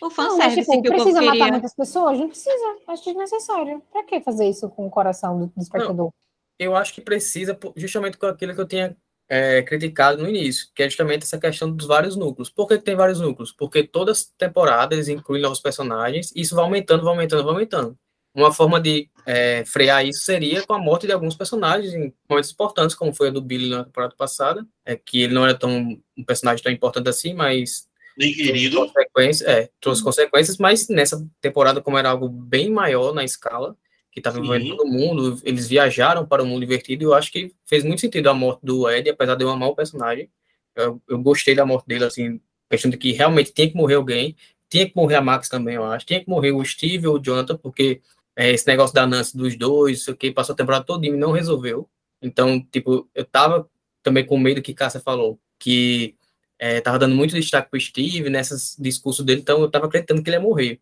[0.00, 1.52] O Não, mas, fanservice tipo, que o precisa matar queria.
[1.52, 2.18] muitas pessoas?
[2.18, 2.76] Não precisa.
[2.88, 3.82] Acho desnecessário.
[3.92, 6.10] Pra que fazer isso com o coração do, do espectador?
[6.58, 8.96] Eu acho que precisa, justamente com aquilo que eu tinha
[9.28, 12.50] é, criticado no início, que é justamente essa questão dos vários núcleos.
[12.50, 13.52] Por que, que tem vários núcleos?
[13.52, 17.52] Porque todas as temporadas eles incluem novos personagens, e isso vai aumentando, vai aumentando, vai
[17.52, 17.98] aumentando.
[18.34, 22.50] Uma forma de é, frear isso seria com a morte de alguns personagens em momentos
[22.50, 25.98] importantes, como foi a do Billy na temporada passada, é, que ele não era tão
[26.16, 27.86] um personagem tão importante assim, mas
[28.16, 28.76] Nem querido.
[28.76, 33.76] consequências, é, trouxe consequências, mas nessa temporada, como era algo bem maior na escala,
[34.10, 37.54] que estava envolvendo todo mundo, eles viajaram para o mundo invertido, e eu acho que
[37.66, 40.30] fez muito sentido a morte do Ed, apesar de eu amar o personagem.
[40.76, 42.40] Eu, eu gostei da morte dele, assim,
[42.70, 44.36] questão de que realmente tinha que morrer alguém,
[44.68, 47.22] tinha que morrer a Max também, eu acho, tinha que morrer o Steve ou o
[47.22, 48.00] Jonathan, porque
[48.36, 51.10] é, esse negócio da Nancy dos dois, sei o que, passou a temporada toda e
[51.10, 51.88] não resolveu.
[52.20, 53.68] Então, tipo, eu tava
[54.02, 56.16] também com medo que Cássia falou, que
[56.58, 60.30] é, tava dando muito destaque pro Steve nesses discursos dele, então eu tava acreditando que
[60.30, 60.80] ele ia morrer.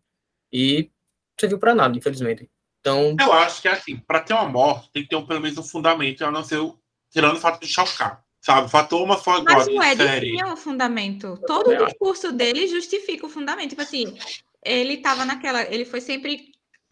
[0.51, 0.89] E não
[1.39, 2.49] serviu para nada, infelizmente.
[2.79, 5.57] Então, Eu acho que assim, para ter uma morte, tem que ter um, pelo menos
[5.57, 6.77] um fundamento, a não ser o,
[7.11, 8.23] tirando o fato de chocar.
[8.41, 8.65] Sabe?
[8.65, 10.31] O fator uma for Mas God o Ed série.
[10.31, 11.39] tinha um fundamento.
[11.45, 13.69] Todo o discurso dele justifica o fundamento.
[13.69, 14.17] Tipo assim,
[14.65, 15.61] ele tava naquela.
[15.71, 16.50] Ele foi sempre.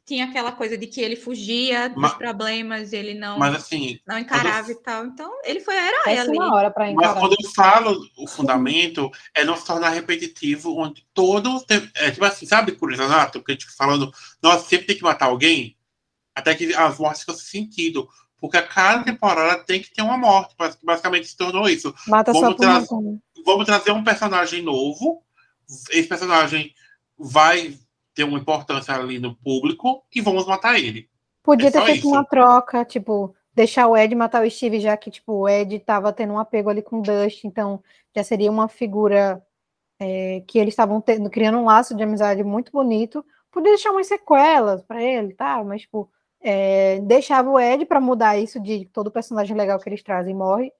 [0.09, 4.17] Tinha aquela coisa de que ele fugia dos Ma- problemas, ele não, Mas assim, não
[4.17, 5.05] encarava e tal.
[5.05, 6.29] Então, ele foi herói ali.
[6.29, 7.19] Péssima hora pra Mas encarar.
[7.19, 11.61] quando eu falo o fundamento, é não se tornar repetitivo, onde todo.
[11.61, 13.43] tem- É tipo assim, sabe, Curiosato?
[13.43, 14.11] Que a gente fica falando,
[14.41, 15.77] nossa, sempre tem que matar alguém,
[16.33, 18.09] até que as mortes ficam sem sentido.
[18.41, 20.55] Porque a cada temporada tem que ter uma morte.
[20.57, 21.93] bas- Basicamente se tornou isso.
[22.07, 22.83] Mata só Vamos por tra-.
[23.45, 25.21] Vamos trazer um personagem novo.
[25.91, 26.73] Esse personagem
[27.15, 27.77] vai
[28.13, 31.09] ter uma importância ali no público e vamos matar ele.
[31.43, 32.09] Podia É ter feito isso.
[32.09, 36.11] uma troca, tipo, deixar o Ed matar o Steve, já que, tipo, o Ed tava
[36.13, 37.81] tendo um apego ali com o Dust, então
[38.15, 39.41] já seria uma figura
[39.99, 43.25] é, que eles estavam tendo- criando um laço de amizade muito bonito.
[43.51, 45.63] Podia deixar umas sequelas pra ele, tá?
[45.63, 46.09] Mas, tipo,
[46.41, 50.71] é, deixava o Ed pra mudar isso de todo personagem legal que eles trazem morre.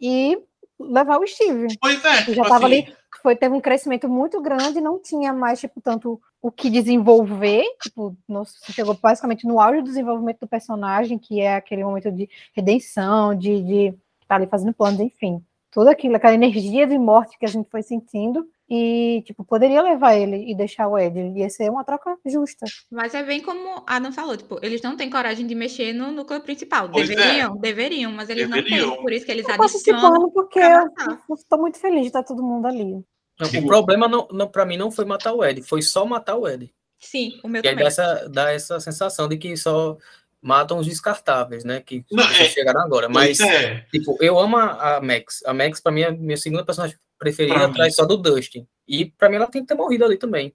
[0.00, 0.38] e
[0.82, 1.76] levar o Steve.
[1.80, 5.32] Pois é, já tipo tava assim, ali, foi, teve um crescimento muito grande, não tinha
[5.32, 10.48] mais, tipo, tanto o que desenvolver, tipo, no- chegou basicamente no auge do desenvolvimento do
[10.48, 15.42] personagem, que é aquele momento de redenção, de, estar ali fazendo planos, enfim.
[15.70, 20.14] Tudo aquilo, aquela energia de morte que a gente foi sentindo, e, tipo, poderia levar
[20.16, 22.64] ele e deixar o Ed, ia ser uma troca justa.
[22.90, 26.10] Mas é bem como a Adam falou, tipo, eles não têm coragem de mexer no
[26.10, 26.88] núcleo principal.
[26.88, 27.14] Pois é.
[27.14, 28.92] deveriam, deveriam, mas eles não Deveriam.
[28.92, 29.02] têm.
[29.02, 30.30] Por isso que eles Eu adicionam.
[30.30, 32.84] porque eu estou muito feliz de estar todo mundo ali.
[33.38, 36.36] Não, o problema não, não, para mim não foi matar o Ed, foi só matar
[36.36, 36.72] o Ed.
[36.98, 37.84] Sim, o meu E aí também.
[37.84, 39.98] dá essa, dá essa sensação de que só
[40.40, 41.80] matam os descartáveis, né?
[41.80, 43.08] Que Não, é- chegaram agora.
[43.08, 43.80] Mas, é.
[43.90, 45.42] tipo, eu amo a a Max.
[45.44, 47.72] A Max, pra mim, é a minha segunda personagem preferida, Pra mim.
[47.72, 48.66] atrás só do Dustin.
[48.86, 50.52] E pra mim ela tem que ter morrido ali também.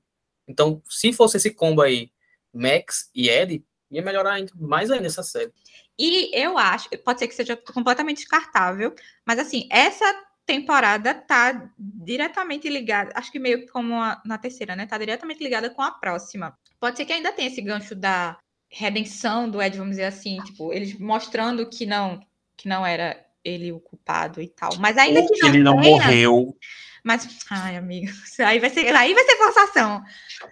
[0.48, 2.11] Então, se fosse esse combo aí,
[2.53, 5.52] Max e Ed, ia melhorar ainda, mais ainda essa série.
[5.99, 8.94] E eu acho, pode ser que seja completamente descartável,
[9.26, 10.06] mas assim, essa
[10.45, 14.85] temporada tá diretamente ligada, acho que meio que como a- na terceira, né?
[14.85, 16.57] Tá diretamente ligada com a próxima.
[16.80, 18.38] Pode ser que ainda tenha esse gancho da
[18.69, 22.19] redenção do Ed, vamos dizer assim, tipo, eles mostrando que não,
[22.56, 24.72] que não era ele o culpado e tal.
[24.78, 26.57] Mas ainda Ou que que não ele não tenha, morreu.
[27.03, 30.03] mas ai, amigo, isso aí vai ser, aí vai ser forçação.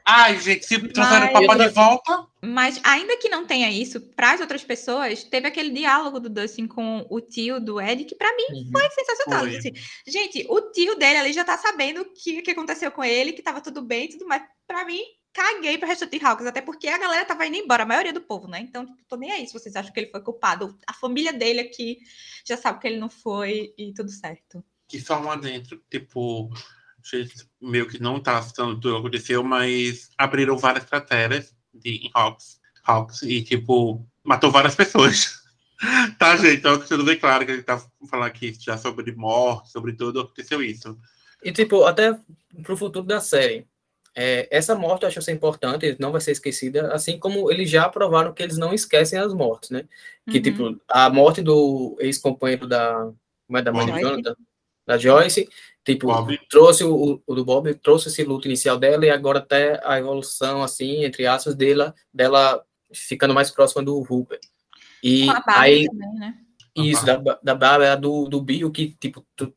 [0.05, 2.27] Ai, gente, se trouxeram o papai de volta.
[2.41, 6.67] Mas ainda que não tenha isso, para as outras pessoas, teve aquele diálogo do Dustin
[6.67, 9.41] com o tio do Ed, que para mim foi sensacional.
[9.41, 9.57] Foi.
[9.57, 9.73] assim.
[10.07, 13.41] gente, o tio dele ali já tá sabendo o que, que aconteceu com ele, que
[13.41, 14.43] tava tudo bem e tudo mais.
[14.67, 15.01] Pra mim,
[15.35, 18.47] caguei pra Restart Hawks, até porque a galera tava indo embora, a maioria do povo,
[18.47, 18.61] né?
[18.61, 20.79] Então, tipo, tô nem aí se vocês acham que ele foi culpado.
[20.87, 21.97] A família dele aqui
[22.47, 24.63] já sabe que ele não foi e tudo certo.
[24.87, 26.49] que só lá dentro, tipo,
[27.03, 32.11] gente, meio que não tá citando tudo que aconteceu, mas abriram várias crateras de, em
[32.13, 35.41] Hawks, Hawks e, tipo, matou várias pessoas.
[36.17, 36.59] tá, gente?
[36.59, 40.21] Então, tudo bem claro que a gente tá falando aqui já sobre morte, sobre tudo,
[40.21, 40.97] aconteceu isso.
[41.43, 42.17] E, tipo, até
[42.63, 43.67] pro futuro da série.
[44.15, 47.69] É, essa morte eu acho que é importante, não vai ser esquecida, assim como eles
[47.69, 49.83] já provaram que eles não esquecem as mortes, né?
[50.29, 50.43] Que, Uhum.
[50.43, 53.11] tipo, a morte do ex-companheiro da.
[53.45, 54.01] Como é da mãe Joyce.
[54.01, 54.35] Jonathan?
[54.87, 55.49] Da Joyce,
[55.83, 56.39] tipo, Bob.
[56.49, 60.63] trouxe o, o do Bob, trouxe esse luto inicial dela e agora até a evolução,
[60.63, 62.63] assim, entre aspas, dela, dela
[62.93, 64.41] ficando mais próxima do Rupert.
[65.03, 66.35] E Com a Barbie aí, também, né?
[66.75, 69.53] isso, da, da Bárbara, do, do Bill, que, tipo, tu-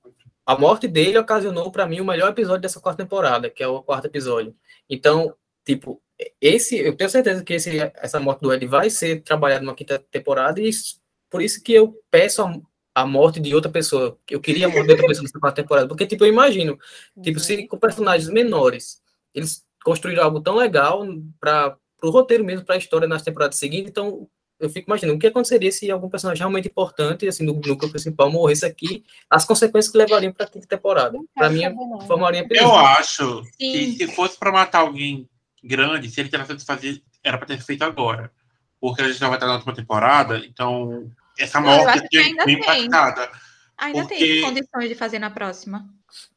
[0.48, 3.82] a morte dele ocasionou para mim o melhor episódio dessa quarta temporada, que é o
[3.82, 4.56] quarto episódio.
[4.88, 6.00] Então, tipo,
[6.40, 9.98] esse, eu tenho certeza que esse, essa morte do Ed vai ser trabalhada numa quinta
[10.10, 12.58] temporada, e isso- por isso que eu peço a,
[12.94, 14.18] a morte de outra pessoa.
[14.30, 16.78] Eu queria a morte de outra pessoa nessa quarta temporada, porque, tipo, eu imagino,
[17.22, 19.02] tipo, se com personagens menores,
[19.34, 21.06] eles construíram algo tão legal
[21.38, 24.26] para o roteiro mesmo, para a história nas temporadas seguintes, então
[24.60, 28.30] eu fico imaginando o que aconteceria se algum personagem realmente importante, assim, do núcleo principal
[28.30, 31.18] morresse aqui, as consequências que levariam para a quinta temporada.
[31.34, 31.62] Para mim,
[32.06, 32.70] formaria Eu perigo.
[32.74, 33.96] acho que Sim.
[33.96, 35.28] se fosse pra matar alguém
[35.62, 38.32] grande, se ele tivesse fazer, era pra ter feito agora.
[38.80, 42.18] Porque a gente já vai estar na última temporada, então essa eu morte acho que
[42.18, 42.54] é tem.
[42.54, 43.30] impactada.
[43.76, 45.88] Ainda Porque- tem condições de fazer na próxima.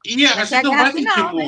[0.05, 1.43] E a gente não vai sentir final, né?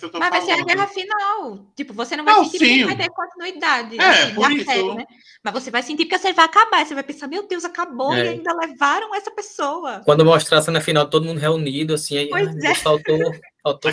[0.00, 0.66] Que Mas vai ser a falando.
[0.68, 1.66] guerra final.
[1.76, 2.84] Tipo, você não vai Não, sentir sim.
[2.84, 4.64] vai ter continuidade É, assim, por da isso.
[4.64, 5.04] série, né?
[5.44, 6.84] Mas você vai sentir porque a série vai acabar.
[6.86, 8.24] Você vai pensar, meu Deus, acabou É.
[8.24, 10.02] e ainda levaram essa pessoa.
[10.04, 12.74] Quando mostrar a cena final, todo mundo reunido, assim, aí Pois ai, é.
[12.74, 13.18] faltou,
[13.62, 13.90] faltou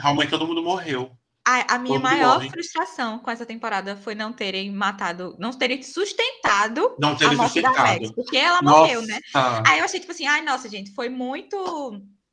[0.00, 1.10] realmente todo mundo morreu.
[1.46, 2.48] A, a minha Todo maior homem.
[2.50, 7.60] frustração com essa temporada foi não terem matado, não terem sustentado Não a teve morte
[7.60, 7.80] da Max.
[7.82, 8.14] sustentado.
[8.14, 8.78] Porque ela Nossa.
[8.78, 9.18] morreu, né?
[9.66, 11.56] Aí eu achei, tipo assim, ai, nossa, gente, foi muito.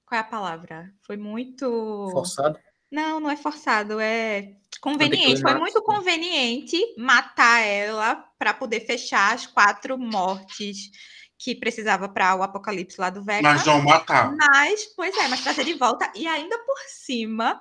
[0.06, 0.90] Qual é a palavra?
[1.06, 2.10] Foi muito.
[2.14, 2.58] Forçado.
[2.92, 5.42] Não, não é forçado, é conveniente.
[5.42, 10.90] Foi muito conveniente matar ela para poder fechar as quatro mortes
[11.40, 13.54] que precisava para o apocalipse lá do Vecna.
[13.54, 14.36] Mas vão matar.
[14.36, 17.60] Mas, pois é, mas trazer de volta e ainda por cima,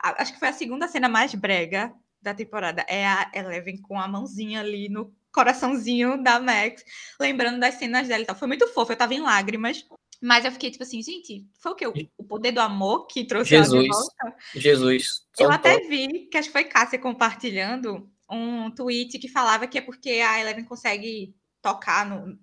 [0.00, 2.84] acho que foi a segunda cena mais brega da temporada.
[2.88, 6.84] É a Eleven com a mãozinha ali no coraçãozinho da Max,
[7.20, 8.36] lembrando das cenas dela e tal.
[8.36, 9.84] Foi muito fofo, eu tava em lágrimas.
[10.24, 11.86] Mas eu fiquei tipo assim, gente, foi o quê?
[12.16, 13.88] O- poder do amor que trouxe ela de Jesus.
[13.88, 14.36] volta?
[14.54, 15.22] Jesus.
[15.36, 19.80] Eu até vi, que acho que foi Cássia compartilhando, um tweet que falava que é
[19.80, 22.38] porque a Eleven consegue tocar no.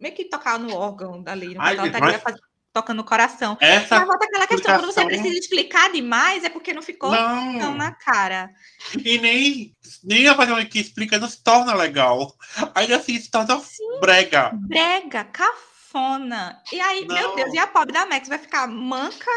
[0.00, 1.54] meio que tocar no órgão dali.
[1.54, 2.40] No Ai, ela estaria mas- faz-
[2.82, 3.56] tocando no coração.
[3.60, 7.52] Essa Mas volta aquela questão, quando você precisa explicar demais, é porque não ficou tão
[7.52, 7.74] Não.
[7.74, 8.50] na cara.
[9.04, 12.34] E nem, nem a variante que explica não se torna legal.
[12.74, 13.60] Ainda assim se torna
[14.00, 14.50] brega.
[14.54, 16.60] Brega, cafona.
[16.72, 17.36] E aí, meu Não.
[17.36, 19.30] Deus, e a pobre da Max vai ficar manca,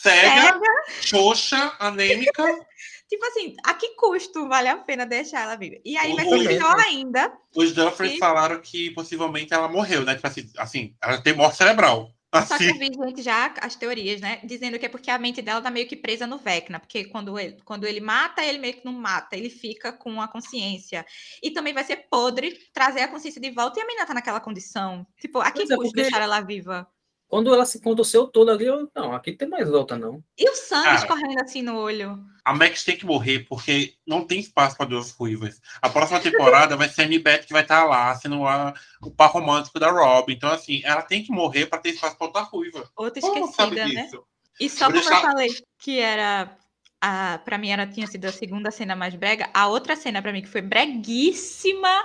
[0.00, 0.60] Cega, cega.
[1.02, 2.44] xoxa, anêmica.
[3.08, 5.76] Tipo assim, a que custo vale a pena deixar ela viva?
[5.82, 6.48] E aí vai ser Muito.
[6.48, 7.32] pior ainda.
[7.56, 8.18] Os Duffers Sim.
[8.18, 10.14] falaram que possivelmente ela morreu, né?
[10.14, 12.12] Tipo assim, assim, ela tem morte cerebral.
[12.34, 14.38] Só que eu Assim, vi gente já as teorias, né?
[14.44, 16.78] Dizendo que é porque a mente dela tá meio que presa no Vecna.
[16.78, 19.34] Porque quando ele, quando ele mata, ele meio que não mata.
[19.36, 21.06] Ele fica com a consciência.
[21.42, 24.40] E também vai ser podre trazer a consciência de volta e a menina tá naquela
[24.40, 25.06] condição.
[25.18, 26.86] Tipo, a que Pois é, custo porque- deixar ela viva?
[27.28, 30.24] Quando ela se contorceu toda ali, eu, não, aqui tem mais volta, não.
[30.38, 32.18] E o sangue escorrendo assim no olho?
[32.44, 35.60] a Max tem que morrer porque não tem espaço para duas ruivas.
[35.82, 38.72] A próxima temporada vai ser a Annabeth que vai estar lá, sendo a-
[39.02, 40.32] o par romântico da Rob.
[40.32, 42.90] Então, assim, ela tem que morrer para ter espaço para outra ruiva.
[42.96, 44.04] Outra não esquecida, né?
[44.04, 44.24] disso?
[44.58, 45.48] E só Vou como eu deixar- falei
[45.78, 46.56] que era.
[47.02, 49.50] A, pra mim, era, tinha sido a segunda cena mais brega.
[49.52, 52.02] A outra cena, pra mim, que foi breguíssima,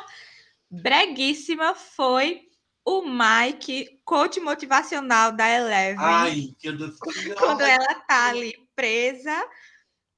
[0.69, 2.41] breguíssima, foi
[2.85, 5.97] o Mike, coach motivacional da Eleven.
[5.99, 6.97] Ai, Deus.
[7.37, 9.47] quando ela tá ali presa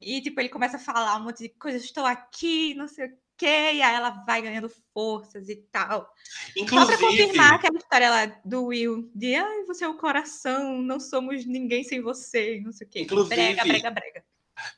[0.02, 3.10] e tipo ele começa a falar um monte de coisa, estou aqui, não sei o
[3.38, 6.02] quê, e aí ela vai ganhando forças e tal.
[6.02, 10.82] Só pra Inclusive, confirmar aquela história lá do Will, de ai, você é o coração,
[10.82, 13.02] não somos ninguém sem você, não sei o quê.
[13.02, 14.24] Inclusive- Brega, brega, brega.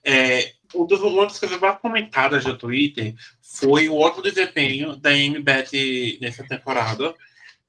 [0.04, 5.12] é, um dos, uma das coisas mais comentadas no Twitter foi o ótimo desempenho da
[5.12, 5.70] Amy Beth
[6.20, 7.14] nessa temporada.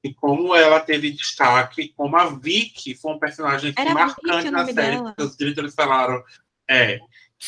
[0.03, 4.73] E como ela teve destaque, como a Vicky foi um personagem Era marcante na série,
[4.75, 5.13] dela.
[5.13, 6.23] porque os diretores falaram.
[6.69, 6.99] É.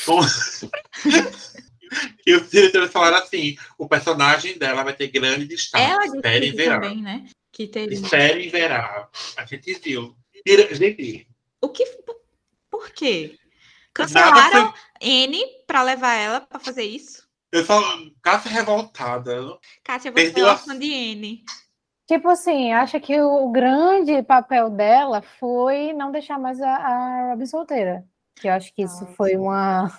[0.05, 0.23] como-
[2.25, 5.83] e os diretores falaram assim: o personagem dela vai ter grande destaque.
[5.83, 6.79] Ela espere e verá.
[6.81, 7.25] também, né?
[7.51, 7.95] Que teve.
[7.95, 9.07] Espere e verá.
[9.37, 10.15] A gente viu.
[10.71, 11.27] Gente,
[11.61, 11.85] O que.
[12.69, 13.37] Por quê?
[13.93, 14.73] Cancelaram.
[15.01, 17.27] N pra levar ela pra fazer isso?
[17.51, 17.81] Eu só.
[18.21, 19.57] Cássia revoltada.
[19.83, 21.43] Kátia, você é a- órfã de N.
[22.11, 27.45] Tipo assim, acha que o grande papel dela foi não deixar mais a, a Robin
[27.45, 28.05] solteira.
[28.35, 29.15] Que eu acho que isso Nossa.
[29.15, 29.89] foi uma,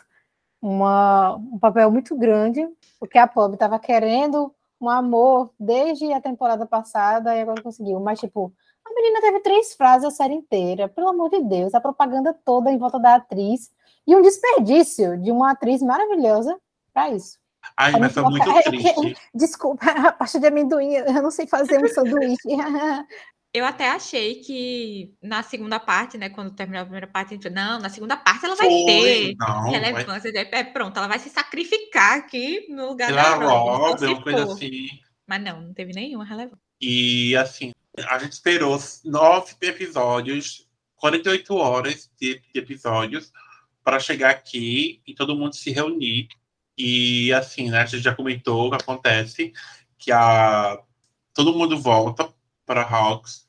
[0.61, 2.69] uma, um papel muito grande,
[3.01, 7.99] porque a pobre estava querendo um amor desde a temporada passada e agora conseguiu.
[7.99, 8.53] Mas, tipo,
[8.85, 12.71] a menina teve três frases a série inteira, pelo amor de Deus, a propaganda toda
[12.71, 13.73] em volta da atriz
[14.07, 16.61] e um desperdício de uma atriz maravilhosa
[16.93, 17.42] para isso.
[17.77, 19.17] Ai, mas foi muito é, triste.
[19.35, 22.49] Desculpa, a pasta de amendoim, eu não sei fazer um sanduíche.
[23.55, 27.43] Eu até achei que na segunda parte, né, quando terminou a primeira parte, a gente
[27.43, 28.87] falou, não, na segunda parte ela vai Foi.
[28.87, 30.33] ter Não, vai relevância.
[30.35, 34.45] É, é, pronto, ela vai se sacrificar aqui no lugar pela da Robin, uma coisa
[34.45, 34.89] assim.
[35.27, 36.59] Mas não, não teve nenhuma relevância.
[36.81, 37.73] E assim,
[38.09, 40.67] a gente esperou nove episódios,
[40.97, 43.31] 48 horas de, de episódios,
[43.85, 46.29] para chegar aqui e todo mundo se reunir.
[46.77, 49.53] E assim, né, a gente já comentou o que acontece,
[49.99, 50.79] que a,
[51.35, 52.33] todo mundo volta
[52.65, 53.47] para Hawks.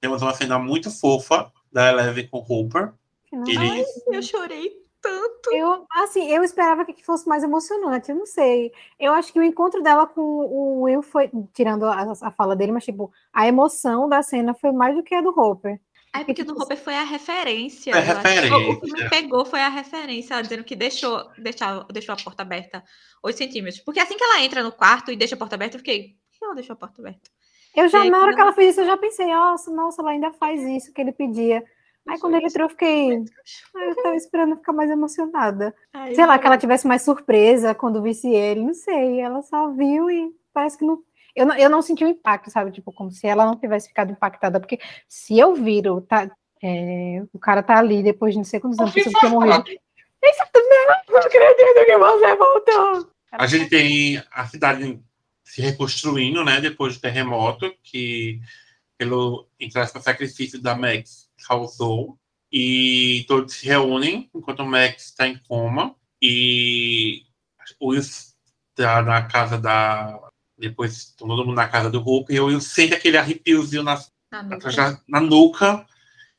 [0.00, 2.92] Temos uma cena muito fofa da Eleven com o Hooper.
[3.32, 5.52] Eles, Eu chorei tanto.
[5.52, 8.72] Eu, assim, eu esperava que fosse mais emocionante, eu não sei.
[8.98, 12.72] Eu acho que o encontro dela com o Will foi, tirando a, a fala dele,
[12.72, 15.80] mas tipo, a emoção da cena foi mais do que a do Hopper.
[16.16, 17.92] Aí porque do Roper foi a referência.
[17.92, 19.04] Foi a eu acho que O que referência.
[19.04, 22.82] me pegou foi a referência, ela dizendo que deixou, deixou, deixou a porta aberta
[23.22, 23.82] 8 centímetros.
[23.82, 26.38] Porque assim que ela entra no quarto e deixa a porta aberta, eu fiquei, por
[26.38, 27.30] que ela deixou a porta aberta?
[27.74, 30.12] Eu já, aí, na hora que ela fez isso, eu já pensei, nossa, nossa, ela
[30.12, 31.62] ainda faz isso que ele pedia.
[32.08, 33.18] Aí quando ele entrou, eu fiquei,
[33.74, 35.74] ah, eu tava esperando ficar mais emocionada.
[36.14, 39.20] Sei lá, que ela tivesse mais surpresa quando visse ele, não sei.
[39.20, 41.00] Ela só viu e parece que não.
[41.36, 42.72] Eu não, eu não senti o impacto, sabe?
[42.72, 44.58] Tipo, como se ela não tivesse ficado impactada.
[44.58, 46.30] Porque se eu viro, tá,
[46.62, 49.32] é, o cara tá ali depois de não sei quantos anos, que tinha fala?
[49.32, 49.64] morrido.
[50.88, 53.10] Não, não acredito que você voltou.
[53.30, 54.98] A gente tem a cidade
[55.44, 58.40] se reconstruindo, né, depois do terremoto, que
[58.98, 62.18] pelo aspas, sacrifício da Max causou.
[62.50, 65.94] E todos se reúnem enquanto o Max está em coma.
[66.22, 67.22] E
[67.78, 70.25] o está na casa da.
[70.58, 72.32] Depois todo mundo na casa do Hulk.
[72.32, 74.72] E o Will sente aquele arrepiozinho na, Na nuca.
[74.72, 75.86] da- na nuca.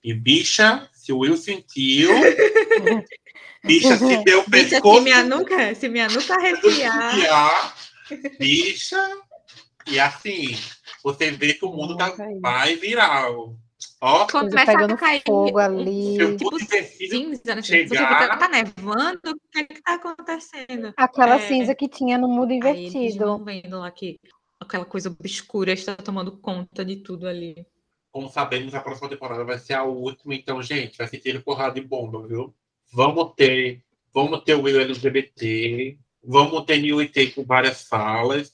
[0.03, 2.10] E bicha, se o Will sentiu,
[3.64, 4.98] bicha, se deu Bicha, pescoço.
[4.99, 7.76] se minha nuca, se minha nuca arrepiar, Arrepiar,
[8.39, 9.18] bicha.
[9.85, 10.57] E assim,
[11.03, 13.27] você vê que o mundo tá, vai virar.
[13.99, 16.38] Ó, Coisa começa pegando a cair fogo ali.
[16.38, 17.15] tipo, invertido.
[17.18, 17.61] cinza, né?
[17.64, 19.19] chegar- tá nevando?
[19.26, 20.94] O que que tá acontecendo?
[20.95, 21.48] Aquela É.
[21.48, 23.26] cinza que tinha no mundo Aí eles invertido.
[23.26, 24.19] vão vendo lá que
[24.60, 27.65] aquela coisa obscura está tomando conta de tudo ali.
[28.11, 30.36] Como sabemos, a próxima temporada vai ser a última.
[30.36, 32.53] Então, gente, vai ser tiro porrada de bomba, viu?
[32.94, 33.82] Vamos ter,
[34.14, 38.52] vamos ter o Will LGBT, vamos ter New IT com várias falas.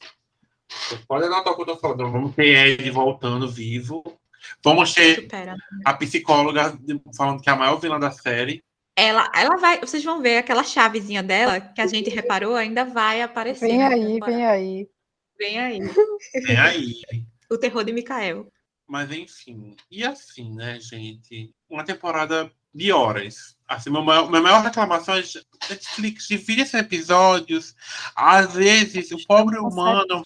[1.07, 2.09] Pode anotar o que eu tô falando.
[2.11, 2.47] Vamos ter
[2.79, 4.03] Ed voltando vivo.
[4.63, 5.55] Vamos ter Supera.
[5.85, 6.77] a psicóloga
[7.15, 8.63] falando que é a maior vilã da série.
[8.95, 13.21] Ela, ela vai, vocês vão ver aquela chavezinha dela que a gente reparou ainda vai
[13.21, 13.67] aparecer.
[13.67, 14.89] Vem na aí, vem aí.
[15.37, 15.79] Vem aí.
[16.47, 17.01] É aí.
[17.49, 18.47] O terror de Mikael.
[18.87, 19.75] Mas enfim.
[19.89, 21.51] E assim, né, gente?
[21.69, 23.55] Uma temporada de horas.
[23.67, 25.23] Assim, meu maior, minha maior reclamação é
[25.69, 27.75] Netflix divide esses episódios.
[28.15, 30.23] Às vezes, o pobre humano,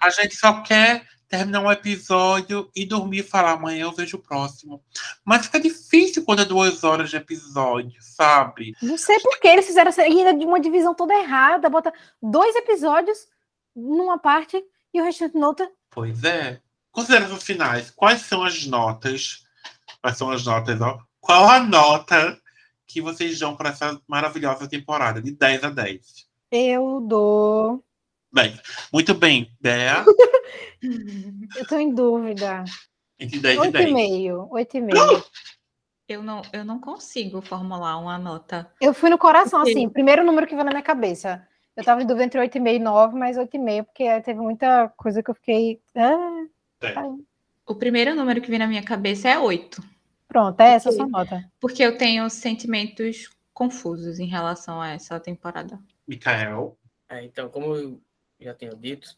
[0.00, 4.22] a gente só quer terminar um episódio e dormir e falar amanhã eu vejo o
[4.22, 4.82] próximo.
[5.24, 8.74] Mas fica difícil quando é duas horas de episódio, sabe?
[8.82, 11.92] Não sei por que eles fizeram ainda de uma divisão toda errada, bota
[12.22, 13.28] dois episódios
[13.76, 15.70] numa parte e o restante noutra.
[15.90, 16.60] Pois é.
[16.90, 19.44] Considerações finais, quais são as notas?
[20.00, 20.98] Quais são as notas, ó?
[21.20, 22.40] Qual a nota
[22.86, 26.28] que vocês dão para essa maravilhosa temporada, de 10 a 10?
[26.50, 27.84] Eu dou.
[28.32, 28.58] Bem,
[28.92, 30.04] muito bem, Bea.
[31.56, 32.64] eu tô em dúvida.
[33.18, 33.92] Entre 10 8 e 10.
[33.92, 34.48] 8,5.
[34.50, 35.24] 8,5.
[36.08, 38.70] Eu não, eu não consigo formular uma nota.
[38.80, 39.72] Eu fui no coração, porque...
[39.72, 41.46] assim, primeiro número que veio na minha cabeça.
[41.76, 45.30] Eu tava em dúvida entre 8,5 e 9, mas 8,5, porque teve muita coisa que
[45.30, 45.80] eu fiquei.
[45.94, 46.46] Ah,
[46.82, 46.94] é.
[47.66, 49.82] O primeiro número que vem na minha cabeça é 8.
[50.26, 51.44] Pronto, é essa a sua nota.
[51.60, 55.78] Porque eu tenho sentimentos confusos em relação a essa temporada.
[56.06, 56.78] Mikael?
[57.08, 58.00] É, então, como
[58.40, 59.16] já tenho dito,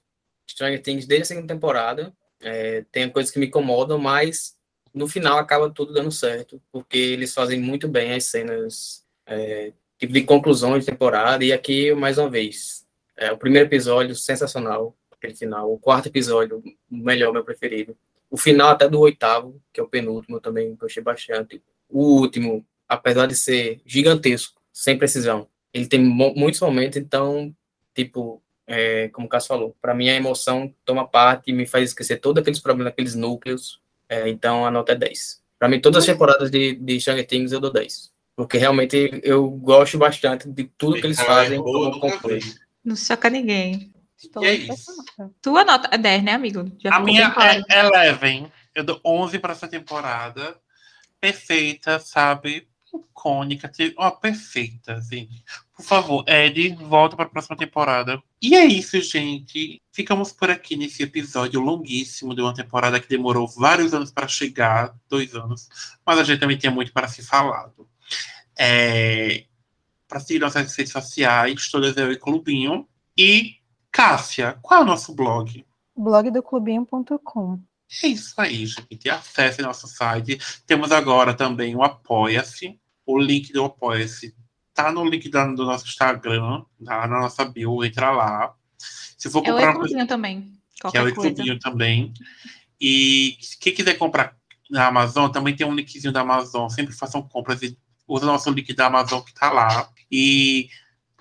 [0.48, 4.56] Stranger Things desde a segunda temporada é, tem coisas que me incomodam, mas
[4.92, 10.12] no final acaba tudo dando certo, porque eles fazem muito bem as cenas é, tipo
[10.12, 12.86] de conclusão de temporada, e aqui, mais uma vez,
[13.16, 17.96] é, o primeiro episódio, sensacional, aquele final, o quarto episódio, o melhor, meu preferido,
[18.30, 21.60] o final até do oitavo, que é o penúltimo, eu também gostei bastante.
[21.88, 27.54] O último, apesar de ser gigantesco, sem precisão, ele tem muitos momentos, então,
[27.94, 31.90] tipo, é, como o Cássio falou, para mim a emoção toma parte e me faz
[31.90, 35.42] esquecer todos aqueles problemas, aqueles núcleos, é, então a nota é 10.
[35.58, 38.12] Para mim, todas as temporadas de, de Stranger Things eu dou 10.
[38.36, 42.00] Porque realmente eu gosto bastante de tudo que eles fazem como
[42.84, 43.92] Não choca ninguém.
[44.16, 44.92] Estou é isso.
[45.42, 46.70] Tua nota é 10, né, amigo?
[46.78, 47.34] Já a minha
[47.68, 48.52] é 11.
[48.74, 50.56] Eu dou 11 para essa temporada.
[51.20, 52.68] Perfeita, sabe?
[52.94, 53.70] Icônica.
[53.96, 55.28] Ó, perfeita, assim.
[55.80, 58.22] Por favor, Ed, volta para a próxima temporada.
[58.40, 59.80] E é isso, gente.
[59.90, 64.94] Ficamos por aqui nesse episódio longuíssimo de uma temporada que demorou vários anos para chegar
[65.08, 65.70] dois anos.
[66.04, 67.88] Mas a gente também tinha muito para se falado.
[68.58, 69.46] É,
[70.06, 72.86] para seguir nossas redes sociais, todas eu e Clubinho.
[73.16, 73.54] E
[73.90, 75.64] Cássia, qual é o nosso blog?
[75.96, 77.58] blogdoclubinho.com.
[78.04, 79.08] É isso aí, gente.
[79.08, 80.38] Acesse nosso site.
[80.66, 82.78] Temos agora também o Apoia-se.
[83.06, 84.34] O link do Apoia-se
[84.84, 88.54] tá no link do, do nosso Instagram, tá na nossa bio, entra lá.
[89.16, 90.52] Se for comprar é o Clubinho também.
[90.90, 92.12] Que é o Clubinho também.
[92.80, 94.36] E quem quiser comprar
[94.70, 96.68] na Amazon, também tem um linkzinho da Amazon.
[96.68, 97.76] Sempre façam compras e
[98.08, 99.88] usa o nosso link da Amazon que tá lá.
[100.10, 100.68] E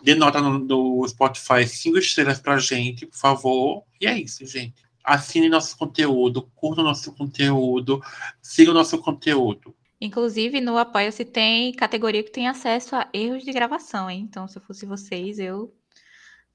[0.02, 3.84] Dê nota no, no Spotify cinco estrelas pra gente, por favor.
[4.00, 4.76] E é isso, gente.
[5.04, 8.02] Assine nosso conteúdo, curta o nosso conteúdo,
[8.42, 9.76] siga o nosso conteúdo.
[10.02, 14.26] Inclusive, no Apoia-se tem categoria que tem acesso a erros de gravação, hein?
[14.30, 15.74] Então, se eu fosse vocês, eu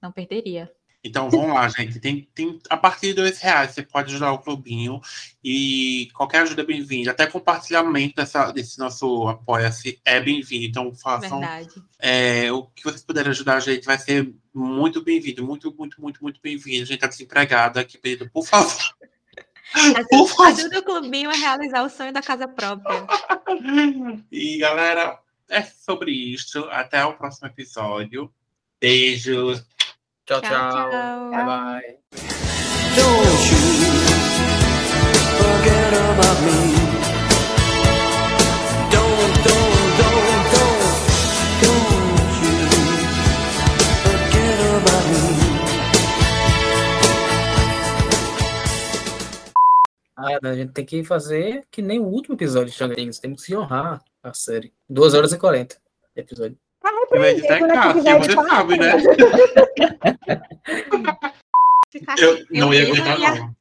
[0.00, 0.70] não perderia.
[1.04, 2.00] Então vamos lá, gente.
[2.00, 5.02] Tem, tem, a partir de dois reais você pode ajudar o clubinho
[5.44, 7.10] e qualquer ajuda é bem-vinda.
[7.10, 10.64] Até compartilhamento dessa, desse nosso apoia-se é bem-vindo.
[10.64, 11.42] Então façam
[11.98, 16.22] é, o que vocês puderem ajudar a gente vai ser muito bem-vindo, muito, muito, muito,
[16.22, 16.84] muito bem-vindo.
[16.84, 18.96] A gente está desempregada aqui, pedindo, por favor.
[19.72, 20.46] Favor.
[20.46, 23.06] Ajuda o clubinho a realizar o sonho da casa própria.
[24.30, 25.18] e galera,
[25.48, 26.66] é sobre isso.
[26.70, 28.32] Até o próximo episódio.
[28.80, 29.64] Beijos.
[30.26, 30.90] Tchau, tchau.
[30.90, 31.30] tchau.
[31.30, 31.98] Bye, bye.
[32.96, 33.94] Don't you
[35.36, 36.83] forget about me.
[50.24, 53.18] Ah, a gente tem que fazer que nem o último episódio de Stranger Things.
[53.18, 54.72] Temos que se honrar a série.
[54.88, 55.76] 2 horas e 40
[56.16, 56.56] episódio.
[57.10, 58.92] Você sabe, né?
[62.18, 63.56] eu não ia aguentar, não.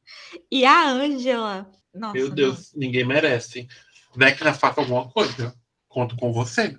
[0.51, 1.69] E a Ângela?
[2.13, 2.79] Meu Deus, não.
[2.81, 3.67] ninguém merece.
[4.15, 5.53] Vecna, faça alguma coisa.
[5.87, 6.77] Conto com você.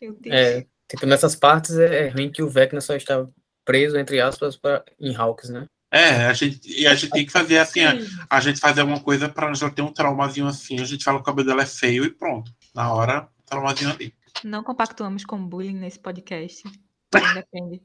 [0.00, 0.34] Meu Deus.
[0.34, 3.26] É, tipo, nessas partes é, é ruim que o Vecna só está
[3.64, 5.66] preso, entre aspas, pra, em Hawks, né?
[5.94, 7.96] É, a gente, a gente tem que fazer assim, a,
[8.28, 11.22] a gente fazer alguma coisa pra já ter um traumazinho assim, a gente fala que
[11.22, 12.52] o cabelo dela é feio e pronto.
[12.74, 14.12] Na hora, traumazinho ali.
[14.42, 16.64] Não compactuamos com bullying nesse podcast.
[17.12, 17.80] Depende.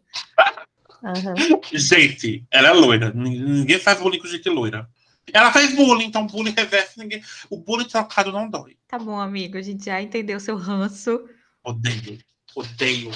[1.03, 1.61] Uhum.
[1.71, 3.13] Gente, ela é loira.
[3.13, 4.89] Ninguém faz bullying com gente loira.
[5.31, 7.21] Ela faz bullying, então bullying reverso, ninguém.
[7.47, 8.75] O bullying trocado não dói.
[8.87, 9.55] Tá bom, amigo.
[9.55, 11.29] A gente já entendeu seu ranço.
[11.63, 12.17] Odeio.
[12.55, 13.11] Odeio.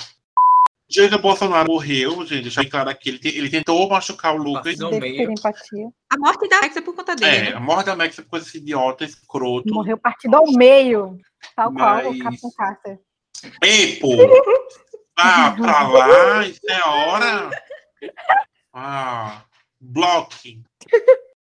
[0.89, 2.55] Jair Bolsonaro morreu, gente.
[2.55, 3.09] Bem claro aqui.
[3.09, 4.77] Ele, ele tentou machucar o Lucas.
[4.77, 5.31] Não, meio.
[5.31, 5.87] empatia.
[6.11, 7.53] A morte da Alex é por conta dele, É, né?
[7.55, 9.73] a morte da Max é coisa esse idiota, escroto.
[9.73, 11.17] Morreu partido ao meio.
[11.55, 12.99] Tal qual o Mas- Capitão Carter.
[13.63, 14.09] Ei, pô!
[15.17, 17.49] Vá pra lá, isso é hora!
[18.73, 19.43] Ah,
[19.79, 20.61] bloque.